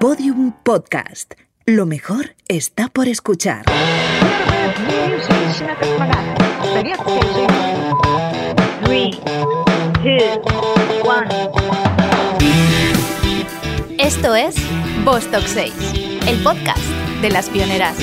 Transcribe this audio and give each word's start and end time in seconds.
Podium 0.00 0.52
Podcast. 0.62 1.34
Lo 1.66 1.84
mejor 1.84 2.34
está 2.48 2.88
por 2.88 3.06
escuchar. 3.06 3.66
Esto 13.98 14.34
es 14.34 14.54
Vostok 15.04 15.44
6, 15.44 15.74
el 16.26 16.42
podcast 16.42 16.78
de 17.20 17.28
las 17.28 17.50
pioneras. 17.50 17.98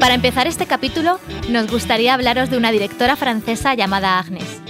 Para 0.00 0.14
empezar 0.14 0.48
este 0.48 0.66
capítulo, 0.66 1.20
nos 1.48 1.70
gustaría 1.70 2.14
hablaros 2.14 2.50
de 2.50 2.56
una 2.56 2.72
directora 2.72 3.14
francesa 3.14 3.74
llamada 3.74 4.18
Agnes. 4.18 4.63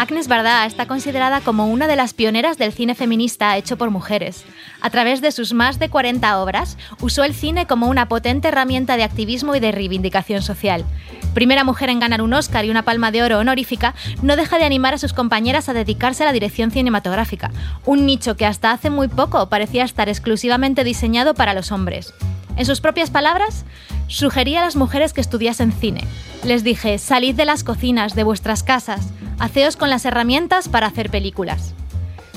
Agnes 0.00 0.28
Varda 0.28 0.64
está 0.64 0.86
considerada 0.86 1.42
como 1.42 1.66
una 1.66 1.86
de 1.86 1.94
las 1.94 2.14
pioneras 2.14 2.56
del 2.56 2.72
cine 2.72 2.94
feminista 2.94 3.54
hecho 3.58 3.76
por 3.76 3.90
mujeres. 3.90 4.46
A 4.80 4.88
través 4.88 5.20
de 5.20 5.30
sus 5.30 5.52
más 5.52 5.78
de 5.78 5.90
40 5.90 6.40
obras, 6.40 6.78
usó 7.02 7.22
el 7.22 7.34
cine 7.34 7.66
como 7.66 7.86
una 7.86 8.08
potente 8.08 8.48
herramienta 8.48 8.96
de 8.96 9.02
activismo 9.02 9.54
y 9.54 9.60
de 9.60 9.72
reivindicación 9.72 10.40
social. 10.40 10.86
Primera 11.34 11.64
mujer 11.64 11.90
en 11.90 12.00
ganar 12.00 12.22
un 12.22 12.32
Oscar 12.32 12.64
y 12.64 12.70
una 12.70 12.82
palma 12.82 13.10
de 13.10 13.22
oro 13.22 13.40
honorífica, 13.40 13.94
no 14.22 14.36
deja 14.36 14.56
de 14.56 14.64
animar 14.64 14.94
a 14.94 14.98
sus 14.98 15.12
compañeras 15.12 15.68
a 15.68 15.74
dedicarse 15.74 16.22
a 16.22 16.26
la 16.26 16.32
dirección 16.32 16.70
cinematográfica, 16.70 17.50
un 17.84 18.06
nicho 18.06 18.38
que 18.38 18.46
hasta 18.46 18.70
hace 18.70 18.88
muy 18.88 19.08
poco 19.08 19.50
parecía 19.50 19.84
estar 19.84 20.08
exclusivamente 20.08 20.82
diseñado 20.82 21.34
para 21.34 21.52
los 21.52 21.72
hombres. 21.72 22.14
En 22.60 22.66
sus 22.66 22.82
propias 22.82 23.08
palabras, 23.08 23.64
sugería 24.06 24.60
a 24.60 24.64
las 24.66 24.76
mujeres 24.76 25.14
que 25.14 25.22
estudiasen 25.22 25.72
cine. 25.72 26.02
Les 26.44 26.62
dije, 26.62 26.98
salid 26.98 27.34
de 27.34 27.46
las 27.46 27.64
cocinas, 27.64 28.14
de 28.14 28.22
vuestras 28.22 28.62
casas, 28.62 29.00
haceos 29.38 29.78
con 29.78 29.88
las 29.88 30.04
herramientas 30.04 30.68
para 30.68 30.88
hacer 30.88 31.08
películas. 31.08 31.72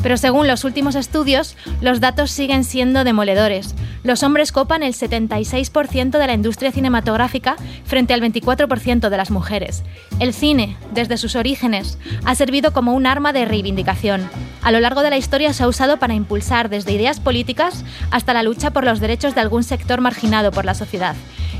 Pero 0.03 0.17
según 0.17 0.47
los 0.47 0.65
últimos 0.65 0.95
estudios, 0.95 1.55
los 1.81 2.01
datos 2.01 2.29
siguen 2.29 2.65
siendo 2.65 3.05
demoledores. 3.05 3.73
Los 4.03 4.21
hombres 4.21 4.51
copan 4.51 4.83
el 4.83 4.93
76% 4.93 6.19
de 6.19 6.27
la 6.27 6.33
industria 6.33 6.73
cinematográfica 6.73 7.55
frente 7.85 8.13
al 8.13 8.21
24% 8.21 9.09
de 9.09 9.17
las 9.17 9.31
mujeres. 9.31 9.83
El 10.19 10.33
cine, 10.33 10.75
desde 10.93 11.17
sus 11.17 11.37
orígenes, 11.37 11.97
ha 12.25 12.35
servido 12.35 12.73
como 12.73 12.93
un 12.93 13.07
arma 13.07 13.31
de 13.31 13.45
reivindicación. 13.45 14.29
A 14.61 14.71
lo 14.71 14.81
largo 14.81 15.01
de 15.01 15.09
la 15.09 15.17
historia 15.17 15.53
se 15.53 15.63
ha 15.63 15.67
usado 15.69 15.97
para 15.97 16.13
impulsar 16.13 16.69
desde 16.69 16.91
ideas 16.91 17.21
políticas 17.21 17.85
hasta 18.11 18.33
la 18.33 18.43
lucha 18.43 18.71
por 18.71 18.83
los 18.83 18.99
derechos 18.99 19.35
de 19.35 19.41
algún 19.41 19.63
sector 19.63 20.01
marginado 20.01 20.51
por 20.51 20.65
la 20.65 20.73
sociedad. 20.73 21.15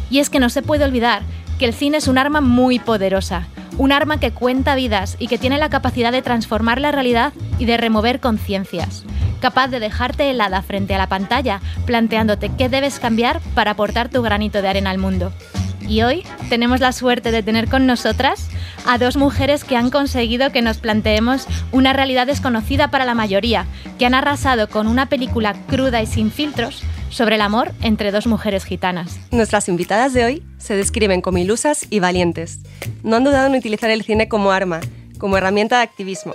Y 0.10 0.20
es 0.20 0.30
que 0.30 0.40
no 0.40 0.50
se 0.50 0.62
puede 0.62 0.84
olvidar 0.84 1.24
que 1.58 1.66
el 1.66 1.74
cine 1.74 1.98
es 1.98 2.10
un 2.10 2.18
arma 2.18 2.42
muy 2.42 2.80
poderosa, 2.80 3.48
un 3.78 3.92
arma 3.92 4.20
que 4.20 4.32
cuenta 4.32 4.76
vidas 4.76 5.16
y 5.20 5.28
que 5.28 5.38
tiene 5.38 5.58
la 5.58 5.70
capacidad 5.70 6.12
de 6.12 6.22
transformar 6.22 6.80
la 6.80 6.92
realidad 6.92 7.34
y 7.60 7.66
de 7.66 7.78
remover 7.78 8.20
conciencias, 8.20 9.04
capaz 9.42 9.68
de 9.68 9.80
dejarte 9.80 10.30
helada 10.30 10.62
frente 10.62 10.96
a 10.96 10.98
la 10.98 11.08
pantalla, 11.08 11.62
planteándote 11.86 12.52
qué 12.58 12.70
debes 12.70 13.00
cambiar 13.00 13.40
para 13.56 13.72
aportar 13.72 14.10
tu 14.10 14.22
granito 14.22 14.62
de 14.62 14.68
arena 14.68 14.92
al 14.92 14.98
mundo. 14.98 15.34
Y 15.88 16.02
hoy 16.02 16.24
tenemos 16.50 16.80
la 16.80 16.94
suerte 16.94 17.32
de 17.32 17.44
tener 17.44 17.68
con 17.68 17.86
nosotras 17.86 18.50
a 18.86 18.98
dos 18.98 19.18
mujeres 19.18 19.64
que 19.64 19.76
han 19.76 19.90
conseguido 19.90 20.52
que 20.52 20.62
nos 20.62 20.78
planteemos 20.78 21.48
una 21.72 21.94
realidad 21.94 22.28
desconocida 22.28 22.90
para 22.90 23.06
la 23.06 23.16
mayoría, 23.16 23.66
que 24.00 24.06
han 24.06 24.14
arrasado 24.14 24.70
con 24.70 24.88
una 24.88 25.08
película 25.08 25.54
cruda 25.68 26.02
y 26.02 26.06
sin 26.06 26.32
filtros 26.32 26.84
sobre 27.14 27.36
el 27.36 27.42
amor 27.42 27.72
entre 27.82 28.12
dos 28.12 28.26
mujeres 28.26 28.66
gitanas. 28.66 29.20
Nuestras 29.32 29.70
invitadas 29.70 30.14
de 30.14 30.26
hoy 30.26 30.44
se 30.58 30.76
describen 30.76 31.22
como 31.22 31.38
ilusas 31.38 31.86
y 31.90 32.00
valientes. 32.00 32.60
No 33.04 33.16
han 33.16 33.24
dudado 33.24 33.48
en 33.48 33.56
utilizar 33.56 33.92
el 33.92 34.04
cine 34.04 34.28
como 34.28 34.52
arma, 34.52 34.82
como 35.20 35.38
herramienta 35.38 35.78
de 35.78 35.84
activismo, 35.84 36.34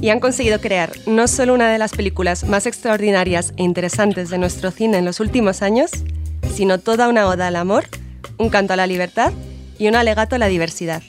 y 0.00 0.08
han 0.08 0.20
conseguido 0.20 0.60
crear 0.60 0.92
no 1.06 1.28
solo 1.28 1.54
una 1.54 1.70
de 1.70 1.78
las 1.78 1.92
películas 1.92 2.44
más 2.44 2.66
extraordinarias 2.66 3.52
e 3.56 3.62
interesantes 3.62 4.30
de 4.30 4.38
nuestro 4.38 4.70
cine 4.70 4.98
en 4.98 5.04
los 5.04 5.20
últimos 5.20 5.62
años, 5.62 5.90
sino 6.54 6.78
toda 6.78 7.08
una 7.08 7.28
oda 7.28 7.48
al 7.48 7.56
amor, 7.56 7.84
un 8.38 8.48
canto 8.48 8.72
a 8.72 8.76
la 8.76 8.86
libertad 8.86 9.32
y 9.78 9.88
un 9.88 9.94
alegato 9.94 10.36
a 10.36 10.38
la 10.38 10.46
diversidad, 10.46 11.02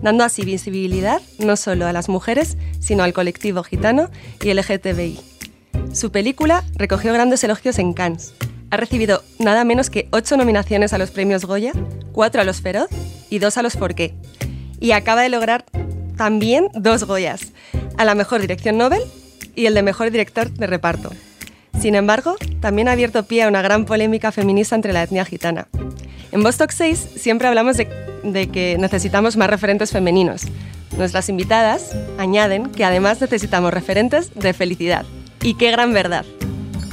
dando 0.00 0.24
así 0.24 0.44
visibilidad 0.44 1.20
no 1.38 1.56
solo 1.56 1.86
a 1.86 1.92
las 1.92 2.08
mujeres, 2.08 2.56
sino 2.80 3.02
al 3.02 3.12
colectivo 3.12 3.62
gitano 3.62 4.08
y 4.42 4.52
LGTBI. 4.54 5.20
Su 5.92 6.10
película 6.10 6.64
recogió 6.74 7.12
grandes 7.12 7.44
elogios 7.44 7.78
en 7.78 7.92
Cannes, 7.92 8.34
ha 8.72 8.78
recibido 8.78 9.22
nada 9.38 9.64
menos 9.64 9.90
que 9.90 10.08
ocho 10.12 10.38
nominaciones 10.38 10.94
a 10.94 10.98
los 10.98 11.10
premios 11.10 11.44
Goya, 11.44 11.72
cuatro 12.12 12.40
a 12.40 12.44
los 12.44 12.62
Feroz 12.62 12.88
y 13.28 13.38
dos 13.38 13.58
a 13.58 13.62
los 13.62 13.74
Forqué. 13.74 14.14
Y 14.80 14.92
acaba 14.92 15.20
de 15.20 15.28
lograr 15.28 15.66
también 16.16 16.68
dos 16.72 17.04
Goyas, 17.04 17.52
a 17.98 18.06
la 18.06 18.14
mejor 18.14 18.40
dirección 18.40 18.78
Nobel 18.78 19.02
y 19.54 19.66
el 19.66 19.74
de 19.74 19.82
mejor 19.82 20.10
director 20.10 20.50
de 20.50 20.66
reparto. 20.66 21.12
Sin 21.82 21.94
embargo, 21.94 22.36
también 22.60 22.88
ha 22.88 22.92
abierto 22.92 23.24
pie 23.24 23.42
a 23.42 23.48
una 23.48 23.60
gran 23.60 23.84
polémica 23.84 24.32
feminista 24.32 24.74
entre 24.74 24.94
la 24.94 25.02
etnia 25.02 25.26
gitana. 25.26 25.68
En 26.30 26.42
Vostok 26.42 26.70
6 26.70 26.98
siempre 27.16 27.48
hablamos 27.48 27.76
de, 27.76 27.86
de 28.24 28.48
que 28.48 28.78
necesitamos 28.80 29.36
más 29.36 29.50
referentes 29.50 29.90
femeninos. 29.90 30.44
Nuestras 30.96 31.28
invitadas 31.28 31.94
añaden 32.16 32.70
que 32.70 32.86
además 32.86 33.20
necesitamos 33.20 33.74
referentes 33.74 34.34
de 34.34 34.54
felicidad. 34.54 35.04
Y 35.42 35.56
qué 35.56 35.70
gran 35.72 35.92
verdad. 35.92 36.24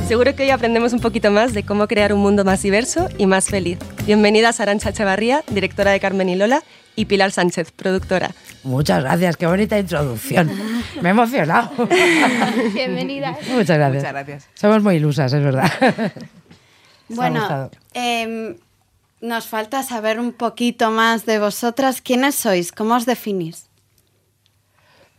Seguro 0.09 0.35
que 0.35 0.41
hoy 0.41 0.49
aprendemos 0.49 0.91
un 0.93 1.01
poquito 1.01 1.29
más 1.29 1.53
de 1.53 1.61
cómo 1.61 1.87
crear 1.87 2.13
un 2.13 2.19
mundo 2.19 2.43
más 2.43 2.63
diverso 2.63 3.09
y 3.19 3.27
más 3.27 3.45
feliz. 3.45 3.77
Bienvenidas 4.07 4.59
Arancha 4.59 4.89
Echevarría, 4.89 5.43
directora 5.51 5.91
de 5.91 5.99
Carmen 5.99 6.29
y 6.29 6.35
Lola, 6.35 6.63
y 6.95 7.05
Pilar 7.05 7.31
Sánchez, 7.31 7.71
productora. 7.71 8.31
Muchas 8.63 9.03
gracias, 9.03 9.37
qué 9.37 9.45
bonita 9.45 9.77
introducción. 9.77 10.49
Me 10.99 11.09
he 11.09 11.11
emocionado. 11.11 11.87
Bienvenidas. 12.73 13.37
Muchas 13.49 13.77
gracias. 13.77 14.01
Muchas 14.01 14.11
gracias. 14.11 14.49
Somos 14.55 14.81
muy 14.81 14.95
ilusas, 14.95 15.31
es 15.31 15.43
verdad. 15.43 15.71
Bueno, 17.09 17.69
em, 17.93 18.55
nos 19.21 19.45
falta 19.45 19.83
saber 19.83 20.19
un 20.19 20.31
poquito 20.31 20.89
más 20.89 21.27
de 21.27 21.37
vosotras. 21.37 22.01
¿Quiénes 22.01 22.33
sois? 22.33 22.71
¿Cómo 22.71 22.95
os 22.95 23.05
definís? 23.05 23.67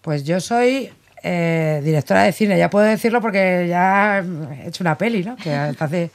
Pues 0.00 0.24
yo 0.24 0.40
soy 0.40 0.90
eh, 1.22 1.80
directora 1.84 2.22
de 2.24 2.32
cine, 2.32 2.58
ya 2.58 2.70
puedo 2.70 2.84
decirlo 2.86 3.20
porque 3.20 3.66
ya 3.68 4.18
he 4.64 4.68
hecho 4.68 4.82
una 4.84 4.96
peli, 4.96 5.22
¿no? 5.24 5.36
Que 5.36 5.54
hasta 5.54 5.84
hace, 5.84 6.10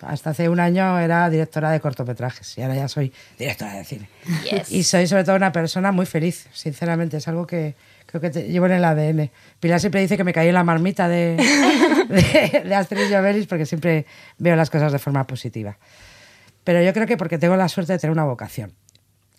hasta 0.00 0.30
hace 0.30 0.48
un 0.48 0.60
año 0.60 0.98
era 0.98 1.28
directora 1.30 1.70
de 1.70 1.80
cortometrajes 1.80 2.56
y 2.58 2.62
ahora 2.62 2.74
ya 2.76 2.88
soy 2.88 3.12
directora 3.38 3.74
de 3.74 3.84
cine. 3.84 4.08
Yes. 4.50 4.70
Y 4.72 4.82
soy 4.84 5.06
sobre 5.06 5.24
todo 5.24 5.36
una 5.36 5.52
persona 5.52 5.92
muy 5.92 6.06
feliz, 6.06 6.48
sinceramente, 6.52 7.16
es 7.16 7.28
algo 7.28 7.46
que 7.46 7.74
creo 8.06 8.20
que 8.20 8.30
te- 8.30 8.48
llevo 8.48 8.66
en 8.66 8.72
el 8.72 8.84
ADN. 8.84 9.30
Pilar 9.60 9.80
siempre 9.80 10.00
dice 10.00 10.16
que 10.16 10.24
me 10.24 10.32
caí 10.32 10.48
en 10.48 10.54
la 10.54 10.62
marmita 10.64 11.08
de, 11.08 11.36
de, 12.08 12.62
de 12.68 12.74
Astrid 12.74 13.10
Lloveris 13.10 13.46
porque 13.46 13.66
siempre 13.66 14.06
veo 14.38 14.54
las 14.56 14.70
cosas 14.70 14.92
de 14.92 14.98
forma 14.98 15.26
positiva. 15.26 15.76
Pero 16.62 16.80
yo 16.82 16.92
creo 16.92 17.06
que 17.06 17.16
porque 17.16 17.38
tengo 17.38 17.56
la 17.56 17.68
suerte 17.68 17.92
de 17.92 17.98
tener 17.98 18.12
una 18.12 18.24
vocación. 18.24 18.72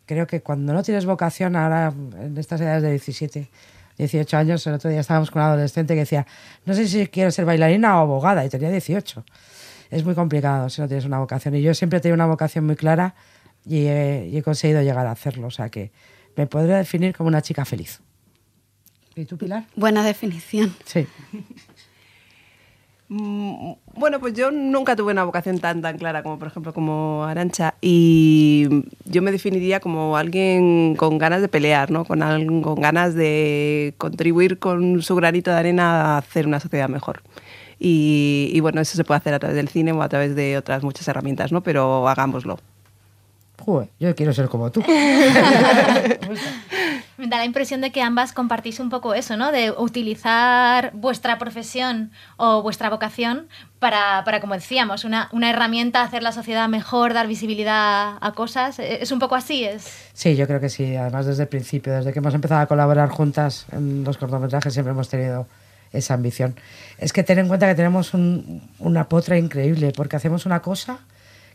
Creo 0.06 0.28
que 0.28 0.42
cuando 0.42 0.74
no 0.74 0.84
tienes 0.84 1.06
vocación, 1.06 1.56
ahora 1.56 1.92
en 2.22 2.38
estas 2.38 2.62
edades 2.62 2.84
de 2.84 2.92
17, 2.92 3.50
18 3.98 4.38
años, 4.38 4.66
el 4.68 4.74
otro 4.74 4.90
día 4.90 5.00
estábamos 5.00 5.32
con 5.32 5.42
un 5.42 5.48
adolescente 5.50 5.94
que 5.94 6.02
decía, 6.02 6.26
no 6.66 6.74
sé 6.74 6.88
si 6.88 7.08
quiero 7.08 7.32
ser 7.32 7.46
bailarina 7.46 7.98
o 7.98 8.02
abogada, 8.02 8.46
y 8.46 8.50
tenía 8.50 8.70
18. 8.70 9.24
Es 9.92 10.04
muy 10.04 10.16
complicado 10.16 10.70
si 10.70 10.82
no 10.82 10.88
tienes 10.88 11.06
una 11.06 11.20
vocación. 11.20 11.56
Y 11.56 11.62
yo 11.62 11.74
siempre 11.74 11.98
he 11.98 12.02
tenido 12.02 12.16
una 12.16 12.26
vocación 12.26 12.66
muy 12.66 12.76
clara 12.76 13.16
y 13.66 13.86
he, 13.86 14.28
y 14.32 14.38
he 14.38 14.44
conseguido 14.44 14.82
llegar 14.82 15.08
a 15.08 15.12
hacerlo. 15.12 15.48
O 15.48 15.52
sea 15.52 15.70
que 15.70 15.92
me 16.36 16.48
podría 16.48 16.78
definir 16.78 17.16
como 17.16 17.28
una 17.28 17.42
chica 17.42 17.66
feliz. 17.66 18.02
¿Y 19.16 19.26
tú, 19.26 19.38
Pilar? 19.38 19.66
Buena 19.76 20.04
definición. 20.04 20.76
Sí. 20.86 21.08
Mm, 23.08 23.74
Bueno, 23.98 24.20
pues 24.20 24.34
yo 24.34 24.50
nunca 24.52 24.96
tuve 24.96 25.12
una 25.12 25.24
vocación 25.24 25.60
tan 25.60 25.82
tan 25.82 25.98
clara 25.98 26.24
como 26.24 26.40
por 26.40 26.48
ejemplo 26.48 26.74
como 26.74 27.24
Arancha 27.24 27.76
y 27.80 28.68
yo 29.06 29.22
me 29.22 29.32
definiría 29.32 29.80
como 29.80 30.18
alguien 30.18 30.96
con 30.96 31.18
ganas 31.20 31.42
de 31.42 31.48
pelear, 31.48 31.92
¿no? 31.92 32.04
Con 32.06 32.22
con 32.62 32.82
ganas 32.82 33.14
de 33.14 33.94
contribuir 33.98 34.58
con 34.58 35.02
su 35.04 35.16
granito 35.16 35.52
de 35.52 35.58
arena 35.58 36.16
a 36.16 36.18
hacer 36.18 36.48
una 36.48 36.60
sociedad 36.60 36.90
mejor. 36.90 37.22
Y, 37.80 38.50
y 38.54 38.60
bueno, 38.62 38.82
eso 38.82 38.96
se 38.96 39.04
puede 39.04 39.18
hacer 39.20 39.34
a 39.34 39.40
través 39.40 39.56
del 39.56 39.68
cine 39.68 39.92
o 39.92 40.02
a 40.02 40.10
través 40.10 40.34
de 40.36 40.58
otras 40.58 40.82
muchas 40.84 41.08
herramientas, 41.08 41.52
¿no? 41.52 41.62
Pero 41.62 42.08
hagámoslo. 42.08 42.58
Joder, 43.60 43.90
yo 44.00 44.16
quiero 44.16 44.34
ser 44.34 44.48
como 44.48 44.72
tú. 44.72 44.82
Me 47.18 47.28
da 47.28 47.38
la 47.38 47.46
impresión 47.46 47.80
de 47.82 47.92
que 47.92 48.02
ambas 48.02 48.34
compartís 48.34 48.80
un 48.80 48.90
poco 48.90 49.14
eso, 49.14 49.38
¿no? 49.38 49.52
De 49.52 49.72
utilizar 49.72 50.92
vuestra 50.94 51.38
profesión 51.38 52.12
o 52.38 52.62
vuestra 52.62 52.90
vocación 52.90 53.48
para, 53.80 54.24
para 54.26 54.42
como 54.42 54.54
decíamos, 54.54 55.04
una, 55.06 55.30
una 55.32 55.50
herramienta, 55.50 56.02
hacer 56.02 56.24
la 56.24 56.32
sociedad 56.32 56.68
mejor, 56.70 57.14
dar 57.14 57.28
visibilidad 57.28 58.18
a 58.20 58.32
cosas. 58.34 58.80
Eh, 58.80 59.00
Es 59.02 59.12
un 59.12 59.20
poco 59.20 59.36
así, 59.36 59.64
es... 59.64 60.10
Sí, 60.14 60.36
yo 60.36 60.48
creo 60.48 60.60
que 60.60 60.70
sí. 60.70 60.96
Además, 60.96 61.26
desde 61.26 61.44
el 61.44 61.50
principio, 61.50 61.94
desde 61.94 62.12
que 62.14 62.20
hemos 62.20 62.34
empezado 62.34 62.62
a 62.62 62.66
colaborar 62.66 63.10
juntas 63.10 63.66
en 63.72 64.04
los 64.04 64.18
cortometrajes, 64.18 64.74
siempre 64.74 64.92
hemos 64.92 65.10
tenido 65.10 65.48
esa 65.94 66.14
ambición. 66.16 66.56
Es 66.98 67.14
que 67.14 67.24
ten 67.24 67.40
en 67.40 67.48
cuenta 67.48 67.68
que 67.68 67.76
tenemos 67.76 68.14
un- 68.14 68.62
una 68.80 69.08
potra 69.08 69.38
increíble, 69.38 69.94
porque 69.96 70.18
hacemos 70.18 70.46
una 70.46 70.62
cosa 70.62 71.00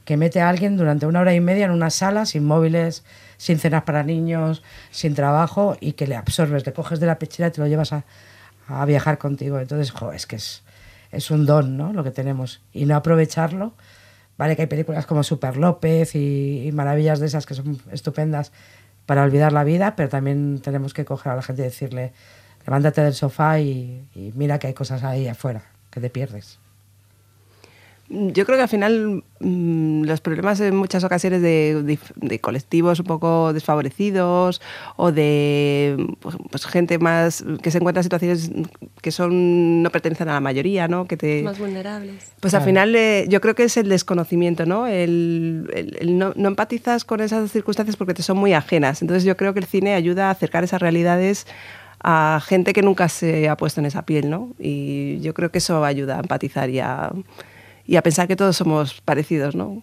que 0.05 0.17
mete 0.17 0.41
a 0.41 0.49
alguien 0.49 0.77
durante 0.79 1.05
una 1.06 1.21
hora 1.21 1.35
y 1.35 1.41
media 1.41 1.67
en 1.67 1.71
una 1.73 1.91
sala 1.91 2.25
sin 2.25 2.45
móviles, 2.47 3.05
sin 3.41 3.59
cenas 3.59 3.85
para 3.85 4.03
niños, 4.03 4.63
sin 4.91 5.15
trabajo 5.15 5.75
y 5.81 5.93
que 5.93 6.07
le 6.07 6.15
absorbes, 6.15 6.67
le 6.67 6.75
coges 6.75 7.01
de 7.01 7.07
la 7.07 7.19
pechera 7.19 7.49
y 7.49 7.53
te 7.53 7.63
lo 7.63 7.67
llevas 7.67 7.95
a, 7.95 8.05
a 8.69 8.85
viajar 8.85 9.17
contigo. 9.17 9.59
Entonces, 9.59 9.93
jo, 9.93 10.13
es 10.13 10.27
que 10.27 10.37
es, 10.37 10.63
es 11.11 11.31
un 11.31 11.47
don, 11.47 11.79
¿no? 11.79 11.95
Lo 11.95 12.05
que 12.05 12.11
tenemos. 12.11 12.61
Y 12.75 12.85
no 12.85 12.95
aprovecharlo. 12.97 13.73
Vale 14.37 14.57
que 14.57 14.63
hay 14.63 14.69
películas 14.69 15.07
como 15.07 15.23
Super 15.23 15.57
López 15.57 16.15
y, 16.17 16.67
y 16.67 16.73
maravillas 16.73 17.19
de 17.19 17.29
esas 17.29 17.47
que 17.47 17.55
son 17.55 17.81
estupendas 17.91 18.53
para 19.07 19.23
olvidar 19.23 19.53
la 19.53 19.65
vida, 19.65 19.97
pero 19.97 20.11
también 20.11 20.61
tenemos 20.61 20.93
que 20.93 21.07
coger 21.07 21.33
a 21.33 21.37
la 21.37 21.43
gente 21.43 21.63
y 21.63 21.65
decirle, 21.65 22.13
levántate 22.67 23.01
del 23.01 23.15
sofá 23.15 23.59
y, 23.59 24.07
y 24.15 24.33
mira 24.35 24.59
que 24.59 24.67
hay 24.67 24.75
cosas 24.75 25.03
ahí 25.03 25.29
afuera, 25.29 25.63
que 25.91 26.03
te 26.03 26.11
pierdes. 26.11 26.59
Yo 28.12 28.45
creo 28.45 28.57
que 28.59 28.62
al 28.62 28.69
final 28.69 29.23
mm, 29.39 30.03
los 30.03 30.21
problemas 30.21 30.59
en 30.61 30.75
muchas 30.75 31.05
ocasiones 31.05 31.43
de, 31.43 31.81
de- 31.85 31.99
de 32.17 32.39
colectivos 32.41 32.99
un 32.99 33.07
poco 33.07 33.53
desfavorecidos 33.53 34.61
o 34.97 35.12
de 35.12 35.97
pues, 36.19 36.35
pues, 36.51 36.67
gente 36.67 36.99
más 36.99 37.45
que 37.62 37.71
se 37.71 37.79
encuentra 37.79 38.01
en 38.01 38.03
situaciones 38.05 38.51
que 39.01 39.12
son 39.12 39.83
no 39.85 39.91
pertenecen 39.91 40.29
a 40.29 40.33
la 40.35 40.41
mayoría, 40.41 40.89
¿no? 40.89 41.07
Que 41.07 41.17
te, 41.17 41.45
Más 41.45 41.61
vulnerables. 41.61 42.33
Pues 42.41 42.53
al 42.55 42.61
Claro. 42.62 42.67
final 42.71 42.97
eh, 42.97 43.27
yo 43.29 43.41
creo 43.41 43.55
que 43.55 43.62
es 43.62 43.77
el 43.77 43.89
desconocimiento, 43.89 44.67
¿no? 44.67 44.89
El, 44.89 45.71
el- 45.73 45.97
el 46.01 46.19
no, 46.19 46.33
no 46.35 46.49
empatizas 46.49 47.05
con 47.05 47.21
esas 47.21 47.53
circunstancias 47.53 47.97
porque 47.97 48.15
te 48.15 48.23
son 48.25 48.39
muy 48.39 48.55
ajenas. 48.55 49.03
Entonces 49.03 49.23
yo 49.23 49.37
creo 49.37 49.55
que 49.55 49.61
el 49.61 49.67
cine 49.67 49.95
ayuda 49.95 50.27
a 50.27 50.31
acercar 50.33 50.65
esas 50.65 50.83
realidades 50.83 51.47
a 52.03 52.41
gente 52.45 52.73
que 52.73 52.83
nunca 52.83 53.09
se 53.09 53.49
ha 53.49 53.56
puesto 53.56 53.79
en 53.81 53.87
esa 53.87 54.06
piel, 54.06 54.31
¿no? 54.31 54.49
Y 54.59 55.21
yo 55.21 55.33
creo 55.35 55.51
que 55.51 55.59
eso 55.59 55.85
ayuda 55.85 56.17
a 56.17 56.21
empatizar 56.21 56.71
y 56.71 56.81
a, 56.81 57.13
y 57.91 57.97
a 57.97 58.03
pensar 58.03 58.29
que 58.29 58.37
todos 58.37 58.57
somos 58.57 59.01
parecidos, 59.01 59.57
¿no? 59.57 59.83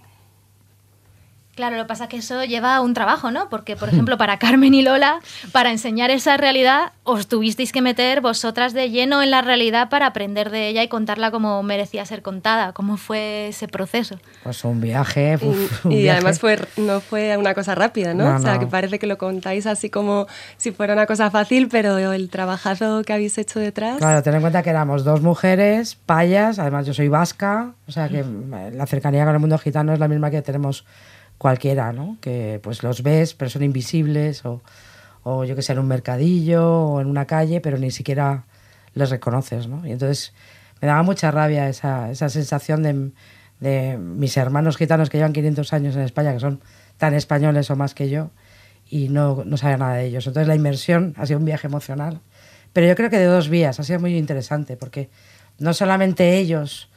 Claro, 1.57 1.75
lo 1.75 1.81
que 1.83 1.87
pasa 1.87 2.03
es 2.03 2.09
que 2.11 2.17
eso 2.17 2.43
lleva 2.45 2.79
un 2.81 2.93
trabajo, 2.93 3.31
¿no? 3.31 3.49
Porque, 3.49 3.75
por 3.75 3.89
ejemplo, 3.89 4.15
para 4.17 4.37
Carmen 4.39 4.73
y 4.75 4.83
Lola, 4.83 5.19
para 5.51 5.71
enseñar 5.71 6.11
esa 6.11 6.37
realidad, 6.37 6.91
os 7.03 7.27
tuvisteis 7.27 7.71
que 7.71 7.81
meter 7.81 8.21
vosotras 8.21 8.73
de 8.73 8.91
lleno 8.91 9.23
en 9.23 9.31
la 9.31 9.41
realidad 9.41 9.89
para 9.89 10.05
aprender 10.05 10.51
de 10.51 10.67
ella 10.69 10.83
y 10.83 10.87
contarla 10.87 11.31
como 11.31 11.63
merecía 11.63 12.05
ser 12.05 12.21
contada. 12.21 12.73
¿Cómo 12.73 12.95
fue 12.95 13.47
ese 13.47 13.67
proceso? 13.67 14.19
Pues 14.43 14.63
un 14.63 14.79
viaje. 14.81 15.35
uf, 15.41 15.85
un 15.85 15.91
Y, 15.91 15.95
y 15.95 16.01
viaje. 16.03 16.17
además 16.19 16.39
fue, 16.39 16.59
no 16.77 17.01
fue 17.01 17.35
una 17.37 17.55
cosa 17.55 17.73
rápida, 17.73 18.13
¿no? 18.13 18.29
No, 18.29 18.35
o 18.35 18.39
sea, 18.39 18.53
no. 18.53 18.59
que 18.59 18.67
parece 18.67 18.99
que 18.99 19.07
lo 19.07 19.17
contáis 19.17 19.65
así 19.65 19.89
como 19.89 20.27
si 20.57 20.71
fuera 20.71 20.93
una 20.93 21.07
cosa 21.07 21.31
fácil, 21.31 21.69
pero 21.69 21.97
el 21.97 22.29
trabajazo 22.29 23.01
que 23.01 23.13
habéis 23.13 23.35
hecho 23.39 23.59
detrás. 23.59 23.97
Claro, 23.97 24.21
ten 24.21 24.35
en 24.35 24.41
cuenta 24.41 24.61
que 24.61 24.69
éramos 24.69 25.03
dos 25.03 25.21
mujeres, 25.21 25.95
payas, 26.05 26.59
además 26.59 26.85
yo 26.85 26.93
soy 26.93 27.07
vasca, 27.07 27.71
o 27.87 27.91
sea 27.91 28.09
que 28.09 28.23
la 28.73 28.85
cercanía 28.85 29.25
con 29.25 29.33
el 29.33 29.39
mundo 29.39 29.57
gitano 29.57 29.91
es 29.91 29.99
la 29.99 30.07
misma 30.07 30.29
que 30.29 30.43
tenemos 30.43 30.85
cualquiera, 31.37 31.93
¿no? 31.93 32.17
Que 32.21 32.59
pues 32.61 32.83
los 32.83 33.03
ves, 33.03 33.33
pero 33.33 33.49
son 33.49 33.63
invisibles, 33.63 34.45
o, 34.45 34.61
o 35.23 35.43
yo 35.43 35.55
que 35.55 35.61
sé, 35.61 35.73
en 35.73 35.79
un 35.79 35.87
mercadillo 35.87 36.65
o 36.65 37.01
en 37.01 37.07
una 37.07 37.25
calle, 37.25 37.61
pero 37.61 37.77
ni 37.77 37.91
siquiera 37.91 38.45
les 38.93 39.09
reconoces, 39.09 39.67
¿no? 39.67 39.85
Y 39.85 39.91
entonces 39.91 40.33
me 40.81 40.87
daba 40.87 41.03
mucha 41.03 41.31
rabia 41.31 41.69
esa, 41.69 42.11
esa 42.11 42.29
sensación 42.29 42.83
de, 42.83 43.11
de 43.59 43.97
mis 43.97 44.37
hermanos 44.37 44.77
gitanos 44.77 45.09
que 45.09 45.17
llevan 45.17 45.33
500 45.33 45.73
años 45.73 45.95
en 45.95 46.01
España, 46.03 46.33
que 46.33 46.39
son 46.39 46.61
tan 46.97 47.13
españoles 47.13 47.69
o 47.69 47.75
más 47.75 47.93
que 47.93 48.09
yo, 48.09 48.31
y 48.89 49.09
no, 49.09 49.43
no 49.45 49.57
sabía 49.57 49.77
nada 49.77 49.95
de 49.95 50.05
ellos. 50.05 50.25
Entonces 50.27 50.47
la 50.47 50.55
inmersión 50.55 51.13
ha 51.17 51.25
sido 51.25 51.39
un 51.39 51.45
viaje 51.45 51.67
emocional, 51.67 52.21
pero 52.73 52.87
yo 52.87 52.95
creo 52.95 53.09
que 53.09 53.19
de 53.19 53.25
dos 53.25 53.49
vías, 53.49 53.79
ha 53.79 53.83
sido 53.83 53.99
muy 53.99 54.17
interesante, 54.17 54.77
porque 54.77 55.09
no 55.59 55.73
solamente 55.73 56.37
ellos 56.37 56.89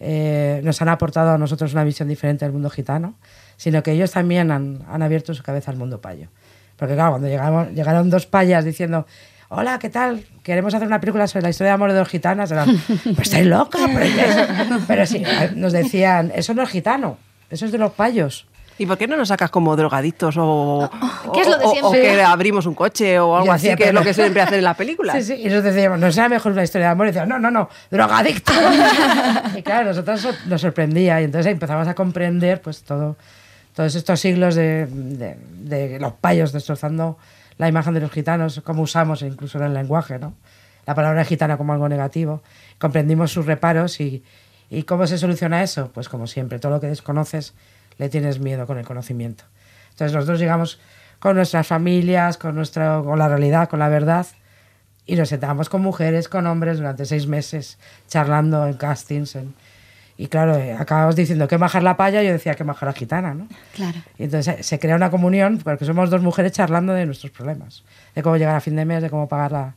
eh, 0.00 0.60
nos 0.64 0.80
han 0.82 0.88
aportado 0.88 1.30
a 1.32 1.38
nosotros 1.38 1.72
una 1.72 1.84
visión 1.84 2.08
diferente 2.08 2.44
del 2.44 2.52
mundo 2.52 2.70
gitano, 2.70 3.14
sino 3.56 3.82
que 3.82 3.92
ellos 3.92 4.10
también 4.10 4.50
han, 4.50 4.84
han 4.88 5.02
abierto 5.02 5.32
su 5.34 5.42
cabeza 5.42 5.70
al 5.70 5.76
mundo 5.76 6.00
payo. 6.00 6.28
Porque 6.76 6.94
claro, 6.94 7.12
cuando 7.12 7.28
llegamos, 7.28 7.68
llegaron 7.72 8.10
dos 8.10 8.26
payas 8.26 8.64
diciendo, 8.64 9.06
hola, 9.48 9.78
¿qué 9.78 9.88
tal? 9.88 10.24
Queremos 10.42 10.74
hacer 10.74 10.86
una 10.86 11.00
película 11.00 11.26
sobre 11.26 11.44
la 11.44 11.50
historia 11.50 11.70
de 11.70 11.74
amor 11.74 11.92
de 11.92 11.98
dos 11.98 12.08
gitanas. 12.08 12.50
Era, 12.50 12.64
pues 12.66 13.18
estáis 13.20 13.46
loca, 13.46 13.78
pero, 13.86 14.04
es- 14.04 14.82
pero 14.86 15.06
sí, 15.06 15.22
nos 15.54 15.72
decían, 15.72 16.30
eso 16.34 16.52
no 16.52 16.62
es 16.62 16.68
gitano, 16.68 17.16
eso 17.48 17.64
es 17.64 17.72
de 17.72 17.78
los 17.78 17.92
payos. 17.92 18.46
¿Y 18.78 18.84
por 18.86 18.98
qué 18.98 19.06
no 19.06 19.16
nos 19.16 19.28
sacas 19.28 19.50
como 19.50 19.74
drogadictos 19.74 20.34
o, 20.38 20.90
¿Qué 21.32 21.40
es 21.40 21.48
lo 21.48 21.56
de 21.58 21.64
o- 21.64 21.68
o- 21.68 21.72
siempre? 21.72 21.88
o 21.88 21.92
que 22.14 22.22
abrimos 22.22 22.66
un 22.66 22.74
coche 22.74 23.18
o 23.18 23.34
algo 23.34 23.46
Yo 23.46 23.52
así, 23.52 23.68
decía, 23.68 23.76
que 23.76 23.82
es 23.84 23.88
pero- 23.88 24.00
lo 24.00 24.04
que 24.04 24.12
siempre 24.14 24.42
hacen 24.42 24.58
en 24.58 24.64
las 24.64 24.76
películas? 24.76 25.16
Sí, 25.16 25.22
sí, 25.36 25.42
y 25.46 25.48
nos 25.48 25.64
decíamos, 25.64 25.98
no 25.98 26.12
será 26.12 26.28
mejor 26.28 26.52
una 26.52 26.62
historia 26.62 26.88
de 26.88 26.92
amor. 26.92 27.06
Y 27.06 27.08
decían, 27.10 27.28
no, 27.28 27.38
no, 27.38 27.50
no, 27.50 27.68
drogadicto. 27.90 28.52
y 29.56 29.62
claro, 29.62 29.86
nosotros 29.86 30.20
so- 30.20 30.34
nos 30.46 30.60
sorprendía 30.60 31.20
y 31.20 31.24
entonces 31.24 31.50
empezamos 31.52 31.88
a 31.88 31.94
comprender 31.94 32.60
pues 32.60 32.82
todo, 32.82 33.16
todos 33.74 33.94
estos 33.94 34.20
siglos 34.20 34.54
de, 34.54 34.86
de- 34.86 35.36
de 35.60 35.98
los 35.98 36.12
payos 36.14 36.52
destrozando 36.52 37.16
la 37.58 37.68
imagen 37.68 37.94
de 37.94 38.00
los 38.00 38.10
gitanos, 38.10 38.60
cómo 38.62 38.82
usamos 38.82 39.22
incluso 39.22 39.56
en 39.58 39.64
el 39.64 39.74
lenguaje, 39.74 40.18
¿no? 40.18 40.34
La 40.84 40.94
palabra 40.94 41.24
gitana 41.24 41.56
como 41.56 41.72
algo 41.72 41.88
negativo. 41.88 42.42
Comprendimos 42.78 43.32
sus 43.32 43.46
reparos 43.46 43.98
y, 44.00 44.22
y 44.68 44.82
cómo 44.82 45.06
se 45.06 45.16
soluciona 45.16 45.62
eso. 45.62 45.90
Pues 45.94 46.08
como 46.10 46.26
siempre, 46.26 46.58
todo 46.58 46.72
lo 46.72 46.80
que 46.80 46.86
desconoces 46.88 47.54
le 47.98 48.08
tienes 48.08 48.38
miedo 48.40 48.66
con 48.66 48.78
el 48.78 48.84
conocimiento. 48.84 49.44
Entonces 49.90 50.12
nosotros 50.14 50.38
llegamos 50.38 50.78
con 51.18 51.36
nuestras 51.36 51.66
familias, 51.66 52.36
con, 52.36 52.54
nuestra, 52.54 53.00
con 53.02 53.18
la 53.18 53.28
realidad, 53.28 53.68
con 53.68 53.78
la 53.78 53.88
verdad, 53.88 54.26
y 55.06 55.16
nos 55.16 55.28
sentábamos 55.28 55.68
con 55.68 55.80
mujeres, 55.82 56.28
con 56.28 56.46
hombres 56.46 56.78
durante 56.78 57.04
seis 57.06 57.26
meses, 57.26 57.78
charlando 58.08 58.66
en 58.66 58.74
castings. 58.74 59.36
en- 59.36 59.54
y 60.18 60.28
claro, 60.28 60.56
eh, 60.56 60.72
acabamos 60.72 61.14
diciendo 61.14 61.46
que 61.46 61.58
bajar 61.58 61.82
la 61.82 61.96
paya, 61.98 62.22
yo 62.22 62.32
decía 62.32 62.54
que 62.54 62.64
bajar 62.64 62.86
la 62.88 62.94
gitana, 62.94 63.34
¿no? 63.34 63.48
Claro. 63.74 63.98
Y 64.18 64.24
entonces 64.24 64.60
eh, 64.60 64.62
se 64.62 64.78
crea 64.78 64.96
una 64.96 65.10
comunión, 65.10 65.58
porque 65.62 65.84
somos 65.84 66.08
dos 66.08 66.22
mujeres 66.22 66.52
charlando 66.52 66.94
de 66.94 67.04
nuestros 67.04 67.30
problemas, 67.32 67.84
de 68.14 68.22
cómo 68.22 68.38
llegar 68.38 68.56
a 68.56 68.60
fin 68.60 68.76
de 68.76 68.86
mes, 68.86 69.02
de 69.02 69.10
cómo 69.10 69.28
pagar 69.28 69.52
la, 69.52 69.74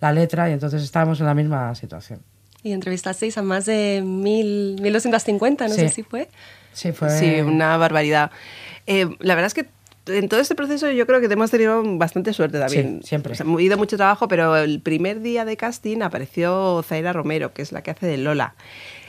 la 0.00 0.12
letra, 0.12 0.50
y 0.50 0.52
entonces 0.54 0.82
estábamos 0.82 1.20
en 1.20 1.26
la 1.26 1.34
misma 1.34 1.72
situación. 1.76 2.20
Y 2.64 2.72
entrevistasteis 2.72 3.38
a 3.38 3.42
más 3.42 3.64
de 3.64 4.02
mil, 4.04 4.76
1250, 4.82 5.68
no 5.68 5.74
Sí. 5.74 5.82
sé 5.82 5.88
si 5.90 6.02
fue. 6.02 6.28
Sí, 6.76 6.92
fue... 6.92 7.08
Sí, 7.10 7.40
una 7.40 7.78
barbaridad. 7.78 8.30
Eh, 8.86 9.08
la 9.20 9.34
verdad 9.34 9.46
es 9.46 9.54
que 9.54 9.66
en 10.12 10.28
todo 10.28 10.40
este 10.40 10.54
proceso 10.54 10.90
yo 10.90 11.06
creo 11.06 11.20
que 11.20 11.26
hemos 11.26 11.50
tenido 11.50 11.82
bastante 11.96 12.34
suerte 12.34 12.58
también. 12.58 13.00
Sí, 13.00 13.08
siempre. 13.08 13.32
O 13.32 13.34
sea, 13.34 13.44
hemos 13.44 13.60
ido 13.62 13.78
mucho 13.78 13.96
trabajo, 13.96 14.28
pero 14.28 14.56
el 14.56 14.80
primer 14.80 15.22
día 15.22 15.46
de 15.46 15.56
casting 15.56 16.02
apareció 16.02 16.84
Zaira 16.86 17.14
Romero, 17.14 17.54
que 17.54 17.62
es 17.62 17.72
la 17.72 17.82
que 17.82 17.92
hace 17.92 18.06
de 18.06 18.18
Lola. 18.18 18.54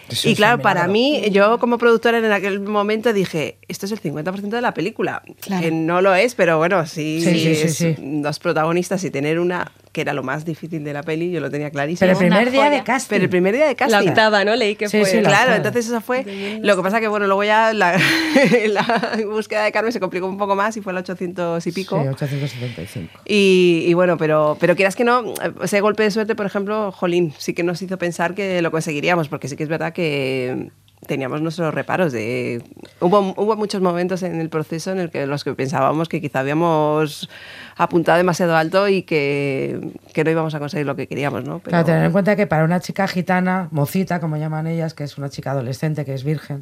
Eso 0.09 0.29
y 0.29 0.35
claro, 0.35 0.61
para 0.61 0.87
mí, 0.87 1.21
yo 1.31 1.59
como 1.59 1.77
productora 1.77 2.19
en 2.19 2.31
aquel 2.31 2.61
momento 2.61 3.11
dije, 3.11 3.57
esto 3.67 3.85
es 3.85 3.91
el 3.91 4.01
50% 4.01 4.47
de 4.47 4.61
la 4.61 4.73
película. 4.73 5.21
Claro. 5.41 5.61
Que 5.61 5.71
no 5.71 6.01
lo 6.01 6.15
es, 6.15 6.33
pero 6.33 6.57
bueno, 6.57 6.85
sí, 6.87 7.21
Sí, 7.21 7.55
sí, 7.55 7.67
sí, 7.67 7.85
es 7.87 7.97
dos 7.99 8.39
protagonistas 8.39 9.03
y 9.03 9.11
tener 9.11 9.37
una, 9.37 9.73
que 9.97 10.01
era 10.01 10.13
lo 10.13 10.21
más 10.21 10.45
difícil 10.45 10.83
de 10.83 10.93
la 10.93 11.01
peli, 11.01 11.31
yo 11.31 11.39
lo 11.39 11.49
tenía 11.49 11.71
clarísimo. 11.71 12.01
Pero 12.07 12.11
el 12.11 12.17
primer 12.27 12.51
día 12.51 12.69
de 12.69 12.83
casting. 12.83 13.09
Pero 13.09 13.23
el 13.23 13.29
primer 13.31 13.55
día 13.55 13.65
de 13.65 13.75
casting. 13.75 14.05
La 14.05 14.11
octava, 14.11 14.45
¿no? 14.45 14.55
Leí 14.55 14.75
que 14.75 14.89
Sí, 14.89 14.99
fue. 14.99 15.09
sí, 15.09 15.21
la 15.21 15.29
Claro, 15.29 15.55
entonces 15.55 15.87
eso 15.87 16.01
fue. 16.01 16.59
Lo 16.61 16.75
que 16.75 16.83
pasa 16.83 16.99
que, 16.99 17.07
bueno, 17.07 17.25
luego 17.25 17.43
ya 17.43 17.73
la, 17.73 17.97
la 18.67 19.17
búsqueda 19.27 19.63
de 19.63 19.71
Carmen 19.71 19.91
se 19.91 19.99
complicó 19.99 20.27
un 20.27 20.37
poco 20.37 20.55
más 20.55 20.77
y 20.77 20.81
fue 20.81 20.91
el 20.93 20.99
800 20.99 21.65
y 21.65 21.71
pico. 21.71 21.99
Sí, 21.99 22.07
875. 22.09 23.21
Y, 23.25 23.85
y 23.87 23.93
bueno, 23.95 24.17
pero, 24.17 24.55
pero 24.59 24.75
quieras 24.75 24.95
que 24.95 25.03
no, 25.03 25.33
ese 25.63 25.81
golpe 25.81 26.03
de 26.03 26.11
suerte, 26.11 26.35
por 26.35 26.45
ejemplo, 26.45 26.91
Jolín, 26.91 27.33
sí 27.39 27.55
que 27.55 27.63
nos 27.63 27.81
hizo 27.81 27.97
pensar 27.97 28.35
que 28.35 28.61
lo 28.61 28.69
conseguiríamos, 28.69 29.29
porque 29.29 29.47
sí 29.47 29.55
que 29.55 29.63
es 29.63 29.69
verdad 29.69 29.93
que 29.93 30.69
teníamos 31.05 31.41
nuestros 31.41 31.73
reparos 31.73 32.11
de 32.11 32.63
hubo, 32.99 33.19
hubo 33.37 33.55
muchos 33.55 33.81
momentos 33.81 34.23
en 34.23 34.41
el 34.41 34.49
proceso 34.49 34.91
en 34.91 34.99
el 34.99 35.11
que 35.11 35.27
los 35.27 35.43
que 35.43 35.53
pensábamos 35.53 36.09
que 36.09 36.19
quizá 36.19 36.39
habíamos 36.39 37.29
apuntado 37.77 38.17
demasiado 38.17 38.55
alto 38.57 38.87
y 38.89 39.03
que, 39.03 39.91
que 40.13 40.23
no 40.23 40.31
íbamos 40.31 40.55
a 40.55 40.59
conseguir 40.59 40.87
lo 40.87 40.95
que 40.95 41.07
queríamos, 41.07 41.43
¿no? 41.43 41.59
Pero- 41.59 41.69
Claro, 41.69 41.85
tener 41.85 42.05
en 42.05 42.11
cuenta 42.11 42.35
que 42.35 42.47
para 42.47 42.63
una 42.63 42.79
chica 42.79 43.07
gitana, 43.07 43.67
mocita, 43.71 44.19
como 44.19 44.37
llaman 44.37 44.65
ellas, 44.67 44.93
que 44.95 45.03
es 45.03 45.17
una 45.17 45.29
chica 45.29 45.51
adolescente, 45.51 46.03
que 46.03 46.13
es 46.15 46.23
virgen, 46.23 46.59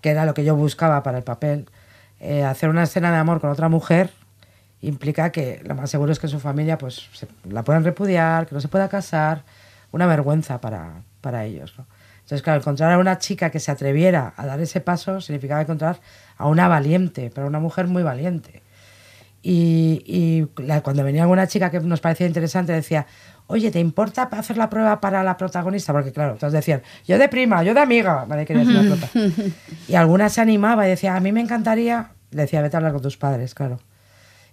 que 0.00 0.10
era 0.10 0.24
lo 0.24 0.32
que 0.32 0.44
yo 0.44 0.54
buscaba 0.54 1.02
para 1.02 1.18
el 1.18 1.24
papel, 1.24 1.66
eh, 2.20 2.44
hacer 2.44 2.68
una 2.70 2.84
escena 2.84 3.10
de 3.10 3.16
amor 3.18 3.40
con 3.40 3.50
otra 3.50 3.68
mujer 3.68 4.10
implica 4.82 5.30
que 5.30 5.60
lo 5.66 5.74
más 5.74 5.90
seguro 5.90 6.10
es 6.12 6.18
que 6.18 6.28
su 6.28 6.38
familia 6.40 6.78
pues 6.78 7.08
se- 7.12 7.26
la 7.50 7.64
puedan 7.64 7.84
repudiar, 7.84 8.46
que 8.46 8.54
no 8.54 8.60
se 8.62 8.68
pueda 8.68 8.88
casar, 8.88 9.42
una 9.92 10.06
vergüenza 10.06 10.60
para, 10.60 11.02
para 11.20 11.44
ellos. 11.44 11.74
¿no? 11.76 11.84
Entonces, 12.30 12.42
claro, 12.44 12.60
encontrar 12.60 12.92
a 12.92 12.98
una 12.98 13.18
chica 13.18 13.50
que 13.50 13.58
se 13.58 13.72
atreviera 13.72 14.34
a 14.36 14.46
dar 14.46 14.60
ese 14.60 14.80
paso 14.80 15.20
significaba 15.20 15.62
encontrar 15.62 15.98
a 16.36 16.46
una 16.46 16.68
valiente, 16.68 17.28
pero 17.34 17.48
una 17.48 17.58
mujer 17.58 17.88
muy 17.88 18.04
valiente. 18.04 18.62
Y, 19.42 20.02
y 20.06 20.62
la- 20.62 20.80
cuando 20.82 21.02
venía 21.02 21.22
alguna 21.22 21.48
chica 21.48 21.70
que 21.72 21.80
nos 21.80 22.00
parecía 22.00 22.26
interesante, 22.28 22.72
decía, 22.72 23.06
oye, 23.48 23.70
¿te 23.72 23.80
importa 23.80 24.24
hacer 24.30 24.56
la 24.58 24.70
prueba 24.70 25.00
para 25.00 25.24
la 25.24 25.36
protagonista? 25.36 25.92
Porque 25.92 26.12
claro, 26.12 26.36
todos 26.36 26.52
decían, 26.52 26.82
yo 27.04 27.18
de 27.18 27.28
prima, 27.28 27.62
yo 27.64 27.74
de 27.74 27.80
amiga, 27.80 28.26
nadie 28.28 28.44
quería 28.44 28.64
ser 28.64 28.74
la 28.74 28.82
prota. 28.82 29.08
Y 29.88 29.94
alguna 29.96 30.28
se 30.28 30.40
animaba 30.40 30.86
y 30.86 30.90
decía, 30.90 31.16
a 31.16 31.20
mí 31.20 31.32
me 31.32 31.40
encantaría, 31.40 32.10
le 32.30 32.42
decía, 32.42 32.62
vete 32.62 32.76
a 32.76 32.78
hablar 32.78 32.92
con 32.92 33.02
tus 33.02 33.16
padres, 33.16 33.54
claro. 33.56 33.80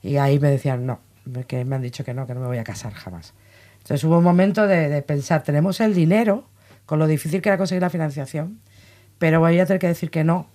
Y 0.01 0.17
ahí 0.17 0.39
me 0.39 0.49
decían, 0.49 0.87
no, 0.87 0.99
que 1.47 1.63
me 1.63 1.75
han 1.75 1.83
dicho 1.83 2.03
que 2.03 2.15
no, 2.15 2.25
que 2.25 2.33
no 2.33 2.39
me 2.39 2.47
voy 2.47 2.57
a 2.57 2.63
casar 2.63 2.93
jamás. 2.93 3.35
Entonces 3.79 4.03
hubo 4.03 4.17
un 4.17 4.23
momento 4.23 4.65
de, 4.65 4.89
de 4.89 5.01
pensar, 5.03 5.43
tenemos 5.43 5.79
el 5.79 5.93
dinero, 5.93 6.45
con 6.87 6.97
lo 6.97 7.05
difícil 7.05 7.41
que 7.43 7.49
era 7.49 7.57
conseguir 7.59 7.83
la 7.83 7.91
financiación, 7.91 8.59
pero 9.19 9.39
voy 9.39 9.59
a 9.59 9.65
tener 9.67 9.79
que 9.79 9.87
decir 9.87 10.09
que 10.09 10.23
no, 10.23 10.47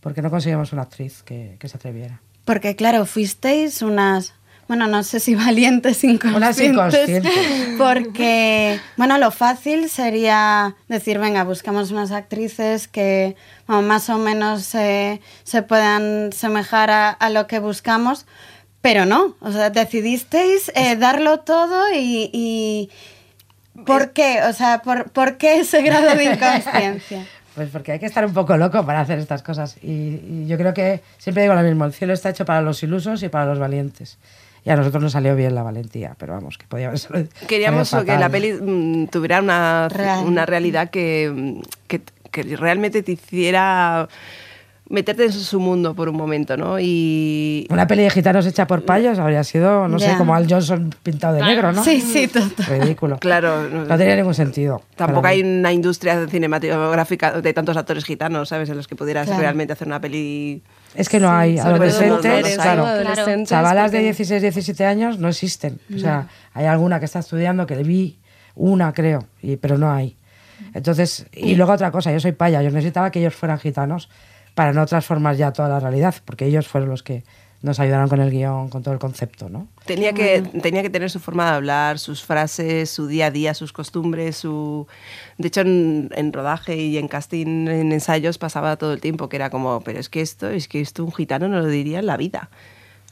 porque 0.00 0.20
no 0.20 0.30
conseguimos 0.30 0.74
una 0.74 0.82
actriz 0.82 1.22
que, 1.22 1.56
que 1.58 1.68
se 1.68 1.78
atreviera. 1.78 2.20
Porque 2.44 2.76
claro, 2.76 3.06
fuisteis 3.06 3.80
unas 3.80 4.34
bueno, 4.68 4.88
no 4.88 5.04
sé 5.04 5.20
si 5.20 5.34
valientes 5.46 6.02
inconscientes. 6.02 6.60
inconscientes. 6.60 7.32
Porque, 7.78 8.80
bueno, 8.96 9.16
lo 9.18 9.30
fácil 9.30 9.88
sería 9.88 10.74
decir, 10.88 11.18
venga, 11.20 11.44
buscamos 11.44 11.92
unas 11.92 12.10
actrices 12.10 12.88
que 12.88 13.36
bueno, 13.68 13.82
más 13.82 14.10
o 14.10 14.18
menos 14.18 14.74
eh, 14.74 15.20
se 15.44 15.62
puedan 15.62 16.32
semejar 16.32 16.90
a, 16.90 17.10
a 17.10 17.30
lo 17.30 17.46
que 17.46 17.60
buscamos, 17.60 18.26
pero 18.80 19.04
no, 19.06 19.36
o 19.40 19.52
sea, 19.52 19.70
decidisteis 19.70 20.72
eh, 20.74 20.96
darlo 20.96 21.40
todo 21.40 21.84
y, 21.94 22.30
y- 22.32 22.90
¿Por 23.84 24.12
qué? 24.12 24.42
O 24.48 24.52
sea, 24.52 24.82
¿por, 24.82 25.10
por 25.10 25.36
qué 25.36 25.60
ese 25.60 25.82
grado 25.82 26.14
de 26.16 26.24
inconsciencia? 26.24 27.26
Pues 27.56 27.70
porque 27.70 27.92
hay 27.92 27.98
que 27.98 28.04
estar 28.04 28.22
un 28.26 28.34
poco 28.34 28.54
loco 28.58 28.84
para 28.84 29.00
hacer 29.00 29.18
estas 29.18 29.42
cosas. 29.42 29.78
Y, 29.82 30.20
y 30.28 30.44
yo 30.46 30.58
creo 30.58 30.74
que 30.74 31.00
siempre 31.16 31.42
digo 31.42 31.54
lo 31.54 31.62
mismo, 31.62 31.86
el 31.86 31.94
cielo 31.94 32.12
está 32.12 32.28
hecho 32.28 32.44
para 32.44 32.60
los 32.60 32.82
ilusos 32.82 33.22
y 33.22 33.30
para 33.30 33.46
los 33.46 33.58
valientes. 33.58 34.18
Y 34.62 34.68
a 34.68 34.76
nosotros 34.76 35.02
nos 35.02 35.12
salió 35.12 35.34
bien 35.34 35.54
la 35.54 35.62
valentía, 35.62 36.14
pero 36.18 36.34
vamos, 36.34 36.58
que 36.58 36.66
podía 36.66 36.88
haber 36.88 37.00
Queríamos 37.46 37.90
que 38.04 38.18
la 38.18 38.28
peli 38.28 38.52
mm, 38.52 39.06
tuviera 39.06 39.40
una, 39.40 39.88
Real. 39.88 40.26
una 40.26 40.44
realidad 40.44 40.90
que, 40.90 41.62
que, 41.86 42.02
que 42.30 42.42
realmente 42.56 43.02
te 43.02 43.12
hiciera 43.12 44.06
meterte 44.88 45.24
en 45.24 45.32
su 45.32 45.58
mundo 45.58 45.94
por 45.94 46.08
un 46.08 46.16
momento, 46.16 46.56
¿no? 46.56 46.78
Y 46.80 47.66
Una 47.70 47.86
peli 47.86 48.04
de 48.04 48.10
gitanos 48.10 48.46
hecha 48.46 48.66
por 48.66 48.84
payos 48.84 49.18
habría 49.18 49.42
sido, 49.44 49.88
no 49.88 49.98
sé, 49.98 50.06
Ya. 50.06 50.18
como 50.18 50.34
Al 50.34 50.46
Johnson 50.48 50.94
pintado 51.02 51.34
de 51.34 51.42
negro, 51.42 51.72
¿no? 51.72 51.82
Sí, 51.82 52.00
sí, 52.00 52.28
total. 52.28 52.80
Ridículo. 52.80 53.18
claro, 53.18 53.68
No 53.68 53.98
tenía 53.98 54.14
ningún 54.16 54.34
sentido. 54.34 54.82
Tampoco 54.94 55.26
hay 55.26 55.42
mí. 55.42 55.58
una 55.58 55.72
industria 55.72 56.26
cinematográfica 56.28 57.40
de 57.40 57.52
tantos 57.52 57.76
actores 57.76 58.04
gitanos, 58.04 58.48
¿sabes? 58.48 58.68
En 58.70 58.76
los 58.76 58.86
que 58.86 58.94
pudieras 58.96 59.26
Claro. 59.26 59.40
realmente 59.40 59.72
hacer 59.72 59.86
una 59.88 60.00
peli. 60.00 60.62
Es 60.94 61.08
que 61.08 61.18
no 61.20 61.30
hay 61.30 61.58
adolescentes, 61.58 62.54
claro. 62.56 62.82
¿no? 62.82 62.86
Adolescentes, 62.88 63.48
Chavalas 63.48 63.90
de 63.90 63.98
porque- 63.98 64.04
16, 64.04 64.42
17 64.42 64.84
años 64.86 65.18
no 65.18 65.28
existen. 65.28 65.78
O 65.94 65.98
sea, 65.98 66.28
hay 66.54 66.66
alguna 66.66 66.98
que 67.00 67.04
está 67.06 67.18
estudiando 67.18 67.66
que 67.66 67.76
le 67.76 67.82
vi 67.82 68.18
una, 68.54 68.92
creo, 68.92 69.26
y, 69.42 69.56
pero 69.56 69.76
no 69.78 69.90
hay. 69.90 70.16
Entonces, 70.72 71.26
y 71.32 71.54
luego 71.54 71.72
otra 71.72 71.90
cosa, 71.90 72.12
yo 72.12 72.20
soy 72.20 72.32
paya, 72.32 72.62
yo 72.62 72.70
necesitaba 72.70 73.10
que 73.10 73.18
ellos 73.18 73.34
fueran 73.34 73.58
gitanos 73.58 74.08
para 74.56 74.72
no 74.72 74.84
transformar 74.86 75.36
ya 75.36 75.52
toda 75.52 75.68
la 75.68 75.78
realidad, 75.78 76.16
porque 76.24 76.46
ellos 76.46 76.66
fueron 76.66 76.90
los 76.90 77.04
que 77.04 77.22
nos 77.62 77.78
ayudaron 77.80 78.08
con 78.08 78.20
el 78.20 78.30
guion, 78.30 78.68
con 78.68 78.82
todo 78.82 78.92
el 78.94 79.00
concepto, 79.00 79.48
¿no? 79.48 79.68
Tenía 79.86 80.12
que, 80.12 80.42
tenía 80.62 80.82
que 80.82 80.90
tener 80.90 81.10
su 81.10 81.20
forma 81.20 81.44
de 81.50 81.56
hablar, 81.56 81.98
sus 81.98 82.22
frases, 82.24 82.90
su 82.90 83.06
día 83.06 83.26
a 83.26 83.30
día, 83.30 83.54
sus 83.54 83.72
costumbres, 83.72 84.36
su... 84.36 84.86
De 85.38 85.48
hecho, 85.48 85.60
en, 85.60 86.10
en 86.14 86.32
rodaje 86.32 86.76
y 86.76 86.96
en 86.98 87.06
casting, 87.08 87.68
en 87.68 87.92
ensayos, 87.92 88.38
pasaba 88.38 88.76
todo 88.76 88.92
el 88.92 89.00
tiempo, 89.00 89.28
que 89.28 89.36
era 89.36 89.50
como, 89.50 89.80
pero 89.82 89.98
es 90.00 90.08
que 90.08 90.20
esto, 90.20 90.48
es 90.48 90.68
que 90.68 90.80
esto 90.80 91.04
un 91.04 91.12
gitano 91.12 91.48
no 91.48 91.60
lo 91.60 91.66
diría 91.66 91.98
en 92.00 92.06
la 92.06 92.16
vida. 92.16 92.50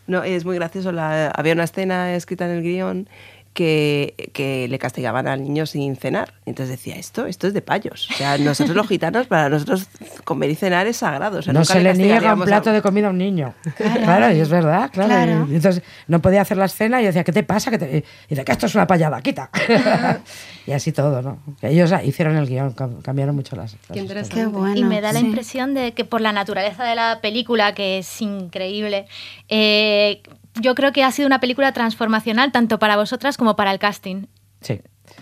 No, 0.06 0.22
es 0.22 0.44
muy 0.44 0.56
gracioso, 0.56 0.92
la- 0.92 1.30
había 1.30 1.54
una 1.54 1.64
escena 1.64 2.14
escrita 2.14 2.44
en 2.44 2.50
el 2.52 2.62
guion 2.62 3.08
que, 3.54 4.30
que 4.34 4.68
le 4.68 4.78
castigaban 4.78 5.26
al 5.28 5.42
niño 5.42 5.64
sin 5.64 5.96
cenar. 5.96 6.34
Entonces 6.44 6.76
decía, 6.76 6.96
esto, 6.96 7.25
esto 7.26 7.46
es 7.46 7.54
de 7.54 7.62
payos. 7.62 8.11
O 8.11 8.14
sea, 8.14 8.37
nosotros 8.37 8.76
los 8.76 8.87
gitanos, 8.88 9.26
para 9.28 9.49
nosotros 9.49 9.87
comer 10.25 10.50
y 10.50 10.54
cenar 10.56 10.87
es 10.87 10.99
sagrado. 10.99 11.38
O 11.38 11.42
sea, 11.42 11.52
no 11.52 11.61
nunca 11.61 11.73
se 11.73 11.80
le 11.80 11.94
niega 11.94 11.94
un 11.94 12.08
castigaríamos 12.11 12.42
a- 12.42 12.46
plato 12.46 12.73
de 12.73 12.82
comida 12.82 13.06
a 13.06 13.11
un 13.11 13.18
niño. 13.18 13.54
Claro, 13.76 14.34
y 14.34 14.40
es 14.40 14.49
verdad, 14.49 14.90
claro. 14.92 15.08
Claro. 15.08 15.46
Y 15.50 15.54
entonces 15.54 15.82
no 16.08 16.20
podía 16.20 16.42
hacer 16.42 16.56
la 16.58 16.64
escena 16.66 17.00
y 17.00 17.06
decía, 17.06 17.25
¿qué 17.25 17.32
te 17.32 17.42
pasa? 17.44 17.70
Que 17.70 17.78
te... 17.78 17.96
Y 17.99 18.04
dice, 18.28 18.44
que 18.44 18.52
esto 18.52 18.66
es 18.66 18.75
una 18.75 18.87
payada, 18.87 19.23
quita. 19.23 19.50
y 20.66 20.73
así 20.73 20.92
todo, 20.92 21.23
¿no? 21.23 21.38
Ellos 21.62 21.92
hicieron 22.04 22.37
el 22.37 22.46
guion, 22.49 22.75
cam- 22.75 23.00
cambiaron 23.02 23.34
mucho 23.37 23.56
las, 23.56 23.76
las 23.88 24.28
Qué 24.28 24.46
bueno. 24.46 24.75
y 24.76 24.84
me 24.84 25.00
da 25.00 25.12
la 25.12 25.20
sí. 25.20 25.26
impresión 25.26 25.75
de 25.75 25.92
que 25.92 26.04
por 26.04 26.20
la 26.20 26.32
naturaleza 26.32 26.84
de 26.84 26.96
la 26.96 27.20
película, 27.23 27.73
que 27.75 27.99
es 27.99 28.20
increíble, 28.20 29.06
eh, 29.49 30.23
yo 30.61 30.75
creo 30.75 30.92
que 30.92 31.04
ha 31.04 31.11
sido 31.11 31.26
una 31.26 31.40
película 31.40 31.73
transformacional 31.73 32.52
tanto 32.52 32.78
para 32.78 32.96
vosotras 32.96 33.37
como 33.37 33.56
para 33.56 33.73
el 33.73 33.78
casting. 33.78 34.26
Sí. 34.61 34.80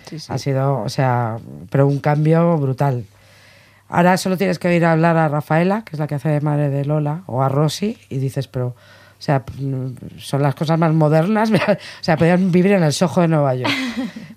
Sí, 0.09 0.19
sí. 0.21 0.33
Ha 0.33 0.39
sido, 0.39 0.81
o 0.83 0.89
sea, 0.89 1.39
pero 1.71 1.87
un 1.87 1.99
cambio 1.99 2.57
brutal. 2.57 3.05
Ahora 3.89 4.17
solo 4.17 4.39
tienes 4.39 4.59
que 4.59 4.69
oír 4.69 4.85
hablar 4.87 5.19
a 5.19 5.29
Rafaela, 5.29 5.85
que 5.85 5.97
es 5.97 6.01
la 6.01 6.07
que 6.07 6.15
hace 6.15 6.31
de 6.31 6.41
madre 6.41 6.71
de 6.71 6.85
Lola, 6.87 7.25
o 7.27 7.43
a 7.43 7.51
Rosy, 7.51 7.99
y 8.09 8.19
dices, 8.19 8.49
pero, 8.49 8.69
o 8.69 8.75
sea, 9.19 9.45
mm, 9.59 10.19
son 10.19 10.41
las 10.41 10.55
cosas 10.55 10.79
más 10.79 10.95
modernas. 10.95 11.51
o 11.69 11.77
sea, 12.01 12.17
podrían 12.17 12.51
vivir 12.51 12.73
en 12.73 12.85
el 12.85 12.95
Soho 12.95 13.21
de 13.21 13.29
Nueva 13.29 13.55
York. 13.55 13.71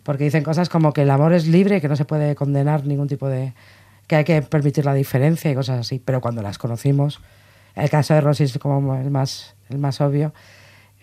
Porque 0.04 0.26
dicen 0.26 0.44
cosas 0.44 0.68
como 0.68 0.92
que 0.92 1.04
el 1.04 1.10
amor 1.10 1.34
es 1.34 1.48
libre, 1.48 1.80
que 1.80 1.88
no 1.88 1.96
se 1.96 2.04
puede 2.04 2.36
condenar 2.36 2.86
ningún 2.86 3.08
tipo 3.08 3.30
de. 3.30 3.54
que 4.08 4.18
hay 4.18 4.24
que 4.26 4.42
permitir 4.42 4.84
la 4.84 4.94
diferencia 4.94 5.50
y 5.50 5.56
cosas 5.56 5.80
así. 5.80 6.02
Pero 6.04 6.20
cuando 6.20 6.42
las 6.42 6.58
conocimos, 6.58 7.22
el 7.76 7.90
caso 7.90 8.14
de 8.14 8.20
Rosy 8.20 8.44
es 8.44 8.58
como 8.58 8.96
el 8.96 9.10
más, 9.10 9.56
el 9.70 9.78
más 9.78 10.02
obvio. 10.02 10.34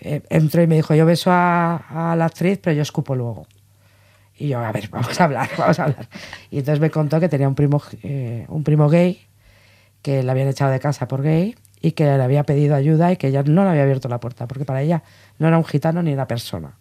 Eh, 0.05 0.21
entró 0.31 0.61
y 0.61 0.67
me 0.67 0.75
dijo, 0.75 0.97
yo 0.97 1.07
beso 1.07 1.31
a, 1.33 2.15
la 2.19 2.25
actriz, 2.25 2.59
pero 2.61 2.75
yo 2.75 2.83
escupo 2.83 3.15
luego. 3.15 3.47
Y 4.37 4.49
yo, 4.49 4.59
a 4.59 4.73
ver, 4.73 4.89
vamos 4.91 5.21
a 5.21 5.25
hablar, 5.25 5.49
vamos 5.57 5.79
a 5.79 5.85
hablar. 5.85 6.09
Y 6.51 6.59
entonces 6.59 6.81
me 6.81 6.91
contó 6.91 7.21
que 7.21 7.29
tenía 7.29 7.49
un 7.49 7.55
primo, 7.55 7.81
eh, 8.03 8.45
un 8.49 8.65
primo 8.65 8.89
gay, 8.89 9.21
que 10.03 10.25
le 10.25 10.31
habían 10.31 10.49
echado 10.49 10.73
de 10.73 10.81
casa 10.81 11.07
por 11.07 11.23
gay 11.23 11.55
y 11.81 11.93
que 11.93 12.05
le 12.05 12.23
había 12.23 12.43
pedido 12.43 12.75
ayuda 12.75 13.13
y 13.13 13.17
que 13.17 13.29
ella 13.29 13.45
no 13.45 13.63
le 13.63 13.71
había 13.71 13.85
abierto 13.85 14.09
la 14.09 14.19
puerta, 14.19 14.49
porque 14.49 14.65
para 14.65 14.83
ella 14.83 15.05
no 15.39 15.47
era 15.47 15.57
un 15.57 15.65
gitano 15.65 16.03
ni 16.03 16.13
una 16.13 16.27
persona. 16.27 16.77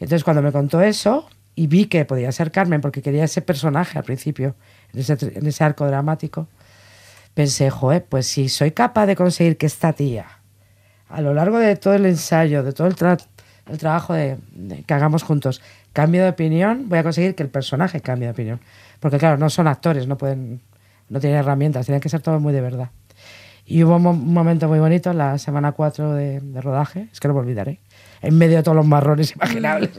Entonces 0.00 0.24
cuando 0.24 0.40
me 0.40 0.52
contó 0.52 0.80
eso 0.80 1.28
y 1.54 1.66
vi 1.66 1.84
que 1.84 2.06
podía 2.06 2.32
ser 2.32 2.50
Carmen, 2.50 2.80
porque 2.80 3.02
quería 3.02 3.24
ese 3.24 3.42
personaje 3.42 3.98
al 3.98 4.04
principio, 4.04 4.56
en 4.94 5.00
ese, 5.00 5.18
en 5.20 5.46
ese 5.46 5.64
arco 5.64 5.86
dramático, 5.86 6.48
pensé, 7.34 7.68
joder, 7.68 8.06
pues 8.06 8.26
si 8.26 8.48
soy 8.48 8.70
capaz 8.70 9.04
de 9.04 9.16
conseguir 9.16 9.58
que 9.58 9.66
esta 9.66 9.92
tía, 9.92 10.41
a 11.12 11.20
lo 11.20 11.34
largo 11.34 11.58
de 11.58 11.76
todo 11.76 11.94
el 11.94 12.06
ensayo, 12.06 12.62
de 12.62 12.72
todo 12.72 12.86
el, 12.86 12.96
tra- 12.96 13.24
el 13.70 13.78
trabajo 13.78 14.14
que 14.14 14.94
hagamos 14.94 15.22
juntos, 15.22 15.60
cambie 15.92 16.20
de 16.22 16.28
opinión, 16.30 16.88
voy 16.88 16.98
a 16.98 17.02
conseguir 17.02 17.34
que 17.34 17.42
el 17.42 17.48
personaje 17.50 18.00
cambie 18.00 18.26
de 18.26 18.32
opinión. 18.32 18.60
Porque 19.00 19.18
claro, 19.18 19.36
no 19.36 19.50
son 19.50 19.66
actores, 19.68 20.06
no 20.06 20.16
pueden, 20.16 20.60
no 21.08 21.20
tienen 21.20 21.38
herramientas, 21.38 21.86
tienen 21.86 22.00
que 22.00 22.08
ser 22.08 22.20
todo 22.20 22.40
muy 22.40 22.52
de 22.52 22.60
verdad. 22.60 22.90
Y 23.64 23.84
hubo 23.84 23.96
un, 23.96 24.02
mo- 24.02 24.10
un 24.10 24.32
momento 24.34 24.66
muy 24.68 24.80
bonito 24.80 25.12
la 25.12 25.38
semana 25.38 25.72
4 25.72 26.12
de, 26.14 26.40
rodaje, 26.60 27.08
es 27.12 27.20
que 27.20 27.28
no 27.28 27.34
me 27.34 27.40
olvidaré, 27.40 27.78
en 28.20 28.36
medio 28.36 28.56
de 28.56 28.62
todos 28.62 28.76
los 28.76 28.86
marrones 28.86 29.34
imaginables, 29.36 29.90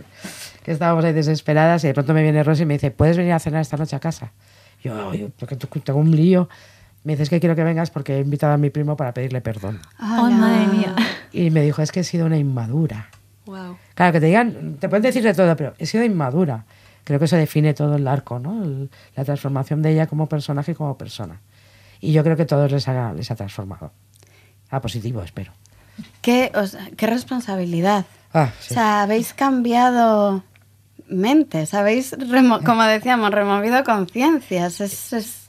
que 0.63 0.71
estábamos 0.71 1.05
ahí 1.05 1.13
desesperadas 1.13 1.83
y 1.83 1.87
de 1.87 1.93
pronto 1.93 2.13
me 2.13 2.23
viene 2.23 2.43
Rosy 2.43 2.63
y 2.63 2.65
me 2.65 2.73
dice, 2.73 2.91
¿puedes 2.91 3.15
venir 3.17 3.33
a 3.33 3.39
cenar 3.39 3.61
esta 3.61 3.77
noche 3.77 3.95
a 3.95 3.99
casa? 3.99 4.31
Yo, 4.83 5.09
"Ay, 5.11 5.31
porque 5.39 5.55
tengo 5.55 5.99
un 5.99 6.11
lío. 6.15 6.49
Me 7.03 7.13
dice, 7.13 7.23
es 7.23 7.29
que 7.29 7.39
quiero 7.39 7.55
que 7.55 7.63
vengas 7.63 7.89
porque 7.91 8.17
he 8.17 8.19
invitado 8.21 8.53
a 8.53 8.57
mi 8.57 8.69
primo 8.69 8.95
para 8.95 9.13
pedirle 9.13 9.41
perdón. 9.41 9.79
¡Ay, 9.97 10.33
madre 10.33 10.67
mía! 10.67 10.95
Y 11.33 11.49
me 11.49 11.61
dijo, 11.61 11.81
es 11.81 11.91
que 11.91 11.99
he 12.01 12.03
sido 12.03 12.25
una 12.25 12.37
inmadura. 12.37 13.09
Wow. 13.45 13.77
Claro, 13.95 14.13
que 14.13 14.19
te 14.21 14.27
digan, 14.27 14.77
te 14.79 14.87
pueden 14.87 15.03
decir 15.03 15.21
de 15.23 15.33
todo, 15.33 15.53
pero 15.57 15.73
he 15.77 15.85
sido 15.85 16.03
inmadura. 16.03 16.63
Creo 17.03 17.19
que 17.19 17.25
eso 17.25 17.35
define 17.35 17.73
todo 17.73 17.95
el 17.97 18.07
arco, 18.07 18.39
¿no? 18.39 18.63
El- 18.63 18.89
la 19.17 19.25
transformación 19.25 19.81
de 19.81 19.91
ella 19.91 20.07
como 20.07 20.27
personaje 20.29 20.71
y 20.71 20.75
como 20.75 20.97
persona. 20.97 21.41
Y 21.99 22.13
yo 22.13 22.23
creo 22.23 22.37
que 22.37 22.45
todos 22.45 22.71
les 22.71 22.87
ha, 22.87 23.11
les 23.13 23.29
ha 23.31 23.35
transformado. 23.35 23.91
A 24.69 24.79
positivo, 24.79 25.21
espero. 25.21 25.51
¿Qué, 26.21 26.51
o 26.55 26.65
sea, 26.65 26.87
qué 26.95 27.05
responsabilidad. 27.07 28.05
Ah, 28.33 28.49
sí. 28.61 28.71
O 28.71 28.73
sea, 28.75 29.01
habéis 29.03 29.33
cambiado 29.33 30.43
mentes, 31.09 31.73
habéis, 31.73 32.15
como 32.65 32.83
decíamos, 32.83 33.29
removido 33.31 33.83
conciencias. 33.83 34.79
Es, 34.81 35.11
es- 35.13 35.42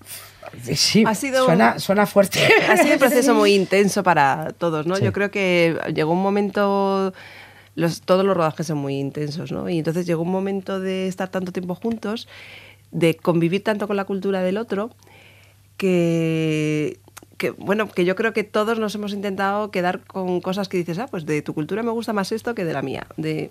Sí, 0.74 1.04
Ha 1.06 1.14
sido- 1.14 1.44
suena, 1.44 1.78
suena 1.78 2.06
fuerte. 2.06 2.40
Ha 2.68 2.76
sido 2.76 2.94
un 2.94 2.98
proceso 2.98 3.34
muy 3.40 3.54
intenso 3.54 4.02
para 4.02 4.52
todos, 4.58 4.86
¿no? 4.86 4.96
Sí. 4.96 5.04
Yo 5.04 5.12
creo 5.12 5.30
que 5.30 5.78
llegó 5.94 6.12
un 6.12 6.22
momento, 6.22 7.12
los, 7.74 8.00
todos 8.02 8.24
los 8.24 8.36
rodajes 8.36 8.66
son 8.66 8.78
muy 8.78 8.98
intensos, 8.98 9.52
¿no? 9.52 9.68
Y 9.68 9.78
entonces 9.78 10.06
llegó 10.06 10.22
un 10.22 10.30
momento 10.30 10.80
de 10.80 11.08
estar 11.08 11.28
tanto 11.28 11.52
tiempo 11.52 11.74
juntos, 11.74 12.28
de 12.92 13.16
convivir 13.16 13.64
tanto 13.64 13.86
con 13.86 13.96
la 13.96 14.04
cultura 14.04 14.42
del 14.42 14.56
otro, 14.58 14.90
que, 15.76 16.98
que, 17.36 17.50
bueno, 17.50 17.88
que 17.88 18.04
yo 18.04 18.14
creo 18.14 18.32
que 18.32 18.44
todos 18.44 18.78
nos 18.78 18.94
hemos 18.94 19.12
intentado 19.12 19.70
quedar 19.70 20.00
con 20.00 20.40
cosas 20.40 20.68
que 20.68 20.76
dices, 20.76 20.98
ah, 20.98 21.08
pues 21.10 21.26
de 21.26 21.42
tu 21.42 21.54
cultura 21.54 21.82
me 21.82 21.90
gusta 21.90 22.12
más 22.12 22.32
esto 22.32 22.54
que 22.54 22.64
de 22.64 22.72
la 22.72 22.82
mía. 22.82 23.06
De, 23.16 23.50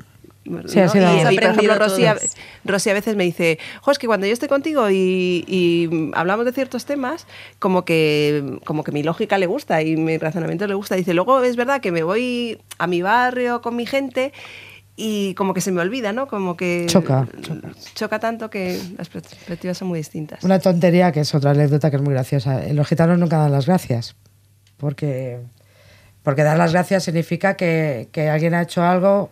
Sí, 0.66 0.80
ha 0.80 0.86
¿no? 0.86 0.92
sido- 0.92 1.32
y, 1.32 1.38
aprendido 1.38 1.76
Rosy 1.76 2.06
a, 2.06 2.16
todos. 2.16 2.36
Rosy 2.66 2.90
a 2.90 2.94
veces 2.94 3.16
me 3.16 3.24
dice, 3.24 3.60
jo, 3.82 3.92
es 3.92 3.98
que 4.00 4.08
cuando 4.08 4.28
yo 4.28 4.34
estoy 4.34 4.50
contigo 4.50 4.90
y, 4.90 5.44
y 5.48 6.12
hablamos 6.16 6.46
de 6.46 6.52
ciertos 6.52 6.86
temas, 6.86 7.28
como 7.60 7.86
que, 7.86 8.60
como 8.66 8.84
que 8.84 8.92
mi 8.92 9.04
lógica 9.04 9.38
le 9.38 9.46
gusta 9.46 9.82
y 9.82 9.96
mi 9.96 10.18
razonamiento 10.18 10.68
le 10.68 10.74
gusta. 10.74 10.96
Dice, 10.96 11.14
luego 11.14 11.42
es 11.44 11.56
verdad 11.56 11.80
que 11.82 11.92
me 11.92 12.04
voy 12.04 12.60
a 12.78 12.88
mi 12.88 13.02
barrio 13.02 13.62
con 13.62 13.76
mi 13.76 13.86
gente 13.86 14.34
y 14.96 15.34
como 15.36 15.54
que 15.54 15.62
se 15.62 15.72
me 15.72 15.82
olvida, 15.82 16.14
¿no? 16.14 16.28
Como 16.28 16.56
que 16.56 16.86
Choca, 16.88 17.28
choca 17.96 18.20
tanto 18.20 18.50
que 18.50 18.80
las 18.98 19.10
perspectivas 19.10 19.78
son 19.78 19.88
muy 19.88 19.98
distintas. 20.00 20.44
Una 20.44 20.60
tontería 20.60 21.12
que 21.12 21.22
es 21.22 21.34
otra 21.34 21.52
anécdota 21.52 21.90
que 21.90 21.96
es 21.96 22.02
muy 22.02 22.14
graciosa. 22.14 22.62
Los 22.74 22.88
gitanos 22.88 23.18
nunca 23.18 23.38
dan 23.38 23.52
las 23.52 23.66
gracias. 23.66 24.16
Porque, 24.78 25.40
porque 26.22 26.44
dar 26.44 26.58
las 26.58 26.74
gracias 26.74 27.06
significa 27.06 27.56
que, 27.56 28.10
que 28.12 28.30
alguien 28.30 28.54
ha 28.54 28.62
hecho 28.64 28.84
algo 28.84 29.32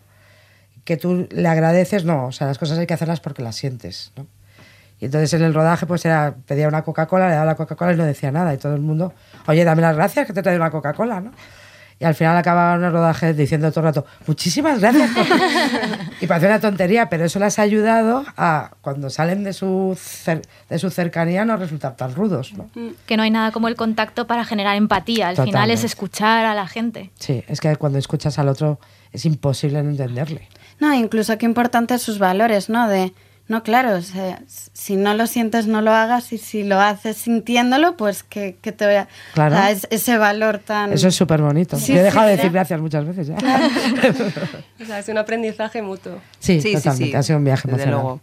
que 0.83 0.97
tú 0.97 1.27
le 1.31 1.47
agradeces. 1.47 2.05
No, 2.05 2.25
o 2.27 2.31
sea, 2.31 2.47
las 2.47 2.57
cosas 2.57 2.77
hay 2.77 2.87
que 2.87 2.93
hacerlas 2.93 3.19
porque 3.19 3.41
las 3.41 3.55
sientes. 3.55 4.11
¿no? 4.15 4.25
Y 4.99 5.05
entonces 5.05 5.33
en 5.33 5.41
el 5.43 5.53
rodaje 5.53 5.85
pues 5.87 6.05
era, 6.05 6.35
pedía 6.45 6.67
una 6.67 6.83
Coca-Cola, 6.83 7.27
le 7.27 7.33
daba 7.33 7.45
la 7.45 7.55
Coca-Cola 7.55 7.93
y 7.93 7.97
no 7.97 8.05
decía 8.05 8.31
nada. 8.31 8.53
Y 8.53 8.57
todo 8.57 8.75
el 8.75 8.81
mundo, 8.81 9.13
oye, 9.47 9.63
dame 9.63 9.81
las 9.81 9.95
gracias 9.95 10.27
que 10.27 10.33
te 10.33 10.43
traigo 10.43 10.61
una 10.61 10.71
Coca-Cola, 10.71 11.19
¿no? 11.21 11.31
Y 11.99 12.03
al 12.03 12.15
final 12.15 12.35
acababan 12.35 12.83
el 12.83 12.91
rodaje 12.91 13.31
diciendo 13.35 13.69
todo 13.71 13.81
el 13.81 13.85
rato, 13.93 14.05
muchísimas 14.25 14.79
gracias. 14.79 15.11
por-". 15.11 15.25
y 16.21 16.25
parece 16.25 16.47
una 16.47 16.59
tontería, 16.59 17.09
pero 17.09 17.25
eso 17.25 17.37
les 17.37 17.59
ha 17.59 17.61
ayudado 17.61 18.25
a, 18.37 18.71
cuando 18.81 19.11
salen 19.11 19.43
de 19.43 19.53
su, 19.53 19.95
cer- 19.95 20.41
de 20.67 20.79
su 20.79 20.89
cercanía, 20.89 21.45
no 21.45 21.57
resultar 21.57 21.95
tan 21.95 22.15
rudos. 22.15 22.53
¿no? 22.53 22.69
Que 23.05 23.17
no 23.17 23.23
hay 23.23 23.29
nada 23.29 23.51
como 23.51 23.67
el 23.67 23.75
contacto 23.75 24.25
para 24.25 24.45
generar 24.45 24.75
empatía. 24.77 25.27
Al 25.29 25.35
final 25.35 25.45
es 25.47 25.51
Totalmente. 25.53 25.85
escuchar 25.85 26.45
a 26.45 26.55
la 26.55 26.67
gente. 26.67 27.11
Sí, 27.19 27.43
es 27.47 27.59
que 27.61 27.75
cuando 27.75 27.99
escuchas 27.99 28.39
al 28.39 28.49
otro 28.49 28.79
es 29.11 29.25
imposible 29.25 29.83
no 29.83 29.91
entenderle. 29.91 30.47
No, 30.81 30.93
incluso 30.93 31.37
qué 31.37 31.45
importantes 31.45 32.01
sus 32.01 32.19
valores, 32.19 32.67
¿no? 32.69 32.89
De, 32.89 33.13
no, 33.47 33.63
claro, 33.63 33.95
o 33.95 34.01
sea, 34.01 34.41
si 34.47 34.95
no 34.97 35.13
lo 35.13 35.27
sientes, 35.27 35.67
no 35.67 35.81
lo 35.81 35.91
hagas, 35.93 36.33
y 36.33 36.37
si 36.37 36.63
lo 36.63 36.79
haces 36.79 37.17
sintiéndolo, 37.17 37.95
pues 37.97 38.23
que, 38.23 38.57
que 38.61 38.71
te 38.71 38.85
vea. 38.87 39.07
Claro. 39.33 39.55
o 39.55 39.57
sea, 39.57 39.71
es- 39.71 39.87
ese 39.91 40.17
valor 40.17 40.57
tan. 40.59 40.91
Eso 40.91 41.07
es 41.07 41.15
súper 41.15 41.41
bonito. 41.41 41.77
Sí, 41.77 41.93
Yo 41.93 41.99
he 41.99 42.03
dejado 42.03 42.25
sí, 42.25 42.31
de 42.31 42.35
decir 42.37 42.51
gracias 42.51 42.81
muchas 42.81 43.05
veces 43.05 43.27
ya. 43.27 43.35
O 44.81 44.85
sea, 44.85 44.99
es 44.99 45.07
un 45.07 45.17
aprendizaje 45.17 45.81
mutuo. 45.81 46.19
Sí, 46.39 46.59
Sí, 46.61 46.69
sí, 46.69 46.73
totalmente. 46.75 47.05
sí. 47.11 47.15
Ha 47.15 47.23
sido 47.23 47.37
un 47.37 47.45
viaje 47.45 47.67
Desde 47.67 47.83
emocionante. 47.83 48.03
luego. 48.03 48.21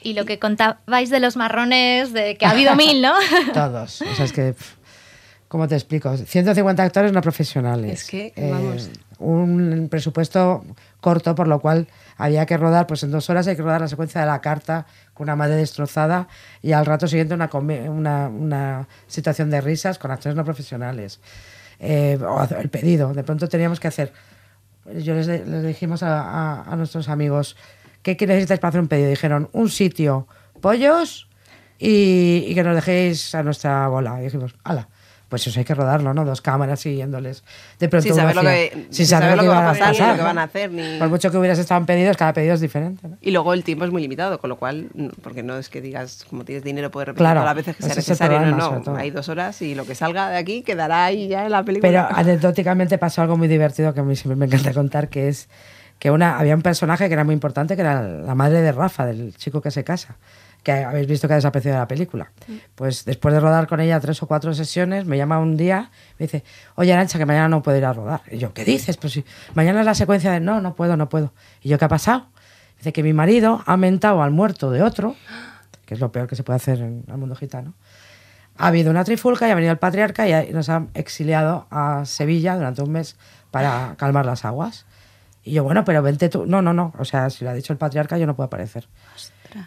Y 0.00 0.14
lo 0.14 0.24
que 0.24 0.38
contabais 0.38 1.10
de 1.10 1.20
los 1.20 1.36
marrones, 1.36 2.12
de 2.12 2.36
que 2.36 2.46
ha 2.46 2.50
habido 2.50 2.74
mil, 2.76 3.02
¿no? 3.02 3.12
Todos. 3.52 4.00
O 4.02 4.14
sea, 4.14 4.24
es 4.24 4.32
que, 4.32 4.52
pff, 4.54 4.74
¿cómo 5.48 5.66
te 5.68 5.74
explico? 5.74 6.16
150 6.16 6.82
actores 6.82 7.12
no 7.12 7.20
profesionales. 7.20 8.02
Es 8.02 8.08
que, 8.08 8.32
Eh, 8.36 8.50
vamos. 8.50 8.90
un 9.18 9.88
presupuesto 9.90 10.64
corto, 11.00 11.34
por 11.34 11.46
lo 11.46 11.60
cual 11.60 11.86
había 12.16 12.44
que 12.46 12.56
rodar, 12.56 12.86
pues 12.86 13.02
en 13.04 13.10
dos 13.10 13.30
horas 13.30 13.46
hay 13.46 13.56
que 13.56 13.62
rodar 13.62 13.80
la 13.80 13.88
secuencia 13.88 14.20
de 14.20 14.26
la 14.26 14.40
carta 14.40 14.86
con 15.14 15.24
una 15.24 15.36
madre 15.36 15.54
destrozada 15.56 16.26
y 16.62 16.72
al 16.72 16.86
rato 16.86 17.06
siguiente 17.06 17.34
una, 17.34 17.48
una, 17.88 18.28
una 18.28 18.88
situación 19.06 19.50
de 19.50 19.60
risas 19.60 19.98
con 19.98 20.10
actores 20.10 20.34
no 20.36 20.44
profesionales. 20.44 21.20
Eh, 21.80 22.18
o 22.20 22.42
el 22.58 22.68
pedido. 22.70 23.14
De 23.14 23.22
pronto 23.22 23.48
teníamos 23.48 23.78
que 23.78 23.86
hacer. 23.86 24.12
Yo 24.96 25.14
les, 25.14 25.28
les 25.28 25.62
dijimos 25.64 26.02
a, 26.02 26.20
a- 26.22 26.62
a 26.72 26.76
nuestros 26.76 27.08
amigos, 27.08 27.56
¿qué 28.02 28.16
qué 28.16 28.26
necesitáis 28.26 28.58
para 28.58 28.70
hacer 28.70 28.80
un 28.80 28.88
pedido? 28.88 29.08
Dijeron, 29.10 29.48
un 29.52 29.68
sitio, 29.68 30.26
pollos 30.60 31.28
y, 31.78 32.44
y 32.48 32.54
que 32.54 32.64
nos 32.64 32.74
dejéis 32.74 33.32
a 33.36 33.44
nuestra 33.44 33.86
bola. 33.86 34.20
Y 34.20 34.24
dijimos, 34.24 34.56
ala, 34.64 34.88
pues 35.28 35.46
eso 35.46 35.58
hay 35.60 35.64
que 35.64 35.74
rodarlo, 35.74 36.14
¿no? 36.14 36.24
Dos 36.24 36.40
cámaras 36.40 36.80
siguiéndoles. 36.80 37.44
De 37.78 37.88
pronto 37.88 38.04
Sin 38.06 38.14
saber 38.14 38.34
lo 38.34 38.40
que- 38.42 38.86
sin 38.90 39.06
saber 39.06 39.36
lo 39.36 39.42
que 39.42 39.48
va 39.48 39.68
a 39.70 39.72
pasar 39.72 39.92
ni 39.92 39.98
lo 40.10 40.16
que 40.16 40.22
van 40.22 40.38
a 40.38 40.42
hacer, 40.44 40.70
ni- 40.72 40.98
Por 40.98 41.08
mucho 41.08 41.30
que 41.30 41.36
hubieras 41.36 41.58
estado 41.58 41.80
en 41.80 41.86
pedidos, 41.86 42.16
cada 42.16 42.32
pedido 42.32 42.54
es 42.54 42.60
diferente. 42.60 43.06
¿no? 43.06 43.16
Y 43.20 43.30
luego 43.30 43.52
el 43.52 43.62
tiempo 43.64 43.84
es 43.84 43.90
muy 43.90 44.00
limitado, 44.00 44.38
con 44.38 44.48
lo 44.48 44.56
cual, 44.56 44.88
mm, 44.94 45.08
porque 45.22 45.42
no 45.42 45.58
es 45.58 45.68
que 45.68 45.80
digas, 45.80 46.24
como 46.30 46.44
tienes 46.44 46.64
dinero, 46.64 46.90
puedes 46.90 47.08
repetir 47.08 47.22
Claro, 47.24 47.40
todas 47.40 47.54
las 47.56 47.66
veces 47.66 47.76
que 47.76 47.82
sea 47.82 47.94
necesario. 47.94 48.40
no, 48.56 48.80
no. 48.80 48.96
Hay 48.96 49.10
dos 49.10 49.28
horas 49.28 49.60
y 49.62 49.74
lo 49.74 49.84
que 49.84 49.94
salga 49.94 50.30
de 50.30 50.38
aquí 50.38 50.62
quedará 50.62 51.04
ahí 51.04 51.28
ya 51.28 51.44
en 51.44 51.52
la 51.52 51.62
película. 51.62 51.88
Pero 51.90 52.08
anecdóticamente 52.18 52.96
pasó 52.98 53.22
algo 53.22 53.36
muy 53.36 53.48
divertido 53.48 53.92
que 53.94 54.00
a 54.00 54.04
mí 54.04 54.16
siempre 54.16 54.36
me 54.36 54.46
encanta 54.46 54.72
contar, 54.72 55.08
que 55.08 55.28
es 55.28 55.48
que 55.98 56.10
una, 56.10 56.38
había 56.38 56.54
un 56.54 56.62
personaje 56.62 57.08
que 57.08 57.12
era 57.14 57.24
muy 57.24 57.34
importante, 57.34 57.74
que 57.74 57.82
era 57.82 58.02
la 58.02 58.34
madre 58.34 58.62
de 58.62 58.72
Rafa, 58.72 59.04
del 59.04 59.34
chico 59.36 59.60
que 59.60 59.70
se 59.72 59.82
casa, 59.84 60.16
que 60.68 60.84
habéis 60.84 61.06
visto 61.06 61.26
que 61.26 61.32
ha 61.32 61.36
desaparecido 61.36 61.72
de 61.72 61.80
la 61.80 61.88
película. 61.88 62.30
Pues 62.74 63.06
después 63.06 63.32
de 63.32 63.40
rodar 63.40 63.66
con 63.66 63.80
ella 63.80 63.98
tres 64.00 64.22
o 64.22 64.26
cuatro 64.26 64.52
sesiones, 64.52 65.06
me 65.06 65.16
llama 65.16 65.38
un 65.38 65.56
día 65.56 65.90
me 66.18 66.26
dice, 66.26 66.44
oye 66.74 66.92
Arancha, 66.92 67.16
que 67.16 67.24
mañana 67.24 67.48
no 67.48 67.62
puedo 67.62 67.78
ir 67.78 67.86
a 67.86 67.94
rodar. 67.94 68.20
Y 68.30 68.36
yo, 68.36 68.52
¿qué 68.52 68.66
dices? 68.66 68.98
Pues 68.98 69.14
si 69.14 69.24
mañana 69.54 69.80
es 69.80 69.86
la 69.86 69.94
secuencia 69.94 70.30
de, 70.30 70.40
no, 70.40 70.60
no 70.60 70.74
puedo, 70.74 70.98
no 70.98 71.08
puedo. 71.08 71.32
Y 71.62 71.70
yo, 71.70 71.78
¿qué 71.78 71.86
ha 71.86 71.88
pasado? 71.88 72.26
Dice 72.76 72.92
que 72.92 73.02
mi 73.02 73.14
marido 73.14 73.62
ha 73.64 73.78
mentado 73.78 74.22
al 74.22 74.30
muerto 74.30 74.70
de 74.70 74.82
otro, 74.82 75.16
que 75.86 75.94
es 75.94 76.00
lo 76.00 76.12
peor 76.12 76.28
que 76.28 76.36
se 76.36 76.42
puede 76.42 76.58
hacer 76.58 76.80
en 76.80 77.02
el 77.08 77.16
mundo 77.16 77.34
gitano. 77.34 77.72
Ha 78.58 78.66
habido 78.66 78.90
una 78.90 79.04
trifulca 79.04 79.48
y 79.48 79.50
ha 79.50 79.54
venido 79.54 79.72
el 79.72 79.78
patriarca 79.78 80.28
y 80.28 80.52
nos 80.52 80.68
han 80.68 80.90
exiliado 80.92 81.66
a 81.70 82.04
Sevilla 82.04 82.56
durante 82.56 82.82
un 82.82 82.92
mes 82.92 83.16
para 83.50 83.94
calmar 83.96 84.26
las 84.26 84.44
aguas. 84.44 84.84
Y 85.44 85.52
yo, 85.52 85.64
bueno, 85.64 85.82
pero 85.86 86.02
vente 86.02 86.28
tú. 86.28 86.44
No, 86.44 86.60
no, 86.60 86.74
no. 86.74 86.92
O 86.98 87.06
sea, 87.06 87.30
si 87.30 87.42
lo 87.42 87.50
ha 87.52 87.54
dicho 87.54 87.72
el 87.72 87.78
patriarca, 87.78 88.18
yo 88.18 88.26
no 88.26 88.36
puedo 88.36 88.48
aparecer. 88.48 88.86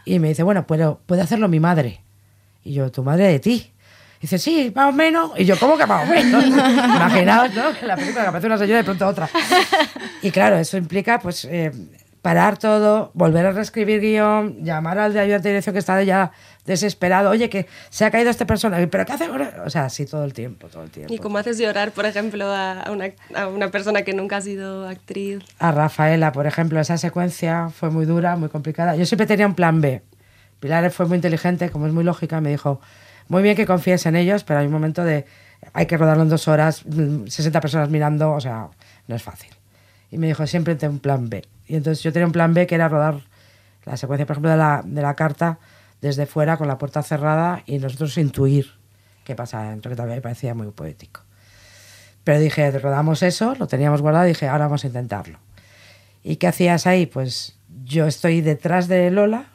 Y 0.06 0.20
me 0.20 0.30
dice, 0.30 0.44
bueno, 0.44 0.66
pero 0.68 1.00
puede 1.06 1.22
hacerlo 1.22 1.48
mi 1.48 1.60
madre. 1.60 2.02
Y 2.64 2.74
yo, 2.74 2.92
¿tu 2.92 3.04
madre 3.04 3.28
de 3.28 3.40
ti? 3.40 3.72
Dice, 4.22 4.38
sí, 4.38 4.72
más 4.76 4.90
o 4.90 4.92
menos. 4.96 5.32
Y 5.38 5.46
yo, 5.46 5.58
¿cómo 5.58 5.78
que 5.78 5.86
más 5.86 6.08
o 6.08 6.12
menos? 6.12 6.46
Imaginaos, 6.46 7.54
¿no? 7.56 7.74
Que 7.74 7.88
la 7.88 7.96
película 7.96 8.22
que 8.22 8.28
aparece 8.28 8.48
una 8.48 8.58
señora 8.58 8.80
y 8.80 8.82
de 8.82 8.84
pronto 8.84 9.08
otra. 9.08 9.30
Y 10.24 10.30
claro, 10.30 10.56
eso 10.58 10.78
implica, 10.78 11.20
pues, 11.20 11.46
eh, 11.46 11.72
parar 12.22 12.58
todo, 12.58 13.12
volver 13.14 13.46
a 13.46 13.52
reescribir 13.52 14.00
guion, 14.00 14.64
llamar 14.64 15.00
al 15.00 15.14
de 15.14 15.20
ayuda 15.20 15.40
de 15.40 15.50
dirección 15.50 15.74
que 15.74 15.80
está 15.80 16.02
ya 16.04 16.32
desesperado. 16.66 17.32
Oye, 17.32 17.50
que 17.50 17.68
se 17.90 18.06
ha 18.06 18.12
caído 18.12 18.30
este 18.30 18.46
personaje, 18.46 18.88
¿pero 18.88 19.06
qué 19.06 19.14
hace 19.14 19.26
ahora? 19.26 19.64
O 19.66 19.70
sea, 19.70 19.90
sí, 19.90 20.06
todo 20.06 20.24
el 20.24 20.34
tiempo, 20.34 20.68
todo 20.68 20.84
el 20.84 20.92
tiempo. 20.92 21.14
¿Y 21.14 21.18
cómo 21.18 21.38
haces 21.40 21.58
llorar, 21.58 21.92
por 21.92 22.06
ejemplo, 22.06 22.46
a 22.46 22.90
una, 22.92 23.12
a 23.36 23.48
una 23.48 23.72
persona 23.72 24.04
que 24.04 24.14
nunca 24.14 24.38
ha 24.38 24.42
sido 24.42 24.88
actriz? 24.88 25.40
a 25.60 25.72
Rafaela, 25.72 26.32
por 26.32 26.48
ejemplo, 26.48 26.80
esa 26.80 26.98
secuencia 26.98 27.70
fue 27.70 27.90
muy 27.90 28.06
dura, 28.06 28.36
muy 28.36 28.50
complicada. 28.50 28.96
Yo 28.96 29.06
siempre 29.06 29.26
tenía 29.26 29.48
un 29.48 29.56
plan 29.56 29.82
B. 29.82 30.02
Pilar 30.60 30.90
fue 30.92 31.08
muy 31.08 31.16
inteligente, 31.16 31.70
como 31.70 31.88
es 31.88 31.94
muy 31.94 32.04
lógica, 32.04 32.40
me 32.40 32.52
dijo, 32.52 32.80
muy 33.28 33.42
bien 33.42 33.56
que 33.56 33.66
confíes 33.66 34.06
en 34.06 34.16
ellos, 34.16 34.44
pero 34.44 34.60
hay 34.60 34.68
un 34.68 34.72
momento 34.72 35.04
de, 35.04 35.26
hay 35.74 35.88
que 35.88 35.98
rodarlo 35.98 36.24
en 36.24 36.30
dos 36.30 36.48
horas, 36.48 36.86
mm, 36.86 37.28
60 37.28 37.60
personas 37.62 37.90
mirando, 37.90 38.32
o 38.32 38.40
sea, 38.40 38.68
no 39.08 39.16
es 39.16 39.24
fácil. 39.24 39.50
Y 40.12 40.18
me 40.18 40.28
dijo, 40.28 40.46
siempre 40.46 40.76
ten 40.76 40.92
un 40.92 41.00
plan 41.00 41.30
B. 41.30 41.44
Y 41.68 41.76
entonces 41.76 42.04
yo 42.04 42.12
tenía 42.12 42.26
un 42.28 42.34
plan 42.34 42.54
B 42.54 42.68
que 42.68 42.76
era 42.76 42.90
rodar 42.90 43.22
la 43.86 43.98
secuencia, 43.98 44.26
por 44.26 44.34
ejemplo, 44.36 44.52
de 44.52 44.58
la, 44.58 44.84
de 44.86 45.02
la 45.02 45.16
carta 45.16 45.58
desde 46.02 46.26
fuera 46.26 46.58
con 46.58 46.68
la 46.68 46.78
puerta 46.78 47.02
cerrada 47.02 47.64
y 47.66 47.80
nosotros 47.80 48.18
intuir 48.18 48.74
qué 49.24 49.36
pasaba 49.36 49.70
dentro, 49.70 49.90
que 49.90 49.96
también 49.96 50.18
me 50.18 50.22
parecía 50.22 50.54
muy 50.54 50.68
poético. 50.72 51.22
Pero 52.24 52.40
dije, 52.40 52.70
rodamos 52.72 53.24
eso, 53.24 53.56
lo 53.56 53.68
teníamos 53.68 54.02
guardado 54.02 54.26
y 54.26 54.30
dije, 54.30 54.48
ahora 54.48 54.66
vamos 54.66 54.84
a 54.84 54.88
intentarlo. 54.88 55.40
¿Y 56.24 56.36
qué 56.36 56.48
hacías 56.48 56.86
ahí? 56.86 57.06
Pues 57.08 57.58
yo 57.86 58.06
estoy 58.06 58.42
detrás 58.42 58.88
de 58.88 59.10
Lola, 59.12 59.46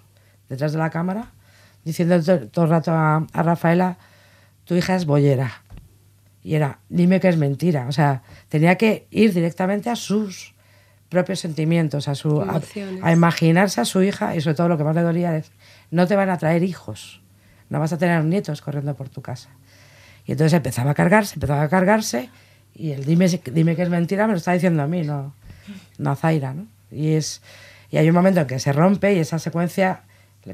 detrás 0.48 0.72
de 0.72 0.78
la 0.78 0.90
cámara, 0.90 1.32
diciendo 1.84 2.20
to- 2.22 2.48
todo 2.48 2.64
el 2.64 2.70
rato 2.70 2.92
a, 2.92 3.26
a 3.32 3.42
Rafaela, 3.42 3.98
tu 4.64 4.74
hija 4.74 4.96
es 4.96 5.04
bollera. 5.06 5.62
Y 6.46 6.54
era, 6.54 6.78
dime 6.88 7.18
que 7.18 7.26
es 7.26 7.36
mentira. 7.36 7.88
O 7.88 7.92
sea, 7.92 8.22
tenía 8.48 8.76
que 8.76 9.08
ir 9.10 9.34
directamente 9.34 9.90
a 9.90 9.96
sus 9.96 10.54
propios 11.08 11.40
sentimientos, 11.40 12.06
a, 12.06 12.14
su, 12.14 12.40
a, 12.40 12.60
a 13.02 13.12
imaginarse 13.12 13.80
a 13.80 13.84
su 13.84 14.00
hija 14.00 14.36
y 14.36 14.40
sobre 14.40 14.54
todo 14.54 14.68
lo 14.68 14.78
que 14.78 14.84
más 14.84 14.94
le 14.94 15.02
dolía 15.02 15.36
es, 15.36 15.50
no 15.90 16.06
te 16.06 16.14
van 16.14 16.30
a 16.30 16.38
traer 16.38 16.62
hijos, 16.62 17.20
no 17.68 17.80
vas 17.80 17.92
a 17.92 17.98
tener 17.98 18.22
nietos 18.22 18.62
corriendo 18.62 18.94
por 18.94 19.08
tu 19.08 19.22
casa. 19.22 19.48
Y 20.24 20.32
entonces 20.32 20.52
empezaba 20.52 20.92
a 20.92 20.94
cargarse, 20.94 21.34
empezaba 21.34 21.62
a 21.62 21.68
cargarse 21.68 22.30
y 22.76 22.92
el 22.92 23.04
dime, 23.04 23.26
dime 23.52 23.74
que 23.74 23.82
es 23.82 23.90
mentira 23.90 24.28
me 24.28 24.34
lo 24.34 24.38
está 24.38 24.52
diciendo 24.52 24.84
a 24.84 24.86
mí, 24.86 25.02
no, 25.02 25.34
no 25.98 26.10
a 26.12 26.14
Zaira, 26.14 26.54
¿no? 26.54 26.68
Y, 26.92 27.14
es, 27.14 27.42
y 27.90 27.96
hay 27.96 28.08
un 28.08 28.14
momento 28.14 28.42
en 28.42 28.46
que 28.46 28.60
se 28.60 28.72
rompe 28.72 29.12
y 29.14 29.18
esa 29.18 29.40
secuencia, 29.40 30.02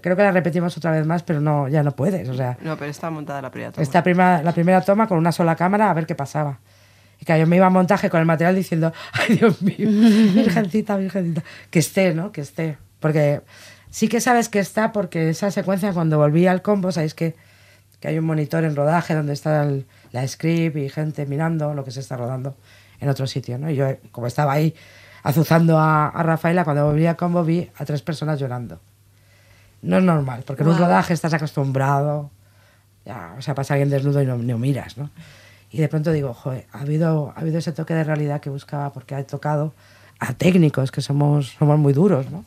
creo 0.00 0.16
que 0.16 0.22
la 0.22 0.33
repetimos 0.33 0.76
otra 0.76 0.90
vez 0.92 1.05
más, 1.07 1.22
pero 1.22 1.40
no, 1.40 1.68
ya 1.68 1.83
no 1.83 1.92
puedes, 1.92 2.28
o 2.28 2.35
sea, 2.35 2.57
No, 2.62 2.76
pero 2.78 2.90
está 2.90 3.11
montada 3.11 3.42
la 3.42 3.50
primera 3.50 3.72
toma. 3.72 3.83
esta 3.83 4.02
prima, 4.02 4.42
la 4.42 4.52
primera 4.52 4.81
toma 4.81 5.07
con 5.07 5.18
una 5.18 5.33
sola 5.33 5.57
cámara 5.57 5.90
a 5.90 5.94
ver 5.94 6.07
qué 6.07 6.14
pasaba. 6.14 6.59
Y 7.20 7.24
que 7.24 7.38
yo 7.38 7.46
me 7.46 7.57
iba 7.57 7.66
a 7.66 7.70
montaje 7.70 8.09
con 8.11 8.18
el 8.20 8.26
material 8.26 8.55
diciendo, 8.55 8.92
ay 9.12 9.37
Dios 9.37 9.61
mío, 9.62 9.88
virgencita, 10.35 10.96
virgencita, 10.96 11.42
que 11.70 11.78
esté, 11.78 12.14
¿no? 12.14 12.33
Que 12.33 12.40
esté. 12.40 12.78
Porque 13.00 13.42
sí 13.90 14.09
que 14.09 14.20
sabes 14.20 14.48
que 14.48 14.59
está 14.59 14.92
porque 14.92 15.28
esa 15.31 15.50
secuencia 15.50 15.92
cuando 15.92 16.18
volví 16.18 16.46
al 16.46 16.62
combo, 16.62 16.90
sabéis 16.92 17.14
que, 17.14 17.35
que 18.00 18.09
hay 18.09 18.18
un 18.18 18.24
monitor 18.24 18.64
en 18.64 18.74
rodaje 18.74 19.14
donde 19.14 19.33
está 19.35 19.62
el- 19.64 19.87
la 20.11 20.26
script 20.26 20.76
y 20.76 20.88
gente 20.88 21.26
mirando 21.26 21.74
lo 21.74 21.85
que 21.85 21.90
se 21.90 22.00
está 22.00 22.16
rodando 22.16 22.57
en 23.00 23.09
otro 23.09 23.26
sitio, 23.26 23.57
¿no? 23.59 23.70
Y 23.70 23.76
yo, 23.76 23.87
como 24.11 24.26
estaba 24.26 24.52
ahí 24.52 24.74
azuzando 25.22 25.78
a, 25.78 26.09
a 26.09 26.22
Rafaela, 26.22 26.64
cuando 26.64 26.85
volví 26.87 27.07
al 27.07 27.16
combo 27.16 27.44
vi 27.44 27.70
a 27.78 27.85
tres 27.85 28.02
personas 28.02 28.38
llorando. 28.40 28.81
No 29.83 29.99
es 29.99 30.05
normal, 30.05 30.45
porque 30.47 30.62
en 30.62 30.68
un 30.68 30.79
rodaje 30.79 31.12
estás 31.12 31.35
acostumbrado, 31.35 32.31
ya, 33.05 33.35
o 33.37 33.42
sea, 33.42 33.55
pasa 33.55 33.75
alguien 33.75 33.90
desnudo 33.90 34.23
y 34.23 34.27
no, 34.27 34.37
no 34.38 34.59
miras, 34.59 34.97
¿no? 34.97 35.11
Y 35.71 35.79
de 35.79 35.88
pronto 35.88 36.12
digo, 36.12 36.35
joder, 36.35 36.66
ha 36.73 36.81
habido, 36.81 37.33
ha 37.35 37.40
habido 37.40 37.59
ese 37.59 37.73
toque 37.73 37.95
de 37.95 38.05
realidad 38.05 38.40
que 38.40 38.51
buscaba 38.51 38.92
porque 38.92 39.14
ha 39.14 39.27
tocado 39.27 39.75
a 40.21 40.35
técnicos 40.35 40.92
que 40.92 41.01
somos, 41.01 41.57
somos 41.59 41.79
muy 41.79 41.92
duros, 41.92 42.31
¿no? 42.31 42.45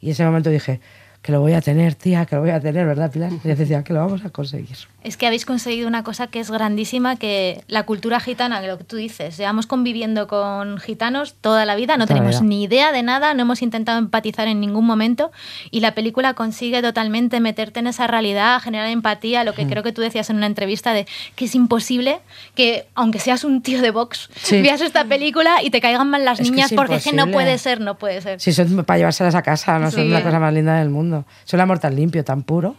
Y 0.00 0.10
ese 0.10 0.24
momento 0.24 0.50
dije, 0.50 0.80
que 1.22 1.30
lo 1.30 1.40
voy 1.40 1.52
a 1.52 1.60
tener, 1.60 1.94
tía, 1.94 2.26
que 2.26 2.34
lo 2.34 2.40
voy 2.42 2.50
a 2.50 2.60
tener, 2.60 2.84
¿verdad, 2.84 3.10
Pilar? 3.12 3.30
Y 3.44 3.48
decía, 3.48 3.84
que 3.84 3.92
lo 3.92 4.00
vamos 4.00 4.24
a 4.24 4.30
conseguir. 4.30 4.76
Es 5.04 5.16
que 5.16 5.26
habéis 5.26 5.46
conseguido 5.46 5.86
una 5.86 6.02
cosa 6.02 6.26
que 6.26 6.40
es 6.40 6.50
grandísima, 6.50 7.14
que 7.14 7.62
la 7.68 7.84
cultura 7.84 8.18
gitana, 8.18 8.60
que 8.60 8.66
lo 8.66 8.76
que 8.76 8.82
tú 8.84 8.96
dices, 8.96 9.36
llevamos 9.36 9.66
conviviendo 9.66 10.26
con 10.26 10.78
gitanos 10.78 11.34
toda 11.40 11.64
la 11.64 11.76
vida, 11.76 11.96
no 11.96 12.06
Toda 12.06 12.16
tenemos 12.18 12.40
vida. 12.40 12.48
ni 12.48 12.64
idea 12.64 12.90
de 12.92 13.02
nada, 13.04 13.34
no 13.34 13.42
hemos 13.42 13.62
intentado 13.62 13.98
empatizar 14.00 14.48
en 14.48 14.60
ningún 14.60 14.84
momento 14.84 15.30
y 15.70 15.78
la 15.80 15.94
película 15.94 16.34
consigue 16.34 16.82
totalmente 16.82 17.38
meterte 17.40 17.78
en 17.80 17.86
esa 17.86 18.06
realidad, 18.08 18.60
generar 18.60 18.88
empatía, 18.88 19.44
lo 19.44 19.54
que 19.54 19.66
creo 19.68 19.82
que 19.84 19.92
tú 19.92 20.02
decías 20.02 20.28
en 20.30 20.36
una 20.36 20.46
entrevista 20.46 20.92
de 20.92 21.06
que 21.36 21.44
es 21.44 21.54
imposible 21.54 22.18
que, 22.56 22.86
aunque 22.96 23.20
seas 23.20 23.44
un 23.44 23.62
tío 23.62 23.80
de 23.80 23.92
Sí. 24.34 24.60
veas 24.62 24.80
esta 24.80 25.04
película 25.04 25.62
y 25.62 25.70
te 25.70 25.80
caigan 25.80 26.08
mal 26.10 26.24
las 26.24 26.40
Es 26.40 26.46
que 26.46 26.50
niñas 26.52 26.72
es 26.72 26.76
porque 26.76 26.96
es 26.96 27.04
que 27.04 27.10
no 27.10 27.22
imposible. 27.26 27.32
puede 27.44 27.58
ser, 27.58 27.80
no 27.80 27.96
puede 27.98 28.20
ser. 28.22 28.40
Si 28.40 28.52
son 28.52 28.84
para 28.84 28.98
llevárselas 28.98 29.34
a 29.34 29.42
casa, 29.42 29.78
no 29.78 29.90
son 29.90 30.04
Sí. 30.04 30.08
la 30.08 30.22
cosa 30.22 30.40
más 30.40 30.52
linda 30.54 30.78
del 30.78 30.88
mundo. 30.90 31.11
Son 31.44 31.58
el 31.58 31.62
amor 31.62 31.78
tan 31.78 31.94
limpio, 31.94 32.24
tan 32.24 32.42
puro, 32.42 32.74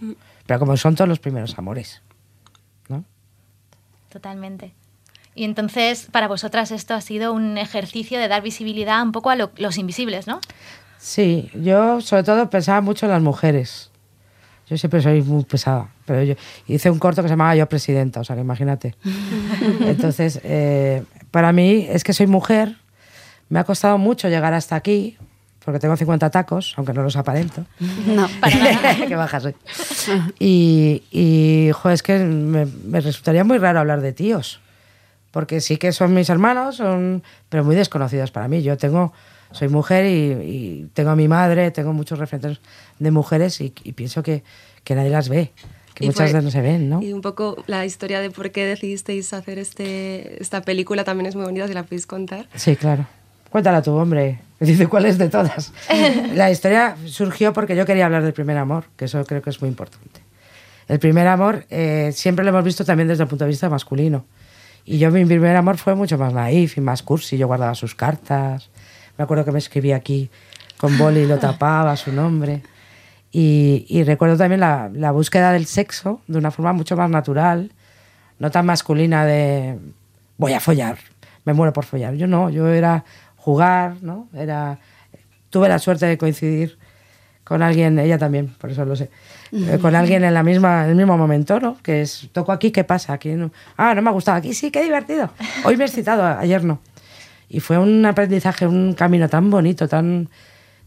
pero 0.45 0.59
como 0.59 0.75
son 0.77 0.95
todos 0.95 1.07
los 1.07 1.19
primeros 1.19 1.57
amores, 1.57 2.01
¿no? 2.89 3.03
Totalmente. 4.09 4.73
Y 5.35 5.45
entonces, 5.45 6.07
para 6.11 6.27
vosotras 6.27 6.71
esto 6.71 6.93
ha 6.93 7.01
sido 7.01 7.33
un 7.33 7.57
ejercicio 7.57 8.19
de 8.19 8.27
dar 8.27 8.41
visibilidad 8.43 9.01
un 9.01 9.11
poco 9.11 9.29
a 9.31 9.35
lo- 9.35 9.51
los 9.57 9.77
invisibles, 9.77 10.27
¿no? 10.27 10.39
Sí, 10.99 11.49
yo 11.55 12.01
sobre 12.01 12.23
todo 12.23 12.49
pensaba 12.49 12.81
mucho 12.81 13.05
en 13.07 13.11
las 13.11 13.21
mujeres. 13.21 13.89
Yo 14.69 14.77
siempre 14.77 15.01
soy 15.01 15.21
muy 15.21 15.43
pesada, 15.43 15.89
pero 16.05 16.23
yo 16.23 16.35
hice 16.67 16.89
un 16.89 16.99
corto 16.99 17.21
que 17.21 17.27
se 17.27 17.33
llamaba 17.33 17.55
Yo 17.55 17.67
Presidenta, 17.67 18.21
o 18.21 18.23
sea 18.23 18.35
que 18.35 18.41
imagínate. 18.41 18.95
Entonces, 19.81 20.39
eh, 20.43 21.03
para 21.31 21.51
mí 21.51 21.85
es 21.89 22.03
que 22.03 22.13
soy 22.13 22.27
mujer, 22.27 22.77
me 23.49 23.59
ha 23.59 23.63
costado 23.65 23.97
mucho 23.97 24.29
llegar 24.29 24.53
hasta 24.53 24.75
aquí, 24.75 25.17
porque 25.63 25.79
tengo 25.79 25.95
50 25.95 26.29
tacos, 26.29 26.73
aunque 26.77 26.93
no 26.93 27.03
los 27.03 27.15
aparento. 27.15 27.65
No. 28.07 28.27
Para 28.41 28.55
nada. 28.55 28.95
Qué 29.07 29.15
baja 29.15 29.39
soy. 29.39 29.55
Y, 30.39 31.03
y 31.11 31.71
jo, 31.73 31.89
es 31.89 32.03
que 32.03 32.19
me, 32.19 32.65
me 32.65 32.99
resultaría 32.99 33.43
muy 33.43 33.57
raro 33.57 33.79
hablar 33.79 34.01
de 34.01 34.13
tíos. 34.13 34.59
Porque 35.31 35.61
sí 35.61 35.77
que 35.77 35.91
son 35.91 36.13
mis 36.13 36.29
hermanos, 36.29 36.75
son, 36.75 37.23
pero 37.49 37.63
muy 37.63 37.75
desconocidos 37.75 38.31
para 38.31 38.47
mí. 38.47 38.61
Yo 38.61 38.77
tengo, 38.77 39.13
soy 39.51 39.69
mujer 39.69 40.05
y, 40.05 40.31
y 40.43 40.89
tengo 40.93 41.11
a 41.11 41.15
mi 41.15 41.27
madre, 41.27 41.71
tengo 41.71 41.93
muchos 41.93 42.19
referentes 42.19 42.59
de 42.99 43.11
mujeres 43.11 43.59
y, 43.61 43.73
y 43.83 43.93
pienso 43.93 44.21
que, 44.21 44.43
que 44.83 44.95
nadie 44.95 45.09
las 45.09 45.29
ve, 45.29 45.51
que 45.95 46.05
muchas 46.05 46.33
de 46.33 46.41
no 46.41 46.51
se 46.51 46.61
ven, 46.61 46.89
¿no? 46.89 47.01
Y 47.01 47.13
un 47.13 47.21
poco 47.21 47.63
la 47.67 47.85
historia 47.85 48.19
de 48.19 48.29
por 48.29 48.51
qué 48.51 48.65
decidisteis 48.65 49.33
hacer 49.33 49.57
este, 49.57 50.41
esta 50.41 50.61
película 50.61 51.03
también 51.03 51.27
es 51.27 51.35
muy 51.35 51.45
bonita, 51.45 51.67
si 51.67 51.73
la 51.73 51.83
podéis 51.83 52.05
contar. 52.05 52.47
Sí, 52.53 52.75
claro. 52.75 53.07
Cuéntala 53.49 53.81
tú, 53.81 53.91
hombre. 53.91 54.39
Dice, 54.59 54.87
¿cuál 54.87 55.05
es 55.05 55.17
de 55.17 55.29
todas? 55.29 55.73
La 56.33 56.51
historia 56.51 56.95
surgió 57.05 57.53
porque 57.53 57.75
yo 57.75 57.85
quería 57.85 58.05
hablar 58.05 58.23
del 58.23 58.33
primer 58.33 58.57
amor, 58.57 58.85
que 58.95 59.05
eso 59.05 59.23
creo 59.25 59.41
que 59.41 59.49
es 59.49 59.61
muy 59.61 59.69
importante. 59.69 60.21
El 60.87 60.99
primer 60.99 61.27
amor 61.27 61.65
eh, 61.69 62.11
siempre 62.13 62.43
lo 62.45 62.49
hemos 62.51 62.63
visto 62.63 62.85
también 62.85 63.07
desde 63.07 63.23
el 63.23 63.29
punto 63.29 63.45
de 63.45 63.49
vista 63.49 63.69
masculino. 63.69 64.25
Y 64.85 64.97
yo 64.97 65.11
mi 65.11 65.25
primer 65.25 65.55
amor 65.55 65.77
fue 65.77 65.95
mucho 65.95 66.17
más 66.17 66.33
naif 66.33 66.77
y 66.77 66.81
más 66.81 67.03
cursi. 67.03 67.37
Yo 67.37 67.47
guardaba 67.47 67.73
sus 67.75 67.95
cartas. 67.95 68.69
Me 69.17 69.23
acuerdo 69.23 69.45
que 69.45 69.51
me 69.51 69.59
escribía 69.59 69.95
aquí 69.95 70.29
con 70.77 70.97
boli 70.97 71.21
y 71.21 71.27
lo 71.27 71.37
tapaba, 71.37 71.95
su 71.95 72.11
nombre. 72.11 72.61
Y, 73.31 73.85
y 73.87 74.03
recuerdo 74.03 74.37
también 74.37 74.59
la, 74.59 74.91
la 74.93 75.11
búsqueda 75.11 75.51
del 75.51 75.65
sexo 75.65 76.21
de 76.27 76.37
una 76.37 76.51
forma 76.51 76.73
mucho 76.73 76.95
más 76.95 77.09
natural, 77.09 77.71
no 78.37 78.51
tan 78.51 78.65
masculina 78.65 79.25
de 79.25 79.79
voy 80.37 80.53
a 80.53 80.59
follar, 80.59 80.99
me 81.45 81.53
muero 81.53 81.73
por 81.73 81.85
follar. 81.85 82.13
Yo 82.15 82.27
no, 82.27 82.49
yo 82.49 82.67
era 82.67 83.05
jugar, 83.43 83.97
¿no? 84.01 84.29
Era, 84.33 84.79
tuve 85.49 85.67
la 85.67 85.77
suerte 85.77 86.05
de 86.05 86.17
coincidir 86.17 86.77
con 87.43 87.61
alguien, 87.61 87.99
ella 87.99 88.17
también, 88.17 88.47
por 88.57 88.71
eso 88.71 88.85
lo 88.85 88.95
sé, 88.95 89.09
eh, 89.51 89.77
con 89.81 89.95
alguien 89.95 90.23
en, 90.23 90.33
la 90.33 90.43
misma, 90.43 90.85
en 90.85 90.91
el 90.91 90.95
mismo 90.95 91.17
momento, 91.17 91.59
¿no? 91.59 91.77
Que 91.83 92.03
es, 92.03 92.29
toco 92.31 92.53
aquí, 92.53 92.71
¿qué 92.71 92.85
pasa? 92.85 93.11
Aquí 93.11 93.31
no, 93.31 93.51
ah, 93.75 93.93
no 93.93 94.01
me 94.01 94.09
ha 94.09 94.13
gustado, 94.13 94.37
aquí 94.37 94.53
sí, 94.53 94.71
qué 94.71 94.81
divertido. 94.81 95.29
Hoy 95.65 95.75
me 95.75 95.83
he 95.83 95.87
excitado, 95.87 96.23
ayer 96.23 96.63
no. 96.63 96.79
Y 97.49 97.59
fue 97.59 97.77
un 97.77 98.05
aprendizaje, 98.05 98.65
un 98.65 98.93
camino 98.93 99.27
tan 99.27 99.49
bonito, 99.49 99.89
tan, 99.89 100.29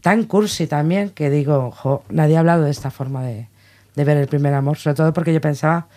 tan 0.01 0.23
cursi 0.23 0.65
también, 0.65 1.11
que 1.11 1.29
digo, 1.29 1.69
jo, 1.69 2.03
nadie 2.09 2.37
ha 2.37 2.39
hablado 2.39 2.63
de 2.63 2.71
esta 2.71 2.89
forma 2.89 3.21
de, 3.21 3.47
de 3.95 4.03
ver 4.03 4.17
el 4.17 4.27
primer 4.27 4.55
amor, 4.55 4.77
sobre 4.77 4.95
todo 4.95 5.13
porque 5.13 5.31
yo 5.31 5.41
pensaba 5.41 5.87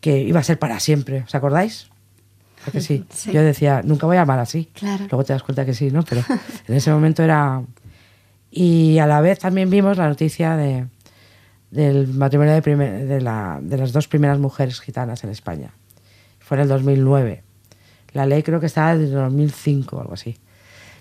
que 0.00 0.18
iba 0.18 0.40
a 0.40 0.44
ser 0.44 0.58
para 0.58 0.80
siempre, 0.80 1.24
¿os 1.26 1.34
acordáis? 1.34 1.90
Sí, 2.80 3.04
Sí. 3.10 3.32
yo 3.32 3.42
decía, 3.42 3.82
nunca 3.84 4.06
voy 4.06 4.16
a 4.16 4.22
amar 4.22 4.38
así. 4.38 4.70
Claro. 4.74 5.04
Luego 5.10 5.24
te 5.24 5.32
das 5.32 5.42
cuenta 5.42 5.64
que 5.64 5.74
sí, 5.74 5.90
¿no? 5.90 6.02
Pero 6.02 6.22
en 6.68 6.74
ese 6.74 6.90
momento 6.90 7.22
era... 7.22 7.62
Y 8.50 8.98
a 8.98 9.06
la 9.06 9.20
vez 9.20 9.38
también 9.40 9.68
vimos 9.70 9.96
la 9.98 10.08
noticia 10.08 10.56
de, 10.56 10.86
del 11.70 12.08
matrimonio 12.08 12.52
de, 12.54 12.62
primer- 12.62 13.06
de, 13.06 13.20
la- 13.20 13.58
de 13.60 13.76
las 13.78 13.92
dos 13.92 14.06
primeras 14.08 14.38
mujeres 14.38 14.80
gitanas 14.80 15.24
en 15.24 15.30
España. 15.30 15.70
Fue 16.38 16.56
en 16.56 16.62
el 16.62 16.68
2009. 16.68 17.42
La 18.12 18.26
ley 18.26 18.42
creo 18.44 18.60
que 18.60 18.66
estaba 18.66 18.94
desde 18.96 19.14
el 19.14 19.20
2005 19.22 19.96
o 19.96 20.00
algo 20.00 20.14
así. 20.14 20.36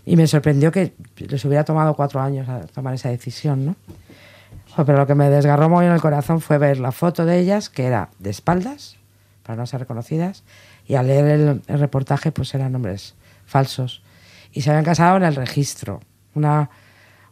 Y 0.06 0.16
me 0.16 0.26
sorprendió 0.28 0.72
que 0.72 0.94
les 1.18 1.46
hubiera 1.46 1.64
tomado 1.64 1.94
cuatro 1.94 2.20
años 2.22 2.50
a 2.50 2.62
tomar 2.62 2.94
esa 2.96 3.10
decisión, 3.10 3.66
¿no? 3.66 3.76
Pero 4.76 4.98
lo 4.98 5.06
que 5.06 5.14
me 5.14 5.30
desgarró 5.30 5.70
muy 5.70 5.86
en 5.86 5.92
el 5.92 6.02
corazón 6.02 6.42
fue 6.42 6.58
ver 6.58 6.80
la 6.80 6.92
foto 6.92 7.26
de 7.26 7.38
ellas, 7.40 7.70
que 7.70 7.86
era 7.86 8.10
de 8.18 8.32
espaldas, 8.32 8.98
para 9.44 9.56
no 9.58 9.68
ser 9.68 9.82
reconocidas, 9.82 10.44
y 10.88 10.96
al 10.96 11.08
leer 11.08 11.26
el, 11.26 11.62
el 11.68 11.80
reportaje, 11.80 12.32
pues 12.32 12.54
eran 12.54 12.72
nombres 12.72 13.16
falsos. 13.46 14.02
Y 14.52 14.62
se 14.62 14.70
habían 14.70 14.86
casado 14.86 15.18
en 15.18 15.24
el 15.24 15.36
registro, 15.36 16.02
una, 16.36 16.70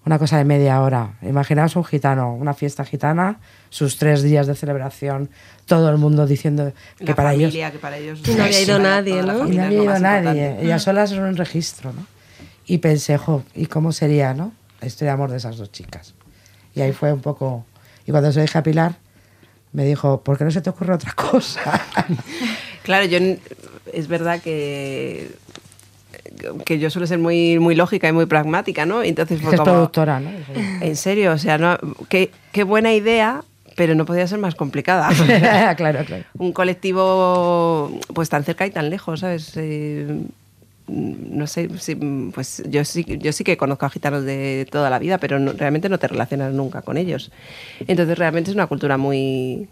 una 0.06 0.18
cosa 0.18 0.38
de 0.38 0.46
media 0.46 0.82
hora. 0.82 1.14
Imaginaos 1.22 1.76
un 1.76 1.84
gitano, 1.84 2.34
una 2.34 2.54
fiesta 2.54 2.84
gitana, 2.84 3.40
sus 3.70 3.98
tres 3.98 4.24
días 4.24 4.48
de 4.48 4.56
celebración, 4.56 5.30
todo 5.66 5.90
el 5.90 5.98
mundo 5.98 6.26
diciendo 6.26 6.74
que 6.98 7.06
La 7.06 7.16
para 7.16 7.34
ellos... 7.34 7.52
familia, 7.52 7.72
que 7.72 7.80
para 7.80 7.98
ellos 7.98 8.28
no 8.28 8.44
había 8.44 8.62
ido 8.62 8.80
nadie, 8.80 9.22
¿no? 9.22 9.48
Y 9.48 9.58
no 9.58 9.64
había 9.64 9.84
ido 9.84 10.00
nadie, 10.00 10.58
ellas 10.62 10.84
solas 10.84 11.12
en 11.12 11.22
un 11.22 11.36
registro, 11.36 11.94
¿no? 11.94 12.06
Y 12.66 12.80
pensé, 12.80 13.18
jo, 13.18 13.44
¿y 13.54 13.68
cómo 13.68 13.92
sería, 13.92 14.34
no? 14.34 14.54
La 14.80 14.88
historia 14.88 15.12
de 15.12 15.16
amor 15.16 15.32
de 15.32 15.38
esas 15.38 15.58
dos 15.58 15.72
chicas. 15.72 16.16
Y 16.74 16.82
ahí 16.82 16.94
fue 16.94 17.14
un 17.14 17.22
poco... 17.22 17.66
Y 18.06 18.12
cuando 18.12 18.32
se 18.32 18.40
lo 18.40 18.44
dije 18.44 18.58
a 18.58 18.64
Pilar, 18.64 18.96
me 19.74 19.86
dijo, 19.86 20.24
¿por 20.24 20.38
qué 20.38 20.46
no 20.46 20.52
se 20.52 20.62
te 20.62 20.70
ocurre 20.70 20.94
otra 20.94 21.14
cosa? 21.14 21.80
Claro, 22.84 23.06
yo 23.06 23.18
es 23.94 24.08
verdad 24.08 24.42
que 24.42 25.30
que 26.66 26.80
yo 26.80 26.90
suelo 26.90 27.08
ser 27.08 27.20
muy 27.20 27.60
muy 27.60 27.76
lógica 27.76 28.08
y 28.08 28.12
muy 28.12 28.26
pragmática, 28.26 28.86
¿no? 28.86 29.04
Entonces 29.04 29.42
fue 29.42 29.52
es 29.54 29.60
como 29.60 29.72
productora, 29.72 30.20
¿no? 30.20 30.32
en 30.82 30.96
serio, 30.96 31.34
o 31.34 31.38
sea, 31.38 31.58
no, 31.58 31.78
qué, 32.10 32.32
qué 32.52 32.64
buena 32.64 32.94
idea, 32.94 33.44
pero 33.76 33.96
no 33.96 34.06
podía 34.06 34.28
ser 34.28 34.40
más 34.40 34.56
complicada. 34.56 35.10
claro, 35.78 36.06
claro. 36.06 36.24
un 36.38 36.52
colectivo 36.52 38.00
pues 38.14 38.30
tan 38.30 38.44
cerca 38.44 38.66
y 38.66 38.72
tan 38.72 38.90
lejos, 38.90 39.20
¿sabes? 39.22 39.54
Eh, 39.56 40.22
no 40.88 41.48
sé, 41.48 41.70
sí, 41.80 41.96
pues 42.34 42.64
yo 42.68 42.84
sí, 42.84 43.06
yo 43.20 43.32
sí 43.32 43.44
que 43.44 43.56
conozco 43.56 43.86
a 43.86 43.90
gitanos 43.90 44.26
de 44.26 44.68
toda 44.70 44.90
la 44.90 45.00
vida, 45.00 45.20
pero 45.20 45.40
no- 45.40 45.54
realmente 45.54 45.88
no 45.90 46.00
te 46.00 46.08
relacionas 46.08 46.54
nunca 46.54 46.82
con 46.82 46.98
ellos. 46.98 47.32
Entonces 47.88 48.18
realmente 48.18 48.50
es 48.52 48.56
una 48.56 48.68
cultura 48.68 48.98
muy, 48.98 49.68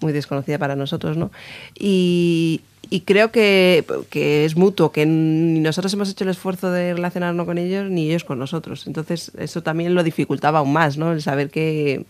muy 0.00 0.12
desconocida 0.12 0.58
para 0.58 0.76
nosotros, 0.76 1.16
¿no? 1.16 1.30
Y, 1.78 2.62
y 2.88 3.00
creo 3.02 3.30
que, 3.30 3.84
que 4.10 4.44
es 4.44 4.56
mutuo, 4.56 4.92
que 4.92 5.06
ni 5.06 5.60
nosotros 5.60 5.92
hemos 5.94 6.10
hecho 6.10 6.24
el 6.24 6.30
esfuerzo 6.30 6.70
de 6.70 6.94
relacionarnos 6.94 7.46
con 7.46 7.58
ellos, 7.58 7.90
ni 7.90 8.08
ellos 8.08 8.24
con 8.24 8.38
nosotros. 8.38 8.86
Entonces 8.86 9.32
eso 9.38 9.62
también 9.62 9.94
lo 9.94 10.02
dificultaba 10.02 10.60
aún 10.60 10.72
más, 10.72 10.96
¿no? 10.96 11.12
El 11.12 11.22
saber 11.22 11.50
que, 11.50 12.04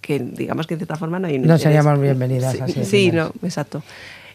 que 0.00 0.18
digamos 0.18 0.66
que 0.66 0.74
de 0.74 0.80
cierta 0.80 0.96
forma 0.96 1.18
no 1.18 1.26
hay 1.26 1.38
No 1.38 1.58
seríamos 1.58 2.00
bienvenidas 2.00 2.52
Sí, 2.54 2.60
así 2.60 2.84
Sí, 2.84 3.10
no, 3.10 3.32
exacto. 3.42 3.82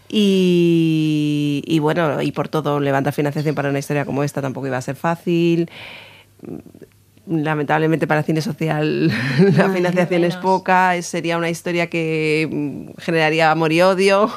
Y, 0.08 1.64
y 1.66 1.80
bueno, 1.80 2.22
y 2.22 2.34
por 2.34 2.50
todo, 2.50 2.82
levantar 2.82 3.14
financiación 3.14 3.56
para 3.56 3.70
una 3.70 3.80
historia 3.80 4.04
como 4.06 4.24
esta 4.24 4.42
tampoco 4.42 4.68
iba 4.68 4.78
a 4.78 4.82
ser 4.82 4.98
fácil. 4.98 5.70
Lamentablemente 7.28 8.08
para 8.08 8.24
cine 8.24 8.42
social 8.42 9.08
la 9.56 9.70
financiación 9.70 10.24
es 10.24 10.36
poca, 10.38 10.96
es- 10.96 11.06
sería 11.06 11.38
una 11.38 11.50
historia 11.50 11.88
que 11.88 12.48
mm, 12.52 13.00
generaría 13.00 13.52
amor 13.52 13.72
y 13.72 13.82
odio. 13.84 14.30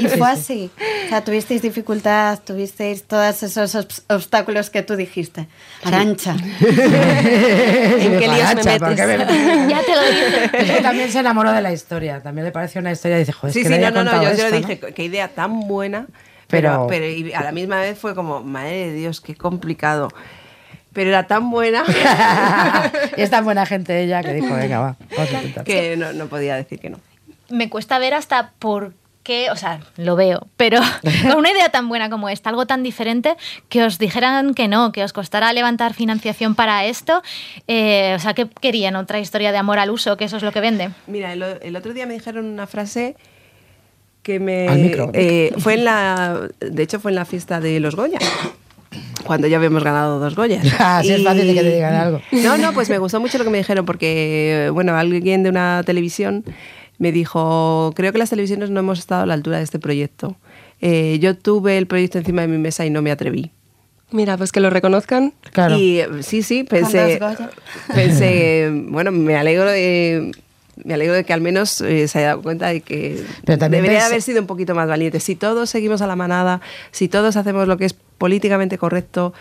Y 0.00 0.06
fue 0.06 0.30
así. 0.30 0.70
O 1.06 1.08
sea, 1.08 1.24
tuvisteis 1.24 1.62
dificultad, 1.62 2.38
tuvisteis 2.44 3.02
todos 3.04 3.42
esos 3.42 3.74
obs- 3.74 4.02
obstáculos 4.08 4.70
que 4.70 4.82
tú 4.82 4.94
dijiste. 4.94 5.48
Arancha. 5.82 6.36
¿En 6.60 8.18
qué 8.18 8.28
líos 8.28 8.54
me 8.54 8.60
Arancha, 8.60 8.78
¿por 8.78 8.94
qué 8.94 9.06
metes? 9.06 9.26
me- 9.30 9.68
ya 9.70 9.80
te 9.82 9.94
lo 9.96 10.02
dije. 10.02 10.74
Que 10.74 10.80
también 10.80 11.10
se 11.10 11.18
enamoró 11.20 11.52
de 11.52 11.60
la 11.60 11.72
historia, 11.72 12.20
también 12.22 12.44
le 12.44 12.52
pareció 12.52 12.80
una 12.80 12.92
historia 12.92 13.16
y 13.16 13.20
dice, 13.20 13.32
joder, 13.32 13.52
sí, 13.52 13.60
es 13.60 13.68
que 13.68 13.74
sí, 13.74 13.80
no, 13.80 13.90
no, 13.90 14.04
no, 14.04 14.12
yo, 14.22 14.22
yo 14.22 14.28
le 14.28 14.32
esto, 14.34 14.50
¿no? 14.50 14.56
dije, 14.68 14.78
qué 14.94 15.04
idea 15.04 15.28
tan 15.28 15.66
buena, 15.66 16.06
pero, 16.46 16.70
Pero- 16.70 16.86
pero 16.88 17.06
y 17.06 17.32
a 17.32 17.42
la 17.42 17.52
misma 17.52 17.80
vez 17.80 17.98
fue 17.98 18.14
como, 18.14 18.42
madre 18.42 18.86
de 18.88 18.92
Dios, 18.94 19.20
qué 19.20 19.34
complicado. 19.34 20.08
Pero 20.98 21.10
era 21.10 21.28
tan 21.28 21.48
buena 21.48 21.84
y 23.16 23.20
es 23.22 23.30
tan 23.30 23.44
buena 23.44 23.64
gente 23.66 24.02
ella 24.02 24.20
que 24.20 24.34
dijo, 24.34 24.52
venga, 24.52 24.80
va, 24.80 24.96
vamos 25.16 25.32
a 25.32 25.36
intentar. 25.36 25.62
que 25.62 25.96
no, 25.96 26.12
no 26.12 26.26
podía 26.26 26.56
decir 26.56 26.80
que 26.80 26.90
no. 26.90 26.98
Me 27.50 27.70
cuesta 27.70 28.00
ver 28.00 28.14
hasta 28.14 28.50
por 28.58 28.94
qué, 29.22 29.48
o 29.52 29.54
sea, 29.54 29.78
lo 29.96 30.16
veo, 30.16 30.48
pero 30.56 30.80
con 31.22 31.38
una 31.38 31.52
idea 31.52 31.68
tan 31.68 31.88
buena 31.88 32.10
como 32.10 32.28
esta, 32.28 32.50
algo 32.50 32.66
tan 32.66 32.82
diferente, 32.82 33.36
que 33.68 33.84
os 33.84 33.98
dijeran 33.98 34.54
que 34.54 34.66
no, 34.66 34.90
que 34.90 35.04
os 35.04 35.12
costara 35.12 35.52
levantar 35.52 35.94
financiación 35.94 36.56
para 36.56 36.84
esto, 36.84 37.22
eh, 37.68 38.14
o 38.16 38.18
sea, 38.18 38.34
que 38.34 38.48
querían 38.48 38.96
otra 38.96 39.20
historia 39.20 39.52
de 39.52 39.58
amor 39.58 39.78
al 39.78 39.90
uso, 39.90 40.16
que 40.16 40.24
eso 40.24 40.36
es 40.36 40.42
lo 40.42 40.50
que 40.50 40.58
vende. 40.60 40.90
Mira, 41.06 41.32
el, 41.32 41.44
el 41.62 41.76
otro 41.76 41.94
día 41.94 42.06
me 42.06 42.14
dijeron 42.14 42.44
una 42.44 42.66
frase 42.66 43.14
que 44.24 44.40
me... 44.40 44.66
Al 44.66 44.80
micro. 44.80 45.12
eh, 45.14 45.52
fue 45.58 45.74
en 45.74 45.84
la... 45.84 46.48
De 46.58 46.82
hecho, 46.82 46.98
fue 46.98 47.12
en 47.12 47.14
la 47.14 47.24
fiesta 47.24 47.60
de 47.60 47.78
los 47.78 47.94
Goya. 47.94 48.18
Cuando 49.24 49.46
ya 49.46 49.56
habíamos 49.56 49.84
ganado 49.84 50.18
dos 50.18 50.34
Goyas. 50.34 50.64
Así 50.78 51.12
es 51.12 51.24
fácil 51.24 51.46
de 51.46 51.54
que 51.54 51.62
te 51.62 51.74
digan 51.74 51.94
algo. 51.94 52.20
No, 52.32 52.58
no, 52.58 52.72
pues 52.72 52.88
me 52.88 52.98
gustó 52.98 53.20
mucho 53.20 53.38
lo 53.38 53.44
que 53.44 53.50
me 53.50 53.58
dijeron 53.58 53.84
porque, 53.84 54.70
bueno, 54.72 54.96
alguien 54.96 55.42
de 55.42 55.50
una 55.50 55.82
televisión 55.84 56.44
me 56.98 57.12
dijo, 57.12 57.92
creo 57.94 58.12
que 58.12 58.18
las 58.18 58.30
televisiones 58.30 58.70
no 58.70 58.80
hemos 58.80 58.98
estado 58.98 59.22
a 59.22 59.26
la 59.26 59.34
altura 59.34 59.58
de 59.58 59.64
este 59.64 59.78
proyecto. 59.78 60.36
Eh, 60.80 61.18
yo 61.20 61.36
tuve 61.36 61.78
el 61.78 61.86
proyecto 61.86 62.18
encima 62.18 62.42
de 62.42 62.48
mi 62.48 62.58
mesa 62.58 62.84
y 62.86 62.90
no 62.90 63.02
me 63.02 63.10
atreví. 63.10 63.50
Mira, 64.10 64.36
pues 64.36 64.52
que 64.52 64.60
lo 64.60 64.70
reconozcan. 64.70 65.32
Claro. 65.52 65.76
Y 65.76 66.00
eh, 66.00 66.08
sí, 66.22 66.42
sí, 66.42 66.64
pensé, 66.64 67.20
pensé, 67.94 68.70
bueno, 68.88 69.12
me 69.12 69.36
alegro 69.36 69.70
de, 69.70 70.32
me 70.84 70.94
alegro 70.94 71.14
de 71.14 71.24
que 71.24 71.32
al 71.32 71.40
menos 71.40 71.80
eh, 71.80 72.08
se 72.08 72.18
haya 72.18 72.28
dado 72.28 72.42
cuenta 72.42 72.68
de 72.68 72.80
que 72.80 73.22
Pero 73.44 73.58
también 73.58 73.82
debería 73.82 74.06
haber 74.06 74.22
sido 74.22 74.40
un 74.40 74.46
poquito 74.46 74.74
más 74.74 74.88
valiente. 74.88 75.20
Si 75.20 75.34
todos 75.34 75.70
seguimos 75.70 76.02
a 76.02 76.06
la 76.06 76.16
manada, 76.16 76.60
si 76.90 77.08
todos 77.08 77.36
hacemos 77.36 77.68
lo 77.68 77.76
que 77.76 77.84
es 77.84 77.94
políticamente 77.94 78.78
correcto, 78.78 79.32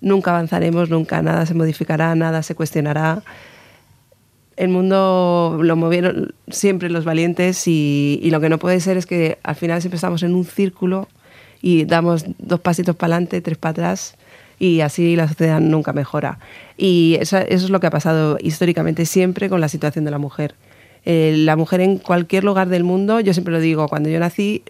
nunca 0.00 0.30
avanzaremos, 0.30 0.90
nunca 0.90 1.22
nada 1.22 1.46
se 1.46 1.54
modificará, 1.54 2.14
nada 2.14 2.42
se 2.42 2.54
cuestionará. 2.54 3.22
El 4.56 4.68
mundo 4.68 5.58
lo 5.62 5.76
movieron 5.76 6.34
siempre 6.48 6.90
los 6.90 7.04
valientes 7.04 7.66
y, 7.66 8.20
y 8.22 8.30
lo 8.30 8.40
que 8.40 8.48
no 8.48 8.58
puede 8.58 8.80
ser 8.80 8.96
es 8.96 9.06
que 9.06 9.38
al 9.42 9.56
final 9.56 9.80
siempre 9.80 9.96
estamos 9.96 10.22
en 10.22 10.34
un 10.34 10.44
círculo 10.44 11.08
y 11.62 11.84
damos 11.84 12.24
dos 12.38 12.60
pasitos 12.60 12.96
para 12.96 13.14
adelante, 13.14 13.40
tres 13.40 13.56
para 13.56 13.70
atrás 13.70 14.16
y 14.62 14.80
así 14.80 15.16
la 15.16 15.26
sociedad 15.26 15.60
nunca 15.60 15.92
mejora. 15.92 16.38
Y 16.76 17.16
eso, 17.20 17.38
eso 17.38 17.64
es 17.64 17.70
lo 17.70 17.80
que 17.80 17.88
ha 17.88 17.90
pasado 17.90 18.38
históricamente 18.40 19.06
siempre 19.06 19.48
con 19.48 19.60
la 19.60 19.68
situación 19.68 20.04
de 20.04 20.12
la 20.12 20.18
mujer. 20.18 20.54
Eh, 21.04 21.34
la 21.38 21.56
mujer 21.56 21.80
en 21.80 21.98
cualquier 21.98 22.44
lugar 22.44 22.68
del 22.68 22.84
mundo, 22.84 23.20
yo 23.20 23.32
siempre 23.32 23.52
lo 23.52 23.60
digo, 23.60 23.88
cuando 23.88 24.08
yo 24.08 24.20
nací, 24.20 24.62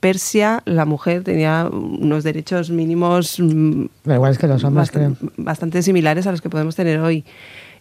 Persia, 0.00 0.62
la 0.66 0.84
mujer 0.84 1.22
tenía 1.24 1.68
unos 1.70 2.24
derechos 2.24 2.70
mínimos 2.70 3.38
mm, 3.40 3.84
igual 4.06 4.32
es 4.32 4.38
que 4.38 4.46
los 4.46 4.62
hombres, 4.64 4.90
bastan- 4.92 5.14
creo. 5.16 5.32
bastante 5.38 5.82
similares 5.82 6.26
a 6.26 6.30
los 6.30 6.40
que 6.42 6.50
podemos 6.50 6.76
tener 6.76 7.00
hoy. 7.00 7.24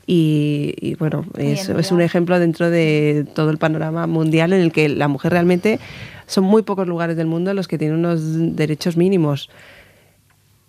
Y, 0.05 0.73
y, 0.81 0.95
bueno, 0.95 1.25
es, 1.37 1.69
es 1.69 1.91
un 1.93 2.01
ejemplo 2.01 2.37
dentro 2.37 2.69
de 2.69 3.25
todo 3.35 3.49
el 3.51 3.57
panorama 3.57 4.05
mundial 4.05 4.51
en 4.51 4.59
el 4.59 4.73
que 4.73 4.89
la 4.89 5.07
mujer 5.07 5.31
realmente 5.31 5.79
son 6.27 6.43
muy 6.43 6.61
pocos 6.63 6.87
lugares 6.87 7.15
del 7.15 7.27
mundo 7.27 7.51
en 7.51 7.55
los 7.55 7.69
que 7.69 7.77
tienen 7.77 7.99
unos 7.99 8.19
derechos 8.55 8.97
mínimos. 8.97 9.49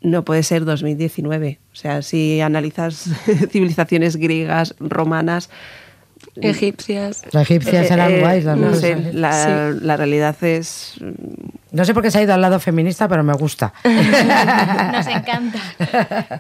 No 0.03 0.25
puede 0.25 0.43
ser 0.45 0.65
2019. 0.65 1.59
O 1.73 1.77
sea, 1.77 2.03
si 2.03 2.41
analizas 2.41 3.09
civilizaciones 3.51 4.17
griegas, 4.17 4.77
romanas, 4.79 5.51
Egipcias. 6.37 7.23
Las 7.33 7.43
egipcias 7.43 7.91
eh, 7.91 7.95
eran 7.95 8.13
eh, 8.13 8.21
guays. 8.21 8.45
las 8.45 8.57
no 8.57 8.71
mujeres 8.71 9.05
sé, 9.05 9.13
la, 9.13 9.71
la 9.81 9.97
realidad 9.97 10.37
es 10.43 10.95
No 11.71 11.85
sé 11.85 11.95
por 11.95 12.03
qué 12.03 12.11
se 12.11 12.19
ha 12.19 12.23
ido 12.23 12.35
al 12.35 12.41
lado 12.41 12.59
feminista, 12.61 13.09
pero 13.09 13.23
me 13.23 13.35
gusta. 13.35 13.73
Nos 13.85 15.07
encanta. 15.07 15.59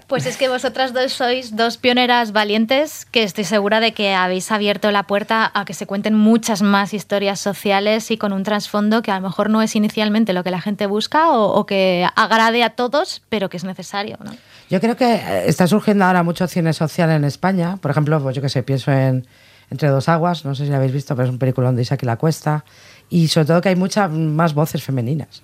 Pues 0.07 0.27
es 0.27 0.37
que 0.37 0.49
vosotras 0.49 0.93
dos 0.93 1.13
sois 1.13 1.55
dos 1.57 1.77
pioneras 1.77 2.33
valientes 2.33 3.05
que 3.05 3.23
estoy 3.23 3.45
segura 3.45 3.81
de 3.81 3.93
que 3.93 4.15
habéis 4.15 4.51
abierto 4.51 4.91
la 4.91 5.05
puerta 5.05 5.51
a 5.55 5.65
que 5.65 5.75
se 5.75 5.87
cuenten 5.87 6.15
muchas 6.15 6.63
más 6.63 6.95
historias 6.95 7.41
sociales 7.41 8.11
y 8.11 8.17
con 8.17 8.33
un 8.33 8.43
trasfondo 8.43 9.03
que 9.03 9.11
a 9.11 9.17
lo 9.17 9.21
mejor 9.23 9.51
no 9.51 9.63
es 9.63 9.77
inicialmente 9.77 10.33
lo 10.33 10.45
que 10.45 10.51
la 10.51 10.61
gente 10.61 10.87
busca 10.87 11.31
o, 11.31 11.53
o 11.53 11.67
que 11.67 12.07
agrade 12.17 12.63
a 12.63 12.71
todos, 12.71 13.23
pero 13.29 13.49
que 13.49 13.57
es 13.57 13.65
necesario. 13.65 14.19
¿no? 14.25 14.33
Yo 14.71 14.81
creo 14.81 14.97
que 14.97 15.15
eh, 15.15 15.45
está 15.47 15.67
surgiendo 15.67 16.05
ahora 16.05 16.23
mucho 16.23 16.47
cine 16.49 16.73
social 16.73 17.11
en 17.11 17.25
España. 17.25 17.77
Por 17.77 17.91
ejemplo, 17.91 18.21
pues 18.21 18.35
yo 18.35 18.43
que 18.43 18.49
sé, 18.49 18.63
pienso 18.63 18.91
en 18.93 19.27
Entre 19.71 19.89
dos 19.89 20.09
aguas, 20.09 20.45
no 20.45 20.55
sé 20.55 20.67
si 20.67 20.73
habéis 20.73 20.93
visto, 20.93 21.15
pero 21.17 21.27
es 21.27 21.33
un 21.33 21.39
peliculón 21.39 21.75
de 21.77 21.83
Isaac 21.83 22.03
y 22.03 22.07
la 22.07 22.17
Cuesta. 22.17 22.65
Y 23.11 23.29
sobre 23.29 23.47
todo 23.47 23.61
que 23.61 23.69
hay 23.71 23.77
muchas 23.77 24.11
más 24.11 24.55
voces 24.55 24.83
femeninas. 24.83 25.43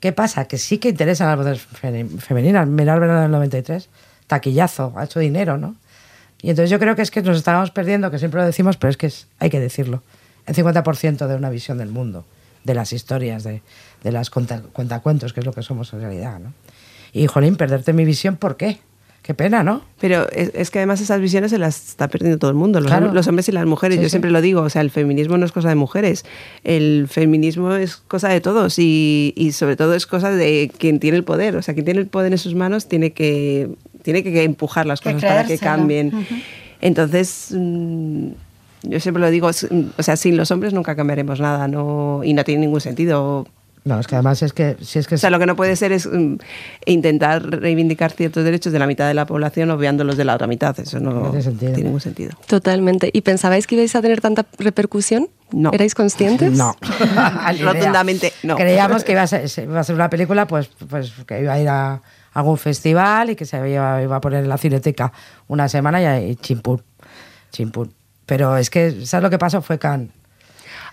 ¿Qué 0.00 0.12
pasa? 0.12 0.46
Que 0.46 0.58
sí 0.58 0.78
que 0.78 0.88
interesan 0.90 1.28
las 1.28 1.36
voces 1.38 1.62
fe- 1.62 2.06
femeninas. 2.18 2.66
Mirar 2.66 2.98
Verano 3.00 3.22
del 3.22 3.30
93, 3.30 3.88
taquillazo, 4.26 4.92
ha 4.96 5.04
hecho 5.04 5.20
dinero, 5.20 5.58
¿no? 5.58 5.76
Y 6.40 6.50
entonces 6.50 6.70
yo 6.70 6.78
creo 6.80 6.96
que 6.96 7.02
es 7.02 7.10
que 7.12 7.22
nos 7.22 7.36
estábamos 7.36 7.70
perdiendo, 7.70 8.10
que 8.10 8.18
siempre 8.18 8.40
lo 8.40 8.46
decimos, 8.46 8.76
pero 8.76 8.90
es 8.90 8.96
que 8.96 9.12
hay 9.38 9.48
que 9.48 9.60
decirlo. 9.60 10.02
El 10.46 10.56
50% 10.56 11.28
de 11.28 11.36
una 11.36 11.50
visión 11.50 11.78
del 11.78 11.90
mundo, 11.90 12.24
de 12.64 12.74
las 12.74 12.92
historias, 12.92 13.44
de, 13.44 13.62
de 14.02 14.10
las 14.12 14.28
cuenta- 14.28 14.60
cuentacuentos, 14.72 15.32
que 15.32 15.38
es 15.40 15.46
lo 15.46 15.52
que 15.52 15.62
somos 15.62 15.92
en 15.92 16.00
realidad, 16.00 16.40
¿no? 16.40 16.52
Y, 17.12 17.26
jolín, 17.28 17.54
perderte 17.56 17.92
mi 17.92 18.04
visión, 18.04 18.36
¿por 18.36 18.56
qué? 18.56 18.80
Qué 19.22 19.34
pena, 19.34 19.62
¿no? 19.62 19.82
Pero 20.00 20.28
es, 20.32 20.50
es 20.52 20.70
que 20.72 20.80
además 20.80 21.00
esas 21.00 21.20
visiones 21.20 21.52
se 21.52 21.58
las 21.58 21.90
está 21.90 22.08
perdiendo 22.08 22.38
todo 22.38 22.50
el 22.50 22.56
mundo, 22.56 22.80
los, 22.80 22.90
Claro. 22.90 23.10
hom- 23.10 23.12
los 23.12 23.28
hombres 23.28 23.48
y 23.48 23.52
las 23.52 23.66
mujeres. 23.66 23.98
Sí, 23.98 24.02
Yo 24.02 24.08
sí. 24.08 24.10
siempre 24.10 24.32
lo 24.32 24.40
digo, 24.40 24.62
o 24.62 24.68
sea, 24.68 24.82
el 24.82 24.90
feminismo 24.90 25.38
no 25.38 25.46
es 25.46 25.52
cosa 25.52 25.68
de 25.68 25.76
mujeres, 25.76 26.24
el 26.64 27.06
feminismo 27.08 27.72
es 27.76 27.96
cosa 27.96 28.28
de 28.30 28.40
todos 28.40 28.80
y, 28.80 29.32
y 29.36 29.52
sobre 29.52 29.76
todo 29.76 29.94
es 29.94 30.06
cosa 30.06 30.32
de 30.32 30.72
quien 30.76 30.98
tiene 30.98 31.16
el 31.18 31.22
poder. 31.24 31.54
O 31.56 31.62
sea, 31.62 31.72
quien 31.72 31.84
tiene 31.84 32.00
el 32.00 32.08
poder 32.08 32.32
en 32.32 32.38
sus 32.38 32.56
manos 32.56 32.88
tiene 32.88 33.12
que, 33.12 33.68
tiene 34.02 34.24
que 34.24 34.42
empujar 34.42 34.86
las 34.86 35.00
Que 35.00 35.12
cosas 35.12 35.30
para 35.30 35.44
que 35.46 35.56
cambien. 35.56 36.12
Entonces, 36.80 37.48
mm, 37.56 38.26
yo 38.84 38.98
siempre 38.98 39.20
lo 39.20 39.30
digo, 39.30 39.46
o 39.48 40.02
sea, 40.02 40.16
sin 40.16 40.36
los 40.36 40.50
hombres 40.50 40.72
nunca 40.74 40.96
cambiaremos 40.96 41.38
nada 41.38 41.68
no 41.68 42.22
y 42.24 42.32
no 42.34 42.42
tiene 42.42 42.62
ningún 42.62 42.80
sentido. 42.80 43.46
No, 43.84 43.98
es 43.98 44.06
que 44.06 44.14
además 44.14 44.40
es 44.42 44.52
que 44.52 44.76
si 44.80 45.00
es 45.00 45.08
que 45.08 45.16
O 45.16 45.18
sea, 45.18 45.28
lo 45.30 45.40
que 45.40 45.46
no 45.46 45.56
puede 45.56 45.74
ser 45.74 45.90
es 45.90 46.06
mm, 46.06 46.36
intentar 46.86 47.42
reivindicar 47.44 48.12
ciertos 48.12 48.44
derechos 48.44 48.72
de 48.72 48.78
la 48.78 48.86
mitad 48.86 49.08
de 49.08 49.14
la 49.14 49.26
población 49.26 49.70
obviando 49.70 50.04
los 50.04 50.16
de 50.16 50.24
la 50.24 50.36
otra 50.36 50.46
mitad. 50.46 50.78
Eso 50.78 51.00
no, 51.00 51.10
No 51.10 51.22
tiene 51.30 51.42
sentido. 51.42 51.72
tiene 51.72 51.84
ningún 51.88 52.00
sentido. 52.00 52.30
Totalmente. 52.46 53.10
¿Y 53.12 53.22
pensabais 53.22 53.66
que 53.66 53.74
ibais 53.74 53.94
a 53.96 54.02
tener 54.02 54.20
tanta 54.20 54.46
repercusión? 54.58 55.28
No. 55.50 55.70
¿Erais 55.72 55.94
conscientes? 55.96 56.52
no. 56.56 56.76
Rotundamente 57.60 58.32
no. 58.44 58.56
Creíamos 58.56 59.02
que 59.04 59.12
iba 59.12 59.22
a, 59.22 59.26
ser, 59.26 59.48
se- 59.48 59.64
iba 59.64 59.80
a 59.80 59.84
ser 59.84 59.94
una 59.96 60.08
película, 60.10 60.46
pues, 60.46 60.68
pues 60.88 61.12
que 61.26 61.40
iba 61.42 61.52
a 61.54 61.60
ir 61.60 61.68
a 61.68 62.00
algún 62.34 62.58
festival 62.58 63.30
y 63.30 63.36
que 63.36 63.44
se 63.44 63.56
iba, 63.68 64.00
iba 64.02 64.16
a 64.16 64.20
poner 64.20 64.44
en 64.44 64.48
la 64.48 64.58
cineteca 64.58 65.12
una 65.48 65.68
semana 65.68 66.00
y, 66.00 66.04
ahí 66.06 66.36
chimpún, 66.36 66.82
chimpún. 67.50 67.92
Pero 68.26 68.56
es 68.56 68.70
que, 68.70 69.04
¿sabes 69.04 69.24
lo 69.24 69.30
que 69.30 69.38
pasó? 69.38 69.60
Fue 69.60 69.78
Cannes. 69.78 70.10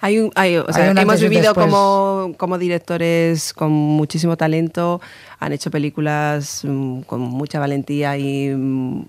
Hay 0.01 0.19
un, 0.19 0.31
hay- 0.35 0.57
o 0.57 0.71
sea, 0.71 0.91
Hay 0.91 0.97
hemos 0.97 1.21
vivido 1.21 1.53
como, 1.53 2.33
como 2.37 2.57
directores 2.57 3.53
con 3.53 3.71
muchísimo 3.71 4.37
talento, 4.37 5.01
han 5.39 5.51
hecho 5.51 5.69
películas 5.71 6.61
mm, 6.63 7.01
con 7.01 7.19
mucha 7.21 7.59
valentía 7.59 8.17
y 8.17 8.49
mm, 8.55 9.01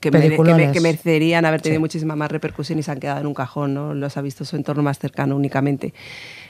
que, 0.00 0.10
mere- 0.10 0.36
que, 0.36 0.72
que 0.72 0.80
merecerían 0.80 1.44
haber 1.46 1.62
tenido 1.62 1.78
Sí. 1.78 1.80
muchísima 1.80 2.16
más 2.16 2.30
repercusión 2.30 2.78
y 2.78 2.82
se 2.82 2.90
han 2.90 3.00
quedado 3.00 3.20
en 3.20 3.26
un 3.26 3.34
cajón, 3.34 3.74
¿no? 3.74 3.94
Los 3.94 4.16
ha 4.16 4.20
visto 4.22 4.44
su 4.44 4.56
entorno 4.56 4.82
más 4.82 4.98
cercano 4.98 5.34
únicamente. 5.36 5.94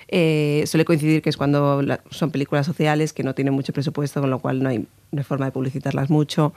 Eh, 0.08 0.64
suele 0.66 0.84
coincidir 0.84 1.22
que 1.22 1.30
es 1.30 1.36
cuando 1.36 1.80
la- 1.82 2.00
son 2.10 2.30
películas 2.30 2.66
sociales 2.66 3.12
que 3.12 3.22
no 3.22 3.34
tienen 3.34 3.54
mucho 3.54 3.72
presupuesto, 3.72 4.20
con 4.20 4.30
lo 4.30 4.38
cual 4.40 4.62
no 4.62 4.68
hay, 4.68 4.78
no 5.12 5.18
hay 5.18 5.24
forma 5.24 5.46
de 5.46 5.52
publicitarlas 5.52 6.10
mucho. 6.10 6.52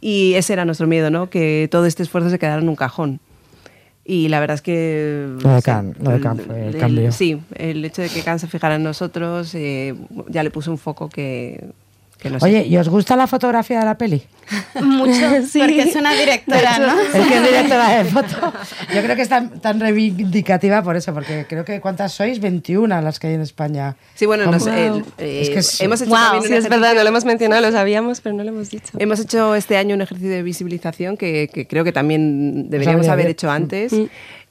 Y 0.00 0.34
ese 0.34 0.52
era 0.52 0.64
nuestro 0.64 0.86
miedo, 0.86 1.10
¿no? 1.10 1.28
Que 1.30 1.68
todo 1.70 1.86
este 1.86 2.02
esfuerzo 2.02 2.30
se 2.30 2.38
quedara 2.38 2.60
en 2.62 2.68
un 2.68 2.76
cajón. 2.76 3.20
Y 4.10 4.28
la 4.28 4.40
verdad 4.40 4.54
es 4.54 4.62
que... 4.62 5.36
Lo 5.42 5.50
de 5.50 5.60
sí, 5.60 5.64
Cannes, 5.66 5.98
lo 5.98 6.10
de 6.12 6.42
fue 6.42 6.66
el 6.68 6.78
cambio. 6.78 7.12
Sí, 7.12 7.38
el 7.54 7.84
hecho 7.84 8.00
de 8.00 8.08
que 8.08 8.22
Cannes 8.22 8.40
se 8.40 8.46
fijara 8.46 8.76
en 8.76 8.82
nosotros 8.82 9.54
eh, 9.54 9.94
ya 10.28 10.42
le 10.42 10.50
puso 10.50 10.70
un 10.70 10.78
foco 10.78 11.10
que. 11.10 11.62
Oye, 12.40 12.66
¿y 12.66 12.76
os 12.76 12.88
gusta 12.88 13.14
la 13.16 13.26
fotografía 13.26 13.78
de 13.80 13.84
la 13.84 13.96
peli? 13.96 14.22
Mucho. 14.82 15.12
Porque 15.58 15.82
es 15.82 15.94
una 15.94 16.12
directora, 16.14 16.78
¿no? 16.78 17.00
Es 17.18 17.26
que 17.26 17.36
es 17.36 17.42
directora 17.42 17.88
de 17.98 18.04
foto. 18.06 18.52
Yo 18.94 19.02
creo 19.02 19.14
que 19.16 19.22
es 19.22 19.28
tan, 19.28 19.60
tan 19.60 19.78
reivindicativa 19.80 20.82
por 20.82 20.96
eso, 20.96 21.12
porque 21.14 21.46
creo 21.48 21.64
que 21.64 21.80
¿cuántas 21.80 22.12
sois? 22.12 22.40
21 22.40 23.00
las 23.02 23.18
que 23.20 23.28
hay 23.28 23.34
en 23.34 23.40
España. 23.42 23.96
Sí, 24.14 24.26
bueno, 24.26 24.46
nos- 24.50 24.66
el- 24.66 25.04
eh, 25.18 25.40
Es 25.42 25.50
que 25.50 25.58
es- 25.60 25.80
hemos 25.80 26.00
hecho 26.00 26.10
Wow. 26.10 26.18
también 26.18 26.42
un 26.42 26.48
Sí, 26.48 26.54
es 26.54 26.68
verdad, 26.68 26.94
no 26.94 27.02
lo 27.02 27.08
hemos 27.08 27.24
mencionado, 27.24 27.62
lo 27.62 27.70
sabíamos, 27.72 28.20
pero 28.20 28.34
no 28.34 28.42
lo 28.42 28.50
hemos 28.50 28.70
dicho. 28.70 28.92
Hemos 28.98 29.20
hecho 29.20 29.54
este 29.54 29.76
año 29.76 29.94
un 29.94 30.00
ejercicio 30.02 30.30
de 30.30 30.42
visibilización 30.42 31.16
que, 31.16 31.48
que 31.52 31.66
creo 31.66 31.84
que 31.84 31.92
también 31.92 32.68
deberíamos 32.70 33.06
Sabía 33.06 33.12
haber 33.12 33.26
hecho 33.28 33.50
antes, 33.50 33.92
Mm. 33.92 34.04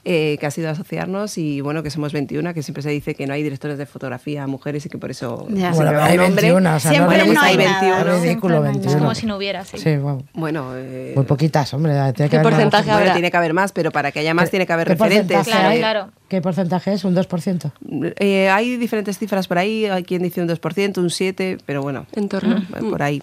Eh, 0.06 0.38
que 0.40 0.46
ha 0.46 0.52
sido 0.52 0.70
asociarnos 0.70 1.38
y 1.38 1.60
bueno, 1.62 1.84
que 1.84 1.90
somos 1.90 2.14
21, 2.14 2.54
que 2.54 2.64
siempre 2.64 2.82
se 2.82 2.90
dice 2.90 3.14
que 3.14 3.28
no 3.28 3.34
hay 3.34 3.44
directores 3.44 3.78
de 3.78 3.86
fotografía 3.86 4.48
mujeres 4.48 4.86
y 4.86 4.90
que 4.90 4.98
por 4.98 5.12
eso 5.12 5.46
Ya. 5.50 5.72
Bueno, 5.72 6.02
hay 6.02 6.18
un 6.18 6.24
hombre. 6.26 6.44
21, 6.52 6.76
o 6.76 6.80
sea, 6.80 6.92
Siempre 6.92 7.18
no, 7.26 7.34
no 7.34 7.42
hay 7.42 7.58
ridículo, 7.58 7.82
21. 7.82 7.98
Es 8.16 8.22
ridículo 8.22 8.22
Siempre 8.22 8.50
no 8.50 8.56
hay 8.58 8.72
21. 8.72 8.92
Es 8.96 9.02
como 9.02 9.16
si 9.16 9.26
no 9.26 9.38
hubiera, 9.38 9.66
sí. 9.66 9.78
Sí, 9.78 9.98
bueno, 9.98 10.24
Bueno, 10.34 10.72
eh, 10.76 11.12
muy 11.16 11.26
poquitas, 11.26 11.74
hombre. 11.74 11.94
Tiene 11.94 12.14
que 12.14 12.30
¿Qué 12.30 12.38
haber 12.38 12.44
más. 12.46 12.54
porcentaje 12.54 12.84
bueno, 12.86 12.98
habrá? 13.00 13.14
tiene 13.14 13.32
que 13.32 13.38
haber 13.38 13.54
más, 13.54 13.72
pero 13.74 13.92
para 13.92 14.12
que 14.12 14.20
haya 14.20 14.34
más 14.34 14.46
¿Qué- 14.46 14.52
tiene 14.52 14.66
que 14.66 14.74
haber 14.74 14.88
referentes. 14.88 15.36
porcentaje 15.38 15.52
Claro, 15.52 15.70
hay? 15.74 15.78
claro. 15.80 16.10
¿Qué 16.30 16.42
porcentaje 16.42 16.94
es? 16.94 17.04
¿Un 17.04 17.14
2%? 17.16 17.72
Eh, 18.20 18.50
hay 18.50 18.78
diferentes 18.78 19.18
cifras 19.18 19.48
por 19.48 19.58
ahí, 19.58 19.86
hay 19.86 20.04
quien 20.04 20.22
dice 20.24 20.42
un 20.42 20.48
2%, 20.48 20.98
un 21.00 21.10
7%, 21.10 21.58
pero 21.66 21.82
bueno, 21.82 22.06
En 22.14 22.30
torno. 22.30 22.58
eh, 22.58 22.84
por 22.90 23.02
ahí. 23.02 23.22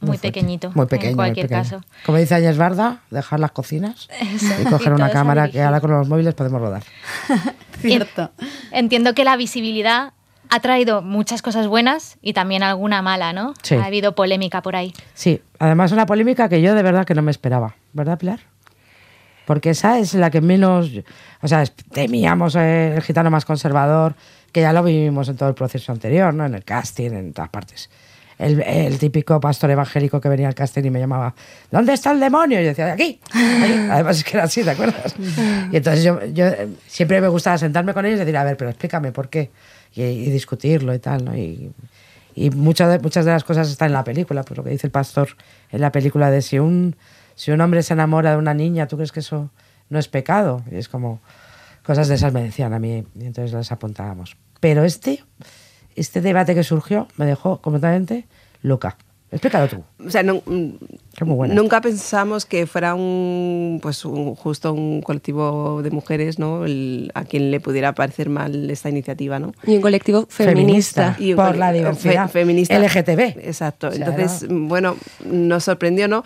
Muy 0.00 0.18
pequeñito. 0.18 0.72
Muy 0.74 0.86
pequeño. 0.86 1.10
En 1.10 1.16
cualquier 1.16 1.46
pequeño. 1.46 1.62
caso. 1.62 1.80
Como 2.06 2.18
dice 2.18 2.34
Áñez 2.34 2.56
Barda, 2.56 3.00
dejar 3.10 3.40
las 3.40 3.52
cocinas 3.52 4.08
y 4.60 4.64
coger 4.64 4.92
Y 4.92 4.94
una 4.94 5.10
cámara 5.10 5.50
que 5.50 5.62
ahora 5.62 5.80
con 5.80 5.90
los 5.90 6.08
móviles 6.08 6.34
podemos 6.34 6.60
rodar. 6.60 6.82
Cierto. 7.80 8.30
Entiendo 8.72 9.14
que 9.14 9.24
la 9.24 9.36
visibilidad 9.36 10.12
ha 10.50 10.60
traído 10.60 11.00
muchas 11.00 11.42
cosas 11.42 11.68
buenas 11.68 12.18
y 12.20 12.32
también 12.32 12.62
alguna 12.62 13.02
mala, 13.02 13.32
¿no? 13.32 13.54
Sí. 13.62 13.76
Ha 13.76 13.84
habido 13.84 14.14
polémica 14.14 14.62
por 14.62 14.76
ahí. 14.76 14.92
Sí, 15.14 15.40
además 15.58 15.92
una 15.92 16.06
polémica 16.06 16.48
que 16.48 16.60
yo 16.60 16.74
de 16.74 16.82
verdad 16.82 17.04
que 17.04 17.14
no 17.14 17.22
me 17.22 17.30
esperaba, 17.30 17.76
¿verdad, 17.92 18.18
Pilar? 18.18 18.40
Porque 19.46 19.70
esa 19.70 19.98
es 19.98 20.14
la 20.14 20.30
que 20.30 20.40
menos, 20.40 20.90
o 21.40 21.48
sea, 21.48 21.64
temíamos 21.92 22.54
el 22.56 23.00
gitano 23.02 23.30
más 23.30 23.44
conservador, 23.44 24.14
que 24.52 24.60
ya 24.60 24.72
lo 24.72 24.82
vivimos 24.82 25.28
en 25.28 25.36
todo 25.36 25.48
el 25.48 25.54
proceso 25.54 25.92
anterior, 25.92 26.34
¿no? 26.34 26.46
En 26.46 26.54
el 26.54 26.64
casting, 26.64 27.10
en 27.12 27.32
todas 27.32 27.50
partes. 27.50 27.90
El, 28.40 28.98
típico 28.98 29.38
pastor 29.38 29.70
evangélico 29.70 30.20
que 30.20 30.28
venía 30.28 30.48
al 30.48 30.54
casting 30.54 30.84
y 30.84 30.90
me 30.90 30.98
llamaba, 30.98 31.34
¿dónde 31.70 31.92
está 31.92 32.12
el 32.12 32.20
demonio? 32.20 32.60
Y 32.60 32.62
yo 32.62 32.68
decía, 32.70 32.92
aquí. 32.92 33.20
aquí". 33.32 33.72
Además 33.90 34.18
es 34.18 34.24
que 34.24 34.36
era 34.36 34.44
así, 34.44 34.64
¿te 34.64 34.70
acuerdas? 34.70 35.14
Y 35.70 35.76
entonces 35.76 36.04
yo, 36.04 36.18
siempre 36.86 37.20
me 37.20 37.28
gustaba 37.28 37.58
sentarme 37.58 37.92
con 37.94 38.06
ellos 38.06 38.16
y 38.16 38.20
decir, 38.20 38.36
a 38.36 38.44
ver, 38.44 38.56
pero 38.56 38.70
explícame 38.70 39.12
por 39.12 39.28
qué. 39.28 39.50
Y, 39.94 40.30
discutirlo 40.30 40.94
y 40.94 40.98
tal, 40.98 41.36
y 41.36 42.50
muchas 42.50 42.90
de, 42.90 42.98
muchas 43.00 43.24
de 43.24 43.32
las 43.32 43.44
cosas 43.44 43.68
están 43.68 43.88
en 43.88 43.94
la 43.94 44.04
película, 44.04 44.42
pues 44.44 44.56
lo 44.56 44.64
que 44.64 44.70
dice 44.70 44.86
el 44.86 44.92
pastor 44.92 45.36
en 45.70 45.80
la 45.80 45.92
película 45.92 46.30
de 46.30 46.42
si 46.42 46.58
un, 46.58 46.96
si 47.34 47.50
un 47.50 47.60
hombre 47.60 47.82
se 47.82 47.92
enamora 47.92 48.30
de 48.30 48.36
una 48.36 48.54
niña, 48.54 48.86
¿tú 48.86 48.96
crees 48.96 49.12
que 49.12 49.20
eso 49.20 49.50
no 49.90 49.98
es 49.98 50.08
pecado. 50.08 50.62
Y 50.70 50.76
es 50.76 50.88
como 50.88 51.20
cosas 51.84 52.08
de 52.08 52.14
esas 52.14 52.32
me 52.32 52.42
decían 52.42 52.72
a 52.72 52.78
mí 52.78 53.04
y 53.14 53.26
entonces 53.26 53.52
las 53.52 53.70
apuntábamos. 53.72 54.36
Pero 54.60 54.84
este, 54.84 55.22
este 56.00 56.20
debate 56.20 56.54
que 56.54 56.64
surgió 56.64 57.06
me 57.16 57.26
dejó 57.26 57.58
completamente 57.60 58.24
loca. 58.62 58.96
Explícalo 59.32 59.68
tú. 59.68 59.84
O 60.04 60.10
sea, 60.10 60.24
no- 60.24 60.42
Qué 61.16 61.24
muy 61.24 61.36
buena. 61.36 61.54
nunca 61.54 61.80
pensamos 61.80 62.44
que 62.46 62.66
fuera 62.66 62.96
un, 62.96 63.78
pues 63.80 64.04
un- 64.04 64.34
justo 64.34 64.72
un 64.72 65.02
colectivo 65.02 65.82
de 65.84 65.90
mujeres, 65.92 66.40
¿no? 66.40 66.64
El- 66.64 67.12
a 67.14 67.22
quien 67.24 67.52
le 67.52 67.60
pudiera 67.60 67.94
parecer 67.94 68.28
mal 68.28 68.68
esta 68.68 68.88
iniciativa, 68.88 69.38
¿no? 69.38 69.52
Y 69.64 69.76
un 69.76 69.82
colectivo 69.82 70.26
feminista. 70.28 71.12
Feminista. 71.12 71.16
Y 71.20 71.30
un 71.30 71.36
Por 71.36 71.46
cole- 71.46 71.58
la 71.58 71.70
diversidad 71.72 72.28
feminista. 72.28 72.74
LGTB. 72.76 73.38
Exacto. 73.46 73.86
O 73.88 73.92
sea, 73.92 74.06
Entonces, 74.08 74.48
bueno, 74.50 74.96
nos 75.24 75.62
sorprendió, 75.62 76.08
¿no? 76.08 76.24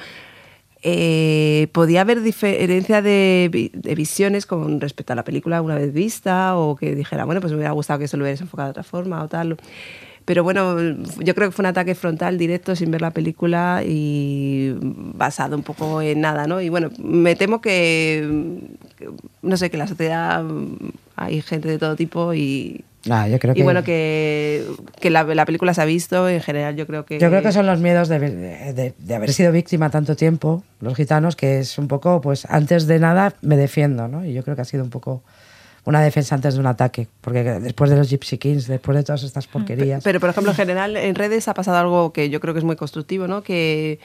Eh, 0.86 1.68
podía 1.72 2.02
haber 2.02 2.20
diferencia 2.20 3.00
de, 3.00 3.48
vi- 3.50 3.70
de 3.72 3.94
visiones 3.94 4.44
con 4.44 4.82
respecto 4.82 5.14
a 5.14 5.16
la 5.16 5.24
película 5.24 5.62
una 5.62 5.76
vez 5.76 5.94
vista 5.94 6.56
o 6.58 6.76
que 6.76 6.94
dijera, 6.94 7.24
bueno, 7.24 7.40
pues 7.40 7.52
me 7.54 7.56
hubiera 7.56 7.72
gustado 7.72 7.98
que 8.00 8.06
se 8.06 8.18
lo 8.18 8.24
hubieras 8.24 8.42
enfocado 8.42 8.66
de 8.68 8.70
otra 8.72 8.82
forma 8.82 9.22
o 9.22 9.28
tal. 9.28 9.56
Pero 10.26 10.42
bueno, 10.42 10.76
yo 11.20 11.34
creo 11.34 11.48
que 11.48 11.52
fue 11.52 11.62
un 11.62 11.66
ataque 11.66 11.94
frontal 11.94 12.36
directo 12.38 12.76
sin 12.76 12.90
ver 12.90 13.00
la 13.00 13.10
película 13.12 13.82
y 13.86 14.74
basado 14.80 15.56
un 15.56 15.62
poco 15.62 16.02
en 16.02 16.20
nada, 16.20 16.46
¿no? 16.46 16.60
Y 16.60 16.68
bueno, 16.68 16.90
me 16.98 17.34
temo 17.34 17.60
que, 17.62 18.60
no 19.42 19.56
sé, 19.56 19.70
que 19.70 19.76
la 19.78 19.86
sociedad 19.86 20.44
hay 21.16 21.40
gente 21.42 21.68
de 21.68 21.78
todo 21.78 21.96
tipo 21.96 22.32
y, 22.34 22.84
Ah, 23.10 23.28
yo 23.28 23.38
creo 23.38 23.54
y 23.56 23.62
bueno, 23.62 23.84
que, 23.84 24.64
que 25.00 25.10
la, 25.10 25.24
la 25.24 25.44
película 25.44 25.74
se 25.74 25.82
ha 25.82 25.84
visto, 25.84 26.28
en 26.28 26.40
general 26.40 26.74
yo 26.76 26.86
creo 26.86 27.04
que... 27.04 27.18
yo 27.18 27.28
creo 27.28 27.42
que 27.42 27.52
son 27.52 27.66
los 27.66 27.78
miedos 27.80 28.08
de, 28.08 28.18
de- 28.18 28.94
de 28.96 29.14
haber 29.14 29.32
sido 29.32 29.52
víctima 29.52 29.90
tanto 29.90 30.16
tiempo, 30.16 30.64
los 30.80 30.94
gitanos, 30.96 31.36
que 31.36 31.58
es 31.58 31.76
un 31.78 31.88
poco, 31.88 32.20
pues 32.20 32.46
antes 32.46 32.86
de 32.86 32.98
nada 32.98 33.34
me 33.42 33.56
defiendo, 33.56 34.08
¿no? 34.08 34.24
Y 34.24 34.32
yo 34.32 34.42
creo 34.42 34.56
que 34.56 34.62
ha 34.62 34.66
sido 34.66 34.84
un 34.84 34.90
poco 34.90 35.22
una 35.86 36.00
defensa 36.00 36.34
antes 36.34 36.54
de 36.54 36.60
un 36.60 36.66
ataque, 36.66 37.08
porque 37.20 37.42
después 37.44 37.90
de 37.90 37.96
los 37.96 38.08
Gypsy 38.08 38.38
Kings, 38.38 38.66
después 38.68 38.96
de 38.96 39.04
todas 39.04 39.22
estas 39.22 39.46
porquerías... 39.46 40.02
Pero, 40.02 40.18
por 40.18 40.30
ejemplo, 40.30 40.52
en 40.52 40.56
general, 40.56 40.96
en 40.96 41.14
redes 41.14 41.46
ha 41.46 41.52
pasado 41.52 41.76
algo 41.76 42.10
que 42.14 42.30
yo 42.30 42.40
creo 42.40 42.54
que 42.54 42.58
es 42.60 42.64
muy 42.64 42.76
constructivo, 42.76 43.26
¿no? 43.28 43.42
Que, 43.42 43.98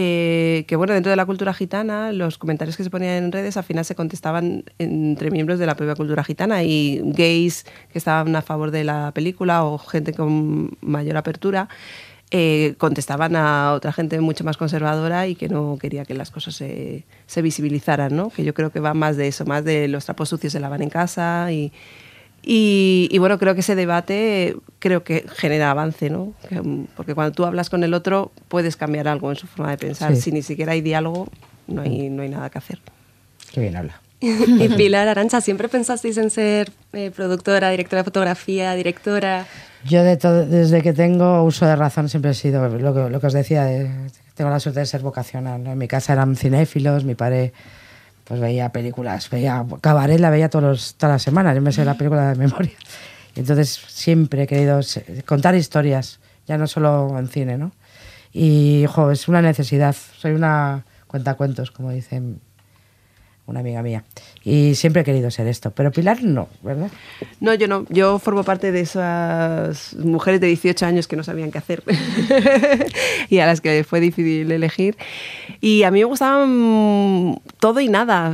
eh, 0.00 0.64
que 0.68 0.76
bueno, 0.76 0.94
dentro 0.94 1.10
de 1.10 1.16
la 1.16 1.26
cultura 1.26 1.52
gitana, 1.52 2.12
los 2.12 2.38
comentarios 2.38 2.76
que 2.76 2.84
se 2.84 2.90
ponían 2.90 3.24
en 3.24 3.32
redes 3.32 3.56
al 3.56 3.64
final 3.64 3.84
se 3.84 3.96
contestaban 3.96 4.62
entre 4.78 5.32
miembros 5.32 5.58
de 5.58 5.66
la 5.66 5.74
propia 5.74 5.96
cultura 5.96 6.22
gitana 6.22 6.62
y 6.62 7.00
gays 7.02 7.64
que 7.90 7.98
estaban 7.98 8.36
a 8.36 8.42
favor 8.42 8.70
de 8.70 8.84
la 8.84 9.10
película 9.12 9.64
o 9.64 9.76
gente 9.76 10.12
con 10.14 10.78
mayor 10.82 11.16
apertura. 11.16 11.68
eh, 12.30 12.74
contestaban 12.78 13.36
a 13.36 13.72
otra 13.72 13.92
gente 13.92 14.20
mucho 14.20 14.44
más 14.44 14.56
conservadora 14.56 15.26
y 15.26 15.34
que 15.34 15.48
no 15.48 15.78
quería 15.80 16.04
que 16.04 16.14
las 16.14 16.30
cosas 16.30 16.54
se, 16.54 17.04
se 17.26 17.42
visibilizaran, 17.42 18.14
¿no? 18.14 18.30
Que 18.30 18.44
yo 18.44 18.54
creo 18.54 18.70
que 18.70 18.80
va 18.80 18.94
más 18.94 19.16
de 19.16 19.28
eso, 19.28 19.46
más 19.46 19.64
de 19.64 19.88
los 19.88 20.04
trapos 20.04 20.28
sucios 20.28 20.52
se 20.52 20.60
lavan 20.60 20.82
en 20.82 20.90
casa 20.90 21.50
y, 21.50 21.72
y, 22.42 23.08
y 23.10 23.18
bueno, 23.18 23.38
creo 23.38 23.54
que 23.54 23.60
ese 23.60 23.74
debate 23.74 24.56
creo 24.78 25.04
que 25.04 25.26
genera 25.36 25.70
avance, 25.70 26.08
¿no? 26.10 26.32
Que, 26.48 26.62
Porque 26.96 27.14
cuando 27.14 27.32
tú 27.32 27.44
hablas 27.44 27.68
con 27.70 27.84
el 27.84 27.94
otro 27.94 28.30
puedes 28.48 28.76
cambiar 28.76 29.08
algo 29.08 29.30
en 29.30 29.36
su 29.36 29.46
forma 29.46 29.70
de 29.70 29.78
pensar. 29.78 30.14
Sí. 30.14 30.22
Si 30.22 30.32
ni 30.32 30.42
siquiera 30.42 30.72
hay 30.72 30.80
diálogo, 30.80 31.28
no 31.66 31.82
hay, 31.82 32.08
no 32.10 32.22
hay 32.22 32.28
nada 32.30 32.48
que 32.50 32.58
hacer. 32.58 32.78
Qué 33.52 33.60
bien 33.60 33.76
habla. 33.76 34.00
y 34.20 34.68
Pilar 34.70 35.06
Arancha, 35.08 35.40
¿siempre 35.40 35.68
pensasteis 35.68 36.16
en 36.16 36.30
ser 36.30 36.70
eh, 36.92 37.10
productora, 37.14 37.70
directora 37.70 38.00
de 38.00 38.04
fotografía, 38.04 38.74
directora? 38.74 39.46
Yo 39.84 40.02
de 40.02 40.16
todo, 40.16 40.44
desde 40.44 40.82
que 40.82 40.92
tengo 40.92 41.44
uso 41.44 41.66
de 41.66 41.76
razón 41.76 42.08
siempre 42.08 42.32
he 42.32 42.34
sido 42.34 42.66
lo 42.68 42.92
que, 42.94 43.10
lo 43.10 43.20
que 43.20 43.26
os 43.28 43.32
decía, 43.32 43.64
de- 43.64 43.90
tengo 44.34 44.50
la 44.50 44.58
suerte 44.58 44.80
de 44.80 44.86
ser 44.86 45.02
vocacional. 45.02 45.62
¿no? 45.62 45.72
En 45.72 45.78
mi 45.78 45.86
casa 45.86 46.12
eran 46.14 46.34
cinéfilos, 46.34 47.04
mi 47.04 47.14
padre 47.14 47.52
pues 48.28 48.40
veía 48.40 48.68
películas, 48.70 49.28
veía 49.30 49.64
cabaret, 49.80 50.20
la 50.20 50.30
veía 50.30 50.48
todos 50.50 50.64
los- 50.64 50.94
todas 50.94 51.14
las 51.14 51.22
semanas, 51.22 51.54
yo 51.54 51.62
me 51.62 51.72
sé 51.72 51.84
la 51.84 51.94
película 51.94 52.28
de 52.30 52.36
memoria. 52.38 52.72
Entonces 53.34 53.80
siempre 53.88 54.42
he 54.42 54.46
querido 54.46 54.80
contar 55.26 55.54
historias, 55.54 56.20
ya 56.46 56.58
no 56.58 56.66
solo 56.66 57.18
en 57.18 57.28
cine, 57.28 57.56
¿no? 57.58 57.72
Y, 58.32 58.84
jo, 58.88 59.10
es 59.10 59.26
una 59.28 59.40
necesidad, 59.40 59.96
soy 60.18 60.32
una 60.32 60.84
cuentacuentos, 61.06 61.70
como 61.70 61.90
dicen 61.90 62.40
una 63.46 63.60
amiga 63.60 63.82
mía. 63.82 64.04
Y 64.44 64.74
siempre 64.74 65.00
he 65.00 65.04
querido 65.06 65.30
ser 65.30 65.46
esto, 65.46 65.70
pero 65.70 65.90
Pilar 65.90 66.22
no, 66.22 66.48
¿verdad? 66.62 66.90
No, 67.40 67.54
yo 67.54 67.66
no. 67.66 67.86
Yo 67.88 68.18
formo 68.18 68.44
parte 68.44 68.72
de 68.72 68.80
esas 68.80 69.94
mujeres 69.96 70.42
de 70.42 70.48
18 70.48 70.84
años 70.84 71.08
que 71.08 71.16
no 71.16 71.24
sabían 71.24 71.50
qué 71.50 71.56
hacer 71.56 71.82
y 73.30 73.38
a 73.38 73.46
las 73.46 73.62
que 73.62 73.84
fue 73.84 74.00
difícil 74.00 74.52
elegir. 74.52 74.96
Y 75.62 75.82
a 75.84 75.90
mí 75.90 76.00
me 76.00 76.04
gustaba 76.04 76.44
mm, 76.46 77.36
todo 77.60 77.80
y 77.80 77.88
nada. 77.88 78.32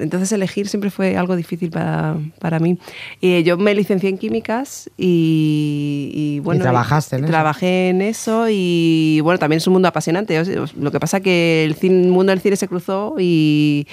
Entonces 0.00 0.32
elegir 0.32 0.68
siempre 0.68 0.90
fue 0.90 1.16
algo 1.16 1.36
difícil 1.36 1.70
para, 1.70 2.16
para 2.38 2.58
mí. 2.58 2.78
Y 3.20 3.42
yo 3.42 3.56
me 3.58 3.74
licencié 3.74 4.08
en 4.08 4.18
químicas 4.18 4.90
y, 4.96 6.10
y, 6.14 6.40
bueno... 6.40 6.62
trabajaste 6.62 7.16
en 7.16 7.24
eso. 7.24 7.30
Trabajé 7.30 7.88
en 7.90 8.02
eso 8.02 8.46
y 8.48 9.20
bueno, 9.22 9.38
también 9.38 9.58
es 9.58 9.66
un 9.66 9.74
mundo 9.74 9.88
apasionante. 9.88 10.42
Lo 10.76 10.90
que 10.90 11.00
pasa 11.00 11.20
que 11.20 11.64
el 11.64 11.76
cine- 11.76 12.04
el 12.04 12.10
mundo 12.10 12.30
del 12.30 12.40
cine 12.40 12.56
se 12.56 12.68
cruzó 12.68 13.16
y... 13.18 13.86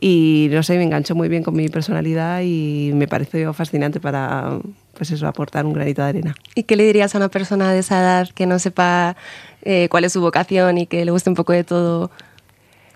Y 0.00 0.46
no 0.52 0.62
sé, 0.62 0.76
me 0.76 0.84
enganchó 0.84 1.16
muy 1.16 1.28
bien 1.28 1.42
con 1.42 1.56
mi 1.56 1.68
personalidad 1.68 2.42
y 2.44 2.92
me 2.94 3.08
pareció 3.08 3.52
fascinante 3.52 3.98
para, 3.98 4.60
pues 4.96 5.10
eso, 5.10 5.26
aportar 5.26 5.66
un 5.66 5.72
granito 5.72 6.02
de 6.02 6.08
arena. 6.08 6.36
¿Y 6.54 6.62
qué 6.62 6.76
le 6.76 6.84
dirías 6.84 7.16
a 7.16 7.18
una 7.18 7.28
persona 7.28 7.72
de 7.72 7.80
esa 7.80 7.98
edad 7.98 8.28
que 8.32 8.46
no 8.46 8.60
sepa 8.60 9.16
eh, 9.62 9.88
cuál 9.90 10.04
es 10.04 10.12
su 10.12 10.20
vocación 10.20 10.78
y 10.78 10.86
que 10.86 11.04
le 11.04 11.10
guste 11.10 11.30
un 11.30 11.34
poco 11.34 11.52
de 11.52 11.64
todo? 11.64 12.12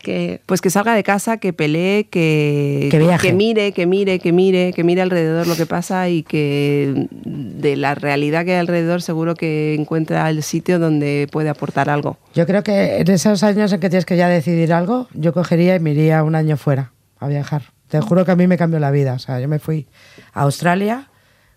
Que, 0.03 0.41
Pues 0.47 0.61
que 0.61 0.69
salga 0.69 0.95
de 0.95 1.03
casa, 1.03 1.39
que 1.39 1.53
pelee, 1.53 2.05
que, 2.05 2.89
Que 2.91 2.99
viaje. 2.99 3.33
mire, 3.33 3.73
que 3.73 3.87
mire, 3.87 4.19
que 4.19 4.33
mire, 4.33 4.73
que 4.73 4.85
mire 4.85 5.01
alrededor 5.01 5.47
lo 5.47 5.57
que 5.57 5.65
pasa 5.65 6.09
y 6.09 6.23
que 6.23 7.07
de 7.25 7.77
la 7.77 7.95
realidad 7.95 8.45
que 8.45 8.53
hay 8.53 8.59
alrededor 8.59 9.01
seguro 9.01 9.35
que 9.35 9.75
encuentra 9.75 10.29
el 10.29 10.43
sitio 10.43 10.79
donde 10.79 11.29
puede 11.31 11.49
aportar 11.49 11.89
algo. 11.89 12.19
Yo 12.35 12.47
creo 12.47 12.63
que 12.63 12.99
en 12.99 13.11
esos 13.11 13.43
años 13.43 13.73
en 13.73 13.81
que 13.81 13.89
tienes 13.89 14.05
que 14.05 14.17
ya 14.17 14.29
decidir 14.29 14.73
algo, 14.73 15.09
yo 15.15 15.33
cogería 15.33 15.77
y 15.77 15.81
me 15.81 15.93
iría 15.93 16.23
un 16.25 16.35
año 16.35 16.57
fuera 16.57 16.93
a 17.19 17.29
viajar. 17.29 17.63
Te 17.89 18.01
juro 18.01 18.25
que 18.25 18.33
a 18.33 18.37
mí 18.37 18.47
me 18.47 18.57
cambió 18.57 18.81
la 18.81 18.91
vida. 18.91 19.15
O 19.15 19.19
sea, 19.19 19.39
yo 19.39 19.49
me 19.49 19.59
fui 19.59 19.87
a 20.33 20.43
Australia 20.43 21.09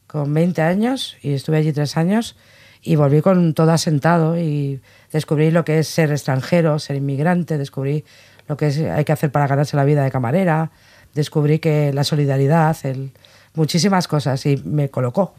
con 0.05 0.34
20 0.34 0.62
años 0.62 1.17
y 1.21 1.34
estuve 1.34 1.58
allí 1.58 1.73
tres 1.73 1.97
años 1.97 2.36
y 2.81 2.95
volví 2.97 3.21
con 3.21 3.53
todo 3.53 3.71
asentado 3.71 4.38
y 4.38 4.79
descubrí 5.12 5.49
lo 5.49 5.65
que 5.65 5.79
es 5.79 5.88
ser 5.88 6.12
extranjero, 6.12 6.77
ser 6.77 6.97
inmigrante, 6.97 7.58
descubrí 7.58 8.05
lo 8.47 8.58
que 8.58 8.65
hay 8.65 9.05
que 9.05 9.12
hacer 9.12 9.31
para 9.31 9.47
ganarse 9.47 9.75
la 9.75 9.84
vida 9.84 10.03
de 10.03 10.12
camarera, 10.12 10.71
descubrí 11.13 11.60
que 11.60 11.93
la 11.93 12.03
solidaridad, 12.03 12.77
el, 12.84 13.12
muchísimas 13.55 14.08
cosas 14.08 14.45
y 14.45 14.58
me 14.65 14.89
colocó 14.89 15.34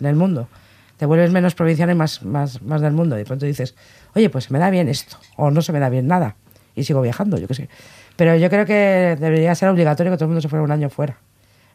en 0.00 0.06
el 0.06 0.16
mundo. 0.16 0.48
Te 0.96 1.06
vuelves 1.06 1.32
menos 1.32 1.54
provinciano 1.54 1.92
y 1.92 1.94
más, 1.94 2.22
más, 2.22 2.62
más 2.62 2.80
del 2.80 2.92
mundo. 2.92 3.16
Y 3.16 3.20
de 3.20 3.24
pronto 3.24 3.46
dices, 3.46 3.74
oye, 4.14 4.30
pues 4.30 4.44
se 4.44 4.52
me 4.52 4.58
da 4.58 4.70
bien 4.70 4.88
esto, 4.88 5.16
o 5.36 5.50
no 5.50 5.62
se 5.62 5.72
me 5.72 5.80
da 5.80 5.88
bien 5.88 6.06
nada. 6.06 6.36
Y 6.74 6.84
sigo 6.84 7.02
viajando, 7.02 7.38
yo 7.38 7.48
qué 7.48 7.54
sé. 7.54 7.68
Pero 8.16 8.36
yo 8.36 8.48
creo 8.50 8.66
que 8.66 9.16
debería 9.18 9.54
ser 9.54 9.68
obligatorio 9.68 10.12
que 10.12 10.16
todo 10.16 10.26
el 10.26 10.28
mundo 10.28 10.40
se 10.40 10.48
fuera 10.48 10.62
un 10.62 10.70
año 10.70 10.90
fuera. 10.90 11.18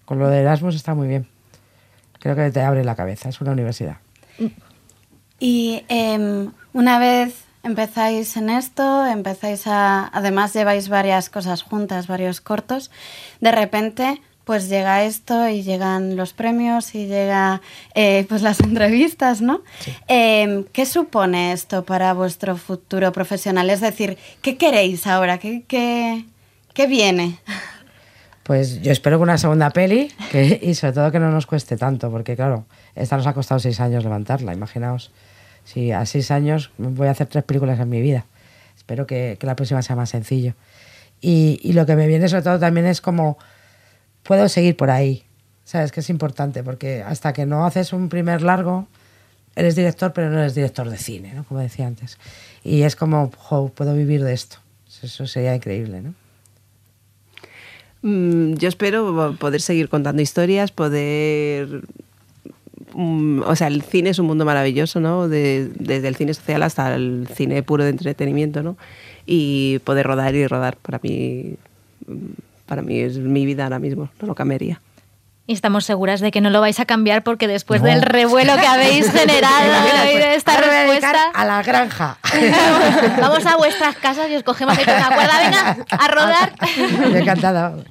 Con 0.06 0.20
lo 0.20 0.30
de 0.30 0.40
Erasmus 0.40 0.76
está 0.76 0.96
muy 0.96 1.08
bien. 1.08 1.28
Creo 2.20 2.36
que 2.36 2.50
te 2.52 2.62
abre 2.62 2.84
la 2.84 2.96
cabeza, 2.96 3.30
es 3.30 3.42
una 3.42 3.52
universidad. 3.52 3.98
Y 5.40 5.84
em, 5.90 6.52
una 6.74 7.00
vez 7.00 7.47
empezáis 7.64 8.38
en 8.38 8.50
esto, 8.50 9.06
empezáis 9.06 9.68
a, 9.68 10.08
además 10.08 10.54
lleváis 10.54 10.90
varias 10.90 11.30
cosas 11.30 11.64
juntas, 11.64 12.08
varios 12.08 12.42
cortos, 12.42 12.92
de 13.42 13.52
repente 13.52 14.22
pues 14.48 14.70
llega 14.70 15.04
esto 15.04 15.50
y 15.50 15.62
llegan 15.62 16.16
los 16.16 16.32
premios 16.32 16.96
y 16.96 17.06
llega 17.08 17.62
eh, 17.94 18.26
pues 18.30 18.42
las 18.42 18.60
entrevistas, 18.62 19.42
¿no? 19.42 19.62
Em, 20.08 20.64
¿Qué 20.72 20.86
supone 20.86 21.52
esto 21.52 21.84
para 21.84 22.14
vuestro 22.14 22.56
futuro 22.56 23.12
profesional? 23.12 23.70
Es 23.70 23.82
decir, 23.82 24.18
¿qué 24.42 24.58
queréis 24.58 25.06
ahora? 25.06 25.38
¿Qué, 25.38 25.66
qué, 25.68 26.26
qué 26.74 26.88
viene? 26.88 27.40
Pues 28.44 28.82
yo 28.82 28.94
espero 28.94 29.18
que 29.18 29.24
una 29.24 29.38
segunda 29.38 29.70
peli 29.72 30.10
que, 30.32 30.62
y 30.64 30.74
sobre 30.76 30.94
todo 30.94 31.12
que 31.12 31.20
no 31.20 31.30
nos 31.30 31.46
cueste 31.46 31.76
tanto, 31.76 32.10
porque 32.10 32.38
claro, 32.38 32.64
esta 32.96 33.18
nos 33.18 33.28
ha 33.28 33.34
costado 33.34 33.60
seis 33.60 33.82
años 33.82 34.06
levantarla. 34.06 34.54
Imaginaos, 34.54 35.12
si 35.68 35.92
a 35.92 36.06
seis 36.06 36.32
años 36.32 36.72
voy 36.78 37.10
a 37.10 37.12
hacer 37.12 37.28
tres 37.28 37.44
películas 37.44 37.78
en 37.80 37.90
mi 37.90 38.00
vida. 38.02 38.26
Espero 38.78 39.06
que, 39.06 39.36
que 39.38 39.46
la 39.46 39.58
próxima 39.58 39.82
sea 39.82 39.98
más 39.98 40.10
sencillo. 40.10 40.54
Y, 41.20 41.60
y 41.62 41.74
lo 41.74 41.86
que 41.86 41.98
me 41.98 42.08
viene 42.08 42.30
sobre 42.30 42.44
todo 42.44 42.58
también 42.58 42.86
es 42.86 43.02
como, 43.02 43.38
puedo 44.24 44.48
seguir 44.48 44.78
por 44.78 44.90
ahí. 44.90 45.24
¿Sabes? 45.66 45.92
Que 45.92 46.00
es 46.00 46.10
importante, 46.10 46.64
porque 46.64 47.04
hasta 47.04 47.34
que 47.34 47.46
no 47.46 47.66
haces 47.66 47.92
un 47.92 48.08
primer 48.08 48.42
largo, 48.42 48.88
eres 49.58 49.76
director, 49.76 50.14
pero 50.14 50.30
no 50.30 50.40
eres 50.40 50.56
director 50.56 50.90
de 50.90 50.98
cine, 50.98 51.34
¿no? 51.34 51.44
Como 51.44 51.60
decía 51.60 51.86
antes. 51.86 52.18
Y 52.64 52.84
es 52.84 52.96
como, 52.96 53.30
jo, 53.36 53.68
puedo 53.76 53.94
vivir 53.94 54.24
de 54.24 54.32
esto. 54.32 54.60
Eso 55.04 55.28
sería 55.28 55.54
increíble, 55.54 56.02
¿no? 56.02 56.14
Mm, 58.04 58.54
Yo 58.54 58.70
espero 58.70 59.36
poder 59.38 59.60
seguir 59.60 59.90
contando 59.90 60.22
historias, 60.22 60.72
poder... 60.72 61.82
mm, 62.94 63.42
O 63.46 63.56
sea, 63.56 63.68
el 63.68 63.82
cine 63.84 64.10
es 64.12 64.20
un 64.20 64.28
mundo 64.28 64.46
maravilloso, 64.46 65.00
¿no? 65.00 65.28
De- 65.28 65.70
desde 65.80 66.08
el 66.08 66.16
cine 66.16 66.34
social 66.34 66.64
hasta 66.64 66.94
el 66.96 67.28
cine 67.34 67.64
puro 67.64 67.84
de 67.84 67.90
entretenimiento, 67.92 68.64
¿no? 68.64 68.78
Y 69.26 69.80
poder 69.80 70.06
rodar 70.08 70.34
y 70.36 70.48
rodar 70.48 70.78
para 70.78 71.00
mí 71.04 71.56
mm, 72.08 72.16
para 72.66 72.82
mí 72.82 73.00
es 73.00 73.18
mi 73.18 73.46
vida 73.46 73.64
ahora 73.64 73.80
mismo, 73.80 74.10
no 74.22 74.28
lo 74.28 74.36
cambiaría. 74.36 74.82
Y 75.50 75.54
estamos 75.54 75.86
seguras 75.86 76.20
de 76.20 76.30
que 76.32 76.42
no 76.42 76.50
lo 76.50 76.60
vais 76.60 76.78
a 76.82 76.86
cambiar 76.86 77.24
porque 77.24 77.48
después 77.48 77.82
No. 77.82 77.88
del 77.88 78.02
revuelo 78.02 78.54
que 78.58 78.68
habéis 78.68 79.10
generado 79.14 80.12
y 80.14 80.18
de 80.18 80.36
esta 80.36 80.56
Ahora 80.56 80.68
voy 80.68 80.76
a 80.76 80.82
respuesta, 80.82 81.30
a 81.34 81.46
la 81.46 81.64
granja. 81.64 82.18
vamos 83.22 83.46
a 83.46 83.56
vuestras 83.56 83.96
casas 83.96 84.30
y 84.30 84.36
os 84.36 84.44
cogemos 84.44 84.78
ahí 84.78 84.84
con 84.84 84.96
una 84.96 85.08
cuerda, 85.16 85.40
venga, 85.42 85.78
a 85.90 86.08
rodar. 86.10 86.54
Encantado. 87.22 87.84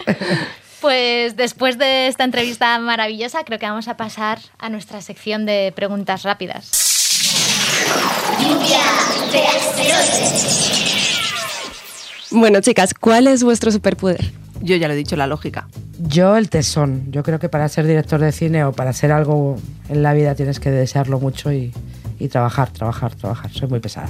Pues 0.81 1.37
después 1.37 1.79
de 1.79 2.07
esta 2.09 2.24
entrevista 2.24 2.79
maravillosa, 2.79 3.45
creo 3.45 3.59
que 3.59 3.66
vamos 3.66 3.89
a 3.89 3.97
pasar 3.97 4.39
a 4.59 4.68
nuestra 4.68 5.01
sección 5.01 5.47
de 5.47 5.72
preguntas 5.74 6.22
rápidas. 6.22 6.70
Bueno, 12.31 12.61
chicas, 12.61 12.93
¿cuál 12.93 13.27
es 13.27 13.43
vuestro 13.43 13.70
superpoder? 13.70 14.33
Yo 14.61 14.77
ya 14.77 14.89
lo 14.89 14.95
he 14.95 14.97
dicho, 14.97 15.16
la 15.16 15.27
lógica. 15.27 15.68
Yo 15.99 16.37
el 16.37 16.51
tesón. 16.51 17.11
Yo 17.11 17.22
creo 17.22 17.39
que 17.39 17.49
para 17.49 17.68
ser 17.68 17.87
director 17.87 18.20
de 18.20 18.33
cine 18.33 18.64
o 18.64 18.72
para 18.72 18.93
ser 18.93 19.12
algo 19.12 19.57
en 19.89 20.03
la 20.03 20.12
vida 20.12 20.35
tienes 20.35 20.61
que 20.61 20.70
desearlo 20.70 21.20
mucho 21.20 21.53
y, 21.53 21.72
y 22.18 22.29
trabajar, 22.29 22.70
trabajar, 22.70 23.14
trabajar. 23.14 23.51
Soy 23.53 23.68
muy 23.68 23.81
pesada. 23.81 24.09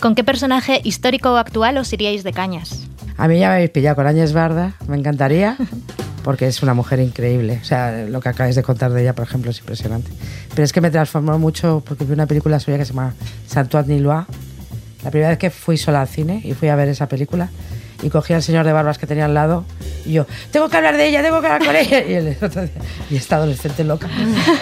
¿Con 0.00 0.14
qué 0.14 0.24
personaje 0.24 0.80
histórico 0.82 1.32
o 1.32 1.36
actual 1.36 1.78
os 1.78 1.92
iríais 1.92 2.24
de 2.24 2.32
cañas? 2.32 2.88
A 3.16 3.28
mí 3.28 3.38
ya 3.38 3.48
me 3.48 3.54
habéis 3.54 3.70
pillado 3.70 3.96
con 3.96 4.06
Áñez 4.06 4.32
Barda, 4.32 4.74
me 4.88 4.96
encantaría, 4.96 5.56
porque 6.24 6.46
es 6.46 6.62
una 6.62 6.74
mujer 6.74 7.00
increíble. 7.00 7.58
O 7.62 7.64
sea, 7.64 8.04
lo 8.08 8.20
que 8.20 8.28
acabáis 8.28 8.56
de 8.56 8.62
contar 8.62 8.92
de 8.92 9.02
ella, 9.02 9.14
por 9.14 9.24
ejemplo, 9.24 9.50
es 9.50 9.58
impresionante. 9.60 10.10
Pero 10.50 10.64
es 10.64 10.72
que 10.72 10.80
me 10.80 10.90
transformó 10.90 11.38
mucho 11.38 11.82
porque 11.86 12.04
vi 12.04 12.12
una 12.12 12.26
película 12.26 12.58
suya 12.60 12.78
que 12.78 12.84
se 12.84 12.92
llama 12.92 13.14
Santuat 13.46 13.86
Nilois. 13.86 14.26
La 15.04 15.10
primera 15.10 15.30
vez 15.30 15.38
que 15.38 15.50
fui 15.50 15.76
sola 15.76 16.02
al 16.02 16.08
cine 16.08 16.40
y 16.44 16.54
fui 16.54 16.68
a 16.68 16.76
ver 16.76 16.88
esa 16.88 17.08
película 17.08 17.50
y 18.02 18.10
cogí 18.10 18.34
al 18.34 18.42
señor 18.42 18.64
de 18.64 18.72
barbas 18.72 18.98
que 18.98 19.06
tenía 19.06 19.24
al 19.24 19.34
lado 19.34 19.64
y 20.04 20.12
yo, 20.12 20.26
tengo 20.50 20.68
que 20.68 20.76
hablar 20.76 20.96
de 20.96 21.08
ella, 21.08 21.22
tengo 21.22 21.40
que 21.40 21.46
hablar 21.46 21.64
con 21.64 21.76
ella. 21.76 22.04
Y 22.06 22.14
el 22.14 22.36
otro 22.42 22.62
día, 22.62 22.72
y 23.10 23.16
esta 23.16 23.36
adolescente 23.36 23.84
loca. 23.84 24.08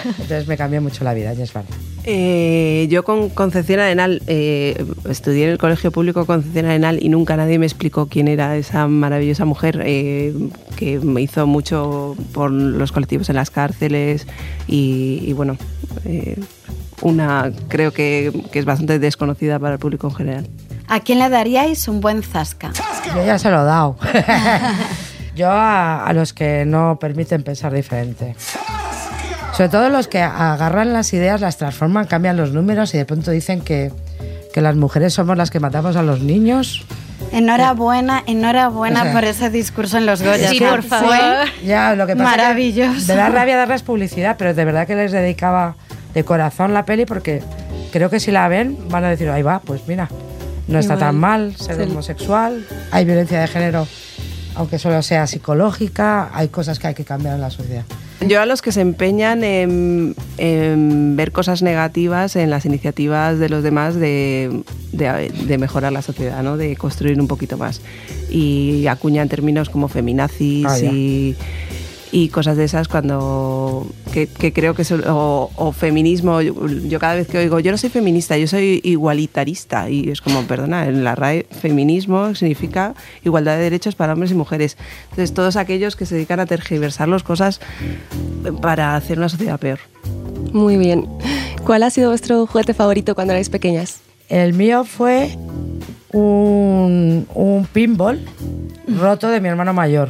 Entonces 0.05 0.47
me 0.47 0.57
cambió 0.57 0.81
mucho 0.81 1.03
la 1.03 1.13
vida, 1.13 1.33
Barda. 1.53 1.69
Eh, 2.03 2.87
yo 2.89 3.03
con 3.03 3.29
Concepción 3.29 3.79
Arenal 3.79 4.23
eh, 4.25 4.83
estudié 5.07 5.45
en 5.45 5.51
el 5.51 5.57
Colegio 5.59 5.91
Público 5.91 6.25
Concepción 6.25 6.65
Arenal 6.65 6.97
y 7.01 7.09
nunca 7.09 7.37
nadie 7.37 7.59
me 7.59 7.67
explicó 7.67 8.07
quién 8.07 8.27
era 8.27 8.57
esa 8.57 8.87
maravillosa 8.87 9.45
mujer 9.45 9.81
eh, 9.85 10.33
que 10.77 10.99
me 10.99 11.21
hizo 11.21 11.45
mucho 11.45 12.15
por 12.33 12.49
los 12.51 12.91
colectivos 12.91 13.29
en 13.29 13.35
las 13.35 13.51
cárceles 13.51 14.25
y, 14.67 15.21
y 15.23 15.33
bueno, 15.33 15.57
eh, 16.05 16.39
una 17.01 17.51
creo 17.67 17.91
que, 17.91 18.31
que 18.51 18.59
es 18.59 18.65
bastante 18.65 18.97
desconocida 18.97 19.59
para 19.59 19.73
el 19.73 19.79
público 19.79 20.07
en 20.07 20.15
general. 20.15 20.47
¿A 20.87 20.99
quién 20.99 21.19
le 21.19 21.29
daríais 21.29 21.87
un 21.87 22.01
buen 22.01 22.23
zasca? 22.23 22.71
Yo 23.15 23.25
ya 23.25 23.37
se 23.39 23.49
lo 23.49 23.61
he 23.61 23.65
dado. 23.65 23.97
Yo 25.41 25.49
a, 25.49 26.05
a 26.05 26.13
los 26.13 26.33
que 26.33 26.65
no 26.65 26.99
permiten 26.99 27.41
pensar 27.41 27.73
diferente. 27.73 28.35
Sobre 29.53 29.69
todo 29.69 29.89
los 29.89 30.07
que 30.07 30.21
agarran 30.21 30.93
las 30.93 31.13
ideas, 31.13 31.41
las 31.41 31.57
transforman, 31.57 32.05
cambian 32.05 32.37
los 32.37 32.51
números 32.51 32.93
y 32.93 32.99
de 32.99 33.05
pronto 33.05 33.31
dicen 33.31 33.61
que, 33.61 33.91
que 34.53 34.61
las 34.61 34.75
mujeres 34.75 35.15
somos 35.15 35.35
las 35.37 35.49
que 35.49 35.59
matamos 35.59 35.95
a 35.95 36.03
los 36.03 36.19
niños. 36.21 36.85
Enhorabuena, 37.31 38.23
enhorabuena 38.27 38.99
O 38.99 39.03
sea, 39.05 39.13
por 39.13 39.23
ese 39.23 39.49
discurso 39.49 39.97
en 39.97 40.05
los 40.05 40.21
Goya. 40.21 40.49
Sí, 40.49 40.59
por 40.59 40.83
favor. 40.83 41.47
Ya, 41.65 41.95
lo 41.95 42.05
que 42.05 42.15
pasa 42.15 42.37
Maravilloso. 42.37 43.07
Que 43.07 43.13
me 43.13 43.15
da 43.15 43.29
rabia 43.29 43.57
darles 43.57 43.81
publicidad, 43.81 44.35
pero 44.37 44.53
de 44.53 44.63
verdad 44.63 44.85
que 44.85 44.95
les 44.95 45.11
dedicaba 45.11 45.73
de 46.13 46.23
corazón 46.23 46.75
la 46.75 46.85
peli 46.85 47.07
porque 47.07 47.41
creo 47.91 48.11
que 48.11 48.19
si 48.19 48.29
la 48.29 48.47
ven 48.47 48.77
van 48.89 49.05
a 49.05 49.09
decir, 49.09 49.27
ahí 49.31 49.41
va, 49.41 49.59
pues 49.59 49.81
mira, 49.87 50.07
no 50.67 50.77
está 50.77 50.97
tan 50.97 51.15
mal 51.15 51.55
ser 51.57 51.81
homosexual, 51.81 52.63
hay 52.91 53.05
violencia 53.05 53.41
de 53.41 53.47
género, 53.47 53.87
aunque 54.55 54.79
solo 54.79 55.01
sea 55.01 55.27
psicológica, 55.27 56.29
hay 56.33 56.47
cosas 56.49 56.79
que 56.79 56.87
hay 56.87 56.93
que 56.93 57.05
cambiar 57.05 57.35
en 57.35 57.41
la 57.41 57.49
sociedad. 57.49 57.83
Yo 58.27 58.39
a 58.39 58.45
los 58.45 58.61
que 58.61 58.71
se 58.71 58.81
empeñan 58.81 59.43
en, 59.43 60.15
en 60.37 61.15
ver 61.15 61.31
cosas 61.31 61.63
negativas 61.63 62.35
en 62.35 62.49
las 62.51 62.65
iniciativas 62.65 63.39
de 63.39 63.49
los 63.49 63.63
demás 63.63 63.95
de, 63.95 64.61
de- 64.91 65.29
de 65.47 65.57
mejorar 65.57 65.91
la 65.91 66.01
sociedad, 66.03 66.43
¿no? 66.43 66.55
de 66.57 66.75
construir 66.75 67.19
un 67.19 67.27
poquito 67.27 67.57
más. 67.57 67.81
Y 68.29 68.85
acuñan 68.87 69.27
términos 69.27 69.69
como 69.71 69.87
feminazis 69.87 70.65
Ah, 70.69 70.77
ya. 70.77 70.91
Y, 72.11 72.29
cosas 72.29 72.57
de 72.57 72.65
esas 72.65 72.87
cuando 72.87 73.87
que, 74.13 74.27
creo 74.27 74.73
que 74.73 74.83
o, 75.07 75.51
o 75.55 75.71
feminismo 75.71 76.41
yo, 76.41 76.67
yo 76.67 76.99
cada 76.99 77.15
vez 77.15 77.27
que 77.27 77.37
oigo 77.37 77.59
yo 77.59 77.71
no 77.71 77.77
soy 77.77 77.89
feminista 77.89 78.37
yo 78.37 78.47
soy 78.47 78.81
igualitarista 78.83 79.89
y 79.89 80.09
es 80.09 80.21
como 80.21 80.43
perdona 80.43 80.85
en 80.87 81.03
la 81.03 81.15
RAE 81.15 81.45
feminismo 81.49 82.35
significa 82.35 82.93
igualdad 83.23 83.57
de 83.57 83.63
derechos 83.63 83.95
para 83.95 84.13
hombres 84.13 84.31
y 84.31 84.35
mujeres 84.35 84.77
entonces 85.11 85.33
todos 85.33 85.55
aquellos 85.55 85.95
que 85.95 86.05
se 86.05 86.15
dedican 86.15 86.39
a 86.39 86.45
tergiversar 86.45 87.07
las 87.07 87.23
cosas 87.23 87.59
para 88.61 88.95
hacer 88.95 89.17
una 89.17 89.29
sociedad 89.29 89.59
peor 89.59 89.79
Muy 90.53 90.77
bien. 90.77 91.07
¿Cuál 91.65 91.83
ha 91.83 91.89
sido 91.89 92.09
vuestro 92.09 92.45
juguete 92.45 92.73
favorito 92.73 93.15
cuando 93.15 93.33
erais 93.33 93.49
pequeñas? 93.49 94.01
El 94.31 94.53
mío 94.53 94.85
fue 94.85 95.37
un, 96.13 97.27
un 97.33 97.67
pinball 97.73 98.19
roto 98.99 99.27
de 99.27 99.41
mi 99.41 99.49
hermano 99.49 99.73
mayor. 99.73 100.09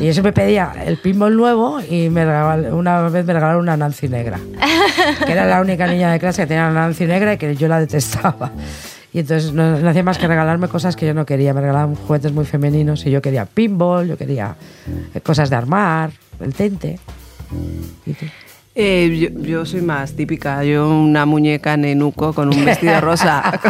Y 0.00 0.06
yo 0.06 0.12
siempre 0.12 0.32
pedía 0.32 0.72
el 0.84 0.96
pinball 0.98 1.36
nuevo 1.36 1.80
y 1.80 2.08
me 2.10 2.24
regal- 2.24 2.72
una 2.72 3.02
vez 3.02 3.24
me 3.24 3.32
regalaron 3.32 3.62
una 3.62 3.76
Nancy 3.76 4.08
negra. 4.08 4.40
Que 5.24 5.30
era 5.32 5.46
la 5.46 5.60
única 5.60 5.86
niña 5.86 6.10
de 6.10 6.18
clase 6.18 6.42
que 6.42 6.46
tenía 6.48 6.64
una 6.68 6.80
Nancy 6.80 7.06
negra 7.06 7.34
y 7.34 7.38
que 7.38 7.54
yo 7.54 7.68
la 7.68 7.78
detestaba. 7.78 8.50
Y 9.12 9.20
entonces 9.20 9.52
no, 9.52 9.88
hacía 9.88 10.02
más 10.02 10.18
que 10.18 10.26
regalarme 10.26 10.66
cosas 10.66 10.96
que 10.96 11.06
yo 11.06 11.14
no 11.14 11.24
quería. 11.24 11.54
Me 11.54 11.60
regalaban 11.60 11.94
juguetes 11.94 12.32
muy 12.32 12.44
femeninos 12.44 13.06
y 13.06 13.10
yo 13.12 13.22
quería 13.22 13.44
pinball, 13.44 14.08
yo 14.08 14.16
quería 14.16 14.56
cosas 15.22 15.48
de 15.48 15.54
armar, 15.56 16.10
el 16.40 16.54
tente. 16.54 16.98
¿Y? 18.06 18.16
Eh, 18.74 19.28
yo, 19.34 19.42
yo 19.42 19.66
soy 19.66 19.82
más 19.82 20.12
típica 20.14 20.64
yo 20.64 20.88
una 20.88 21.26
muñeca 21.26 21.76
nenuco 21.76 22.32
con 22.32 22.48
un 22.48 22.64
vestido 22.64 22.98
rosa 23.02 23.60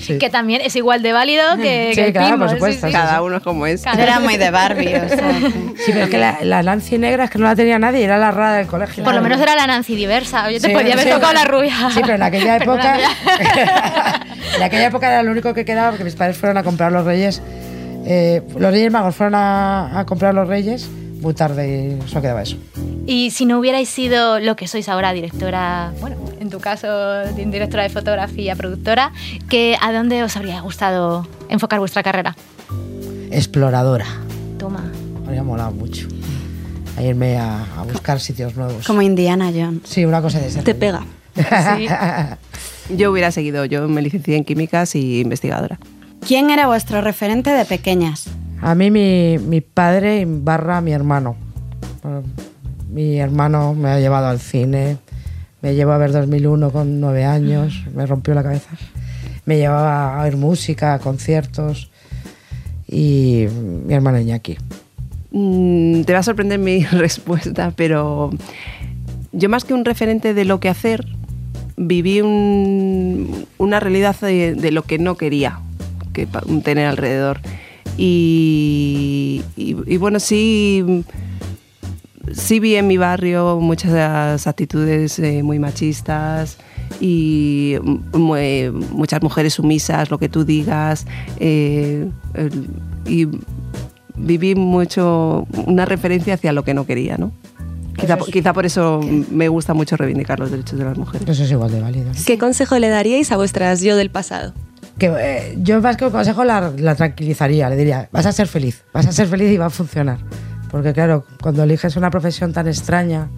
Sí. 0.00 0.18
Que 0.18 0.28
también 0.28 0.60
es 0.60 0.76
igual 0.76 1.00
de 1.02 1.14
válido 1.14 1.56
que, 1.56 1.92
Sí, 1.94 1.94
que 2.02 2.06
el 2.08 2.12
claro, 2.12 2.38
por 2.40 2.50
supuesto, 2.50 2.86
sí. 2.86 2.92
sí, 2.92 2.98
cada 2.98 3.22
uno 3.22 3.40
como 3.40 3.66
es 3.66 3.84
Yo 3.84 3.90
era 4.02 4.20
muy 4.20 4.36
de 4.36 4.50
Barbie, 4.50 4.96
o 4.96 5.08
sea, 5.08 5.32
Sí, 5.78 5.92
pero 5.92 6.04
es 6.04 6.10
que 6.10 6.18
la, 6.18 6.38
la 6.42 6.62
Nancy 6.62 6.98
negra 6.98 7.24
es 7.24 7.30
que 7.30 7.38
no 7.38 7.44
la 7.46 7.56
tenía 7.56 7.78
nadie, 7.78 8.04
era 8.04 8.18
la 8.18 8.30
rara 8.30 8.56
del 8.56 8.66
colegio. 8.66 9.02
Por 9.02 9.14
lo 9.14 9.22
menos 9.22 9.40
era 9.40 9.56
la 9.56 9.66
Nancy 9.66 9.96
diversa. 9.96 10.46
Oye, 10.46 10.60
te 10.60 10.68
Sí, 10.68 10.74
podía 10.74 10.92
haber 10.92 11.06
sí. 11.06 11.10
tocado 11.10 11.32
la 11.32 11.44
rubia. 11.46 11.74
Sí, 11.90 12.00
pero 12.02 12.16
en 12.16 12.22
aquella 12.22 12.56
época. 12.62 12.98
En 14.56 14.62
aquella 14.62 14.86
época 14.86 15.08
era 15.10 15.22
lo 15.22 15.32
único 15.32 15.52
que 15.54 15.64
quedaba 15.64 15.88
porque 15.90 16.04
mis 16.04 16.14
padres 16.14 16.36
fueron 16.36 16.56
a 16.58 16.62
comprar 16.62 16.92
los 16.92 17.04
reyes. 17.06 17.40
eh, 18.06 18.42
los 18.58 18.70
reyes 18.70 18.92
magos 18.92 19.16
fueron 19.16 19.34
a, 19.36 19.98
a 20.00 20.04
comprar 20.06 20.34
los 20.34 20.46
reyes 20.46 20.88
muy 21.24 21.34
tarde 21.34 21.98
y 22.04 22.08
solo 22.08 22.22
quedaba 22.22 22.42
eso. 22.42 22.56
Y 23.06 23.30
si 23.32 23.46
no 23.46 23.58
hubierais 23.58 23.88
sido 23.88 24.38
lo 24.38 24.54
que 24.56 24.68
sois 24.68 24.88
ahora, 24.88 25.12
directora, 25.12 25.92
bueno, 26.00 26.16
en 26.38 26.50
tu 26.50 26.60
caso, 26.60 26.86
directora 27.34 27.82
de 27.82 27.88
fotografía, 27.88 28.54
productora, 28.54 29.12
que, 29.48 29.76
¿a 29.80 29.92
dónde 29.92 30.22
os 30.22 30.36
habría 30.36 30.60
gustado 30.60 31.26
enfocar 31.48 31.80
vuestra 31.80 32.02
carrera? 32.02 32.36
Exploradora. 33.30 34.06
Toma. 34.58 34.84
Me 35.22 35.26
habría 35.26 35.42
molado 35.42 35.72
mucho. 35.72 36.06
A 36.96 37.02
irme 37.02 37.36
a, 37.38 37.64
a 37.76 37.82
buscar 37.82 38.20
sitios 38.20 38.54
nuevos. 38.54 38.86
como 38.86 39.02
Indiana 39.02 39.50
Jones. 39.52 39.80
Sí, 39.84 40.04
una 40.04 40.22
cosa 40.22 40.38
de 40.38 40.48
esa. 40.48 40.62
Te 40.62 40.74
pega. 40.74 41.04
Sí. 41.76 41.88
yo 42.96 43.10
hubiera 43.10 43.32
seguido 43.32 43.64
yo 43.64 43.88
me 43.88 44.00
licencié 44.02 44.36
en 44.36 44.44
químicas 44.44 44.94
y 44.94 45.18
investigadora 45.20 45.80
¿Quién 46.24 46.48
era 46.50 46.68
vuestro 46.68 47.00
referente 47.00 47.50
de 47.50 47.64
pequeñas? 47.64 48.28
A 48.64 48.74
mí 48.74 48.90
mi, 48.90 49.36
mi 49.38 49.60
padre 49.60 50.24
barra 50.26 50.80
mi 50.80 50.92
hermano. 50.92 51.36
Bueno, 52.02 52.22
Mi 52.90 53.18
hermano 53.18 53.74
me 53.74 53.90
ha 53.90 53.98
llevado 54.00 54.28
al 54.28 54.38
cine, 54.40 54.96
me 55.60 55.74
llevó 55.74 55.92
a 55.92 55.98
ver 55.98 56.12
2001 56.12 56.70
con 56.70 56.98
nueve 57.00 57.24
años, 57.24 57.84
me 57.94 58.06
rompió 58.06 58.32
la 58.34 58.42
cabeza. 58.42 58.70
Me 59.46 59.58
llevaba 59.58 60.18
a 60.18 60.22
oír 60.24 60.36
música, 60.38 60.94
a 60.94 60.98
conciertos 60.98 61.90
y 62.88 63.46
mi 63.86 63.92
hermano 63.92 64.18
Iñaki. 64.18 64.56
Mm, 65.32 66.02
te 66.04 66.12
va 66.14 66.20
a 66.20 66.22
sorprender 66.22 66.58
mi 66.58 66.84
respuesta, 66.92 67.72
pero 67.76 68.30
yo 69.32 69.48
más 69.50 69.64
que 69.64 69.74
un 69.74 69.84
referente 69.84 70.32
de 70.32 70.44
lo 70.46 70.58
que 70.60 70.70
hacer, 70.70 71.04
viví 71.76 72.22
un- 72.22 73.44
una 73.58 73.80
realidad 73.80 74.16
de, 74.20 74.54
de 74.54 74.70
lo 74.70 74.82
que 74.84 74.98
no 74.98 75.16
quería 75.16 75.58
que 76.14 76.26
tener 76.62 76.86
alrededor. 76.86 77.40
Y, 77.96 79.42
y- 79.56 79.76
y 79.86 79.96
bueno, 79.96 80.20
sí, 80.20 81.04
sí 82.32 82.60
vi 82.60 82.76
en 82.76 82.86
mi 82.86 82.96
barrio 82.96 83.58
muchas 83.60 84.46
actitudes 84.46 85.18
eh, 85.18 85.42
muy 85.42 85.58
machistas 85.58 86.58
y 87.00 87.76
mu- 88.12 88.36
eh, 88.36 88.70
muchas 88.90 89.22
mujeres 89.22 89.54
sumisas, 89.54 90.10
lo 90.10 90.18
que 90.18 90.28
tú 90.28 90.44
digas. 90.44 91.06
eh, 91.38 92.08
el- 92.34 92.68
y 93.06 93.28
viví 94.16 94.54
mucho 94.54 95.46
una 95.66 95.84
referencia 95.84 96.34
hacia 96.34 96.52
lo 96.52 96.62
que 96.64 96.72
no 96.74 96.86
quería, 96.86 97.16
¿no? 97.18 97.32
Quizá, 97.98 98.14
es- 98.14 98.24
quizá 98.26 98.52
por 98.52 98.64
eso 98.66 99.00
me 99.30 99.48
gusta 99.48 99.72
mucho 99.74 99.96
reivindicar 99.96 100.38
los 100.40 100.50
derechos 100.50 100.78
de 100.78 100.84
las 100.84 100.96
mujeres. 100.98 101.28
Eso 101.28 101.44
es 101.44 101.50
igual 101.50 101.70
de 101.70 101.80
válido. 101.80 102.10
¿Qué 102.26 102.38
consejo 102.38 102.78
le 102.78 102.88
daríais 102.88 103.30
a 103.32 103.36
vuestras 103.36 103.82
yo 103.82 103.96
del 103.96 104.10
pasado? 104.10 104.52
Que 104.98 105.06
eh, 105.06 105.54
yo 105.58 105.80
más 105.80 105.96
que 105.96 106.06
un 106.06 106.10
consejo 106.10 106.44
la, 106.44 106.72
la 106.76 106.94
tranquilizaría, 106.94 107.68
le 107.68 107.76
diría, 107.76 108.08
vas 108.12 108.26
a 108.26 108.32
ser 108.32 108.46
feliz, 108.46 108.84
vas 108.92 109.06
a 109.06 109.12
ser 109.12 109.26
feliz 109.26 109.50
y 109.50 109.56
va 109.56 109.66
a 109.66 109.70
funcionar. 109.70 110.18
Porque 110.70 110.92
claro, 110.92 111.24
cuando 111.40 111.62
eliges 111.62 111.96
una 111.96 112.10
profesión 112.10 112.52
tan 112.52 112.66
extraña, 112.68 113.28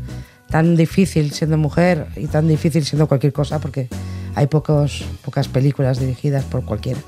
tan 0.50 0.76
difícil 0.76 1.32
siendo 1.32 1.58
mujer 1.58 2.06
y 2.16 2.26
tan 2.26 2.48
difícil 2.48 2.84
siendo 2.84 3.08
cualquier 3.08 3.32
cosa, 3.32 3.58
porque 3.58 3.88
hay 4.34 4.46
pocos, 4.46 5.04
pocas 5.24 5.48
películas 5.48 5.98
dirigidas 5.98 6.44
por 6.44 6.64
cualquiera, 6.64 7.00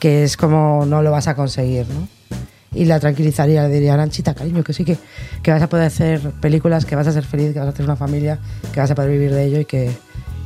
que 0.00 0.24
es 0.24 0.36
como 0.36 0.84
no 0.86 1.02
lo 1.02 1.10
vas 1.10 1.28
a 1.28 1.34
conseguir, 1.34 1.86
¿no? 1.88 2.08
Y 2.74 2.86
la 2.86 2.98
tranquilizaría, 3.00 3.68
le 3.68 3.74
diría, 3.74 3.92
Aranchita, 3.92 4.34
cariño, 4.34 4.64
que 4.64 4.72
sí, 4.72 4.84
que, 4.84 4.96
que 5.42 5.50
vas 5.50 5.60
a 5.60 5.68
poder 5.68 5.86
hacer 5.86 6.30
películas, 6.40 6.86
que 6.86 6.96
vas 6.96 7.06
a 7.06 7.12
ser 7.12 7.24
feliz, 7.24 7.52
que 7.52 7.58
vas 7.58 7.68
a 7.68 7.72
tener 7.72 7.88
una 7.88 7.96
familia, 7.96 8.38
que 8.72 8.80
vas 8.80 8.90
a 8.90 8.94
poder 8.94 9.10
vivir 9.10 9.34
de 9.34 9.44
ello 9.44 9.60
y 9.60 9.66
que, 9.66 9.90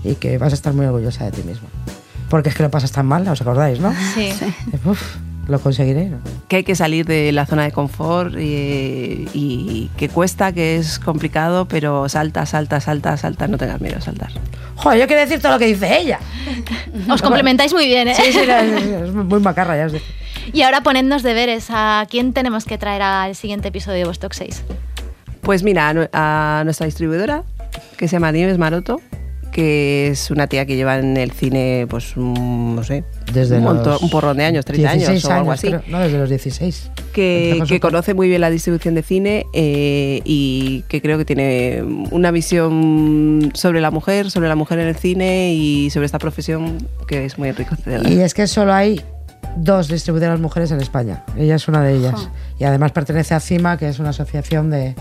y 0.02 0.16
que 0.16 0.36
vas 0.36 0.52
a 0.52 0.56
estar 0.56 0.74
muy 0.74 0.86
orgullosa 0.86 1.24
de 1.24 1.30
ti 1.30 1.42
misma. 1.44 1.68
Porque 2.28 2.48
es 2.48 2.54
que 2.54 2.62
lo 2.62 2.70
pasas 2.70 2.92
tan 2.92 3.06
mal, 3.06 3.26
¿os 3.28 3.40
acordáis, 3.40 3.80
no? 3.80 3.94
Sí. 4.14 4.32
Uf, 4.84 5.16
lo 5.48 5.60
conseguiré, 5.60 6.06
¿no? 6.06 6.18
Que 6.48 6.56
hay 6.56 6.64
que 6.64 6.74
salir 6.74 7.06
de 7.06 7.30
la 7.32 7.46
zona 7.46 7.64
de 7.64 7.72
confort 7.72 8.34
y, 8.36 9.28
y 9.32 9.90
que 9.96 10.08
cuesta, 10.08 10.52
que 10.52 10.76
es 10.76 10.98
complicado, 10.98 11.66
pero 11.68 12.08
salta, 12.08 12.46
salta, 12.46 12.80
salta, 12.80 13.16
salta, 13.16 13.46
no 13.46 13.58
tengas 13.58 13.80
miedo 13.80 13.98
a 13.98 14.00
saltar. 14.00 14.30
Joder, 14.76 15.00
yo 15.00 15.06
quiero 15.06 15.22
decir 15.22 15.40
todo 15.40 15.52
lo 15.52 15.58
que 15.58 15.66
dice 15.66 15.98
ella. 15.98 16.18
Os 17.10 17.22
complementáis 17.22 17.72
muy 17.72 17.86
bien, 17.86 18.08
¿eh? 18.08 18.14
Sí, 18.14 18.32
sí, 18.32 18.40
no, 18.46 18.56
es, 18.56 19.08
es 19.08 19.12
muy 19.12 19.40
macarra, 19.40 19.76
ya 19.76 19.86
os 19.86 19.92
digo. 19.92 20.04
Y 20.52 20.62
ahora 20.62 20.82
ponednos 20.82 21.22
deberes. 21.22 21.66
¿A 21.70 22.06
quién 22.08 22.32
tenemos 22.32 22.64
que 22.64 22.78
traer 22.78 23.02
al 23.02 23.34
siguiente 23.34 23.68
episodio 23.68 23.98
de 23.98 24.04
Vostok 24.04 24.32
6? 24.32 24.64
Pues 25.42 25.62
mira, 25.62 26.08
a 26.12 26.62
nuestra 26.64 26.86
distribuidora, 26.86 27.42
que 27.96 28.08
se 28.08 28.16
llama 28.16 28.32
Nieves 28.32 28.58
Maroto, 28.58 29.00
que 29.56 30.08
es 30.08 30.30
una 30.30 30.48
tía 30.48 30.66
que 30.66 30.76
lleva 30.76 30.98
en 30.98 31.16
el 31.16 31.30
cine, 31.30 31.86
pues, 31.88 32.12
mm, 32.14 32.74
no 32.74 32.84
sé, 32.84 33.04
Desde 33.32 33.56
un, 33.56 33.64
montón- 33.64 33.96
un 34.02 34.10
porrón 34.10 34.36
de 34.36 34.44
años, 34.44 34.66
30 34.66 34.90
años 34.90 35.08
16 35.08 35.24
o 35.24 35.32
algo 35.32 35.50
así. 35.50 35.70
No, 35.88 35.98
desde 36.00 36.18
los 36.18 36.28
16. 36.28 36.90
que, 37.14 37.62
que 37.66 37.80
conoce 37.80 38.12
muy 38.12 38.28
bien 38.28 38.42
la 38.42 38.50
distribución 38.50 38.94
de 38.94 39.02
cine 39.02 39.46
eh, 39.54 40.20
y 40.26 40.84
que 40.88 41.00
creo 41.00 41.16
que 41.16 41.24
tiene 41.24 41.82
una 42.10 42.30
visión 42.32 43.50
sobre 43.54 43.80
la 43.80 43.90
mujer, 43.90 44.30
sobre 44.30 44.48
la 44.50 44.56
mujer 44.56 44.78
en 44.80 44.88
el 44.88 44.96
cine 44.96 45.54
y 45.54 45.88
sobre 45.88 46.04
esta 46.04 46.18
profesión 46.18 46.76
que 47.08 47.24
es 47.24 47.38
muy 47.38 47.48
enriquecedora. 47.48 48.10
Y 48.10 48.20
es 48.20 48.34
que 48.34 48.46
solo 48.46 48.74
hay 48.74 49.00
dos 49.56 49.88
distribuidoras 49.88 50.38
mujeres 50.38 50.70
en 50.70 50.82
España. 50.82 51.24
Ella 51.38 51.54
es 51.54 51.66
una 51.66 51.80
de 51.80 51.94
ellas. 51.94 52.28
Y 52.58 52.64
además 52.64 52.92
pertenece 52.92 53.32
a 53.32 53.40
CIMA, 53.40 53.78
que 53.78 53.88
es 53.88 53.98
una 53.98 54.10
asociación 54.10 54.68
de, 54.68 54.94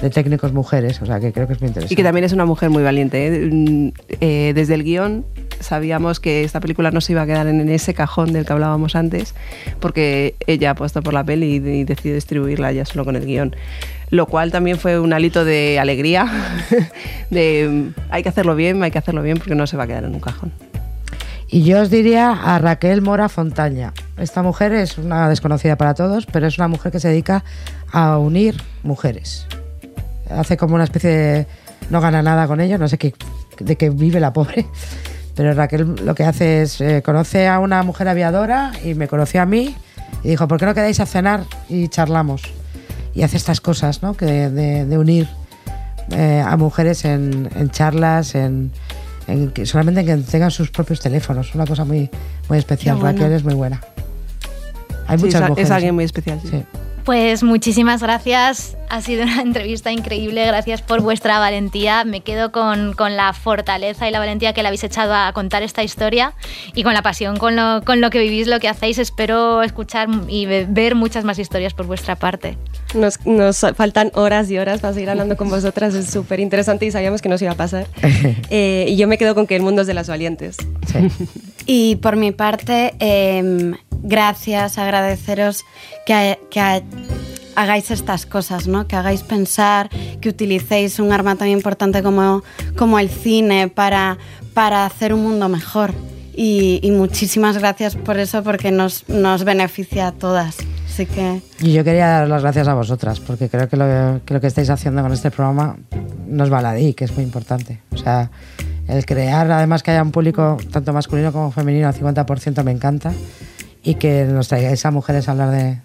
de 0.00 0.10
técnicos 0.10 0.52
mujeres. 0.52 1.00
O 1.02 1.06
sea, 1.06 1.20
que 1.20 1.32
creo 1.32 1.46
que 1.46 1.54
es 1.54 1.60
muy 1.60 1.68
interesante. 1.68 1.92
Y 1.92 1.96
que 1.96 2.02
también 2.02 2.24
es 2.24 2.32
una 2.32 2.46
mujer 2.46 2.70
muy 2.70 2.82
valiente. 2.82 3.26
¿eh? 3.26 3.50
Mm, 3.50 3.88
eh, 4.20 4.52
desde 4.54 4.74
el 4.74 4.84
guion 4.84 5.24
sabíamos 5.60 6.20
que 6.20 6.42
esta 6.42 6.60
película 6.60 6.90
no 6.90 7.00
se 7.00 7.12
iba 7.12 7.22
a 7.22 7.26
quedar 7.26 7.46
en 7.46 7.68
ese 7.68 7.94
cajón 7.94 8.32
del 8.32 8.46
que 8.46 8.52
hablábamos 8.52 8.96
antes, 8.96 9.34
porque 9.78 10.34
ella 10.46 10.70
apostó 10.70 11.02
por 11.02 11.12
la 11.12 11.22
peli 11.22 11.56
y, 11.56 11.84
decidió 11.84 12.14
distribuirla 12.14 12.72
ya 12.72 12.84
solo 12.84 13.04
con 13.04 13.16
el 13.16 13.26
guion. 13.26 13.54
Lo 14.08 14.26
cual 14.26 14.50
también 14.50 14.78
fue 14.78 14.98
un 14.98 15.12
hálito 15.12 15.44
de 15.44 15.78
alegría, 15.78 16.26
de 17.30 17.68
mm, 17.70 18.00
hay 18.10 18.22
que 18.22 18.28
hacerlo 18.28 18.56
bien, 18.56 18.82
hay 18.82 18.90
que 18.90 18.98
hacerlo 18.98 19.22
bien 19.22 19.36
porque 19.36 19.54
no 19.54 19.66
se 19.66 19.76
va 19.76 19.84
a 19.84 19.86
quedar 19.86 20.04
en 20.04 20.14
un 20.14 20.20
cajón. 20.20 20.52
Y 21.52 21.64
yo 21.64 21.80
os 21.80 21.90
diría 21.90 22.30
a 22.32 22.58
Raquel 22.58 23.02
Mora 23.02 23.28
Fontaña. 23.28 23.92
Esta 24.16 24.42
mujer 24.42 24.72
es 24.72 24.98
una 24.98 25.28
desconocida 25.28 25.76
para 25.76 25.94
todos, 25.94 26.26
pero 26.26 26.46
es 26.46 26.56
una 26.58 26.68
mujer 26.68 26.92
que 26.92 27.00
se 27.00 27.08
dedica 27.08 27.44
a 27.92 28.18
unir 28.18 28.62
mujeres. 28.84 29.48
Hace 30.30 30.56
como 30.56 30.74
una 30.74 30.84
especie 30.84 31.10
de... 31.10 31.46
No 31.90 32.00
gana 32.00 32.22
nada 32.22 32.46
con 32.46 32.60
ello, 32.60 32.78
no 32.78 32.88
sé 32.88 32.98
qué, 32.98 33.14
de 33.58 33.76
qué 33.76 33.90
vive 33.90 34.20
la 34.20 34.32
pobre. 34.32 34.66
Pero 35.34 35.54
Raquel 35.54 35.94
lo 36.04 36.14
que 36.14 36.24
hace 36.24 36.62
es, 36.62 36.80
eh, 36.80 37.02
conoce 37.04 37.48
a 37.48 37.58
una 37.60 37.82
mujer 37.82 38.08
aviadora 38.08 38.72
y 38.84 38.94
me 38.94 39.08
conoció 39.08 39.40
a 39.42 39.46
mí 39.46 39.74
y 40.22 40.28
dijo, 40.28 40.46
¿por 40.48 40.58
qué 40.58 40.66
no 40.66 40.74
quedáis 40.74 41.00
a 41.00 41.06
cenar 41.06 41.44
y 41.68 41.88
charlamos? 41.88 42.42
Y 43.14 43.22
hace 43.22 43.36
estas 43.38 43.60
cosas, 43.60 44.02
¿no? 44.02 44.14
Que 44.14 44.26
de, 44.26 44.50
de- 44.50 44.84
de 44.84 44.98
unir 44.98 45.28
eh, 46.10 46.42
a 46.44 46.56
mujeres 46.56 47.04
en, 47.04 47.48
en 47.56 47.70
charlas, 47.70 48.34
en, 48.34 48.70
en 49.26 49.50
que 49.50 49.64
solamente 49.66 50.00
en 50.00 50.06
que 50.06 50.16
tengan 50.30 50.50
sus 50.50 50.70
propios 50.70 51.00
teléfonos. 51.00 51.54
Una 51.54 51.64
cosa 51.66 51.84
muy, 51.84 52.10
muy 52.48 52.58
especial. 52.58 52.96
Bueno. 52.96 53.18
Raquel 53.18 53.32
es 53.32 53.42
muy 53.44 53.54
buena. 53.54 53.80
Hay 55.06 55.18
Sí, 55.18 55.24
muchas 55.24 55.42
es, 55.42 55.48
mujeres. 55.48 55.68
es 55.70 55.74
alguien 55.74 55.94
muy 55.94 56.04
especial. 56.04 56.40
sí. 56.42 56.48
Sí. 56.50 56.64
Pues 57.04 57.42
muchísimas 57.42 58.02
gracias. 58.02 58.76
Ha 58.88 59.00
sido 59.00 59.22
una 59.24 59.40
entrevista 59.42 59.90
increíble. 59.90 60.46
Gracias 60.46 60.82
por 60.82 61.00
vuestra 61.00 61.38
valentía. 61.38 62.04
Me 62.04 62.20
quedo 62.20 62.52
con, 62.52 62.92
con 62.92 63.16
la 63.16 63.32
fortaleza 63.32 64.06
y 64.08 64.12
la 64.12 64.18
valentía 64.18 64.52
que 64.52 64.62
le 64.62 64.68
habéis 64.68 64.84
echado 64.84 65.14
a 65.14 65.32
contar 65.32 65.62
esta 65.62 65.82
historia 65.82 66.34
y 66.74 66.82
con 66.82 66.92
la 66.94 67.02
pasión 67.02 67.36
con 67.36 67.56
lo, 67.56 67.82
con 67.84 68.00
lo 68.00 68.10
que 68.10 68.20
vivís, 68.20 68.46
lo 68.46 68.60
que 68.60 68.68
hacéis. 68.68 68.98
Espero 68.98 69.62
escuchar 69.62 70.08
y 70.28 70.46
ve- 70.46 70.66
ver 70.68 70.94
muchas 70.94 71.24
más 71.24 71.38
historias 71.38 71.74
por 71.74 71.86
vuestra 71.86 72.16
parte. 72.16 72.56
Nos, 72.94 73.24
nos 73.24 73.58
faltan 73.76 74.10
horas 74.14 74.50
y 74.50 74.58
horas 74.58 74.80
para 74.80 74.92
seguir 74.94 75.10
hablando 75.10 75.36
con 75.36 75.48
vosotras, 75.48 75.94
es 75.94 76.06
súper 76.06 76.40
interesante 76.40 76.86
y 76.86 76.90
sabíamos 76.90 77.22
que 77.22 77.28
nos 77.28 77.40
iba 77.42 77.52
a 77.52 77.56
pasar. 77.56 77.86
Eh, 78.50 78.86
y 78.88 78.96
yo 78.96 79.06
me 79.06 79.16
quedo 79.16 79.34
con 79.36 79.46
que 79.46 79.54
el 79.56 79.62
mundo 79.62 79.82
es 79.82 79.86
de 79.86 79.94
las 79.94 80.08
valientes. 80.08 80.56
Sí. 80.90 81.08
Y 81.66 81.96
por 81.96 82.16
mi 82.16 82.32
parte, 82.32 82.94
em, 82.98 83.74
gracias, 84.02 84.76
agradeceros 84.78 85.62
que, 86.04 86.38
que 86.50 86.58
ha- 86.60 86.82
hagáis 87.54 87.90
estas 87.92 88.26
cosas, 88.26 88.66
¿no? 88.66 88.88
que 88.88 88.96
hagáis 88.96 89.22
pensar, 89.22 89.88
que 90.20 90.28
utilicéis 90.30 90.98
un 90.98 91.12
arma 91.12 91.36
tan 91.36 91.48
importante 91.48 92.02
como, 92.02 92.42
como 92.76 92.98
el 92.98 93.08
cine 93.08 93.68
para, 93.68 94.18
para 94.52 94.84
hacer 94.84 95.14
un 95.14 95.22
mundo 95.22 95.48
mejor. 95.48 95.92
Y, 96.34 96.80
y 96.82 96.90
muchísimas 96.90 97.56
gracias 97.58 97.94
por 97.96 98.18
eso, 98.18 98.42
porque 98.42 98.70
nos, 98.72 99.08
nos 99.08 99.44
beneficia 99.44 100.08
a 100.08 100.12
todas. 100.12 100.56
Así 100.90 101.06
que 101.06 101.40
Y 101.60 101.72
yo 101.72 101.84
quería 101.84 102.08
dar 102.08 102.28
las 102.28 102.42
gracias 102.42 102.66
a 102.66 102.74
vosotras, 102.74 103.20
porque 103.20 103.48
creo 103.48 103.68
que 103.68 103.76
lo, 103.76 104.20
que 104.24 104.34
lo 104.34 104.40
que 104.40 104.48
estáis 104.48 104.70
haciendo 104.70 105.02
con 105.02 105.12
este 105.12 105.30
programa 105.30 105.76
nos 106.26 106.50
baladí, 106.50 106.94
que 106.94 107.04
es 107.04 107.14
muy 107.14 107.22
importante. 107.22 107.80
O 107.92 107.96
sea, 107.96 108.30
el 108.88 109.06
crear, 109.06 109.50
además 109.50 109.84
que 109.84 109.92
haya 109.92 110.02
un 110.02 110.10
público 110.10 110.56
tanto 110.72 110.92
masculino 110.92 111.32
como 111.32 111.52
femenino 111.52 111.86
al 111.86 111.94
50% 111.94 112.64
me 112.64 112.72
encanta. 112.72 113.12
Y 113.82 113.94
que 113.94 114.24
nos 114.24 114.48
traigáis 114.48 114.84
a 114.84 114.90
mujeres 114.90 115.28
a 115.28 115.32
hablar 115.32 115.50
de, 115.52 115.78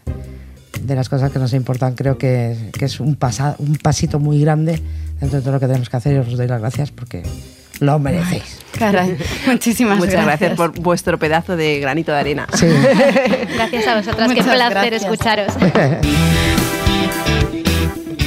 de 0.81 0.95
las 0.95 1.07
cosas 1.07 1.31
que 1.31 1.39
nos 1.39 1.53
importan, 1.53 1.93
creo 1.93 2.17
que, 2.17 2.71
que 2.77 2.85
es 2.85 2.99
un, 2.99 3.15
pasa, 3.15 3.55
un 3.59 3.75
pasito 3.75 4.19
muy 4.19 4.41
grande 4.41 4.81
dentro 5.19 5.37
de 5.37 5.43
todo 5.43 5.53
lo 5.53 5.59
que 5.59 5.67
tenemos 5.67 5.89
que 5.89 5.97
hacer 5.97 6.15
y 6.15 6.17
os 6.17 6.35
doy 6.35 6.47
las 6.47 6.59
gracias 6.59 6.91
porque 6.91 7.23
lo 7.79 7.99
merecéis. 7.99 8.59
Caray, 8.77 9.17
muchísimas 9.47 9.97
Muchas 9.97 10.13
gracias. 10.25 10.39
gracias. 10.39 10.57
por 10.57 10.71
vuestro 10.79 11.17
pedazo 11.17 11.55
de 11.55 11.79
granito 11.79 12.11
de 12.11 12.19
arena. 12.19 12.47
Sí. 12.53 12.65
Gracias 13.55 13.87
a 13.87 13.95
vosotras. 13.97 14.27
Qué 14.33 14.43
placer 14.43 14.69
gracias. 14.69 15.01
escucharos. 15.03 15.53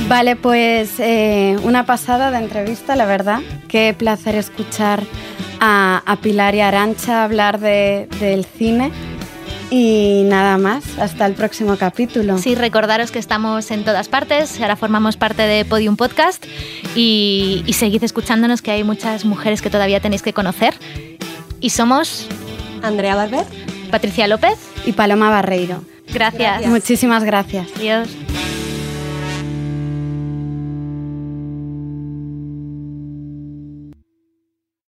Vale, 0.09 0.37
pues 0.37 0.93
eh, 1.01 1.59
una 1.65 1.85
pasada 1.85 2.31
de 2.31 2.39
entrevista, 2.39 2.97
la 2.97 3.05
verdad. 3.05 3.41
Qué 3.69 3.95
placer 3.97 4.37
escuchar 4.37 5.03
a, 5.61 6.03
a 6.07 6.17
Pilar 6.17 6.55
y 6.55 6.61
Arancha 6.61 7.25
hablar 7.25 7.61
de- 7.61 8.09
del 8.19 8.47
cine. 8.47 8.91
Y 9.71 10.23
nada 10.25 10.57
más, 10.57 10.99
hasta 10.99 11.27
el 11.27 11.35
próximo 11.35 11.77
capítulo. 11.77 12.39
Sí, 12.39 12.55
recordaros 12.55 13.11
que 13.11 13.19
estamos 13.19 13.71
en 13.71 13.85
todas 13.85 14.09
partes, 14.09 14.61
ahora 14.61 14.77
formamos 14.77 15.17
parte 15.17 15.43
de 15.43 15.65
Podium 15.65 15.97
Podcast 15.97 16.45
y, 16.95 17.63
y 17.67 17.73
seguid 17.75 18.03
escuchándonos 18.03 18.63
que 18.63 18.71
hay 18.71 18.83
muchas 18.83 19.25
mujeres 19.27 19.61
que 19.61 19.69
todavía 19.69 20.01
tenéis 20.01 20.23
que 20.23 20.33
conocer. 20.33 20.75
Y 21.61 21.71
somos 21.71 22.27
Andrea 22.83 23.15
Barber. 23.15 23.45
Patricia 23.91 24.27
López. 24.29 24.59
Y 24.87 24.93
Paloma 24.93 25.31
Barreiro. 25.31 25.83
Gracias. 26.13 26.67
Muchísimas 26.67 27.25
gracias. 27.25 27.69
Adiós. 27.77 28.09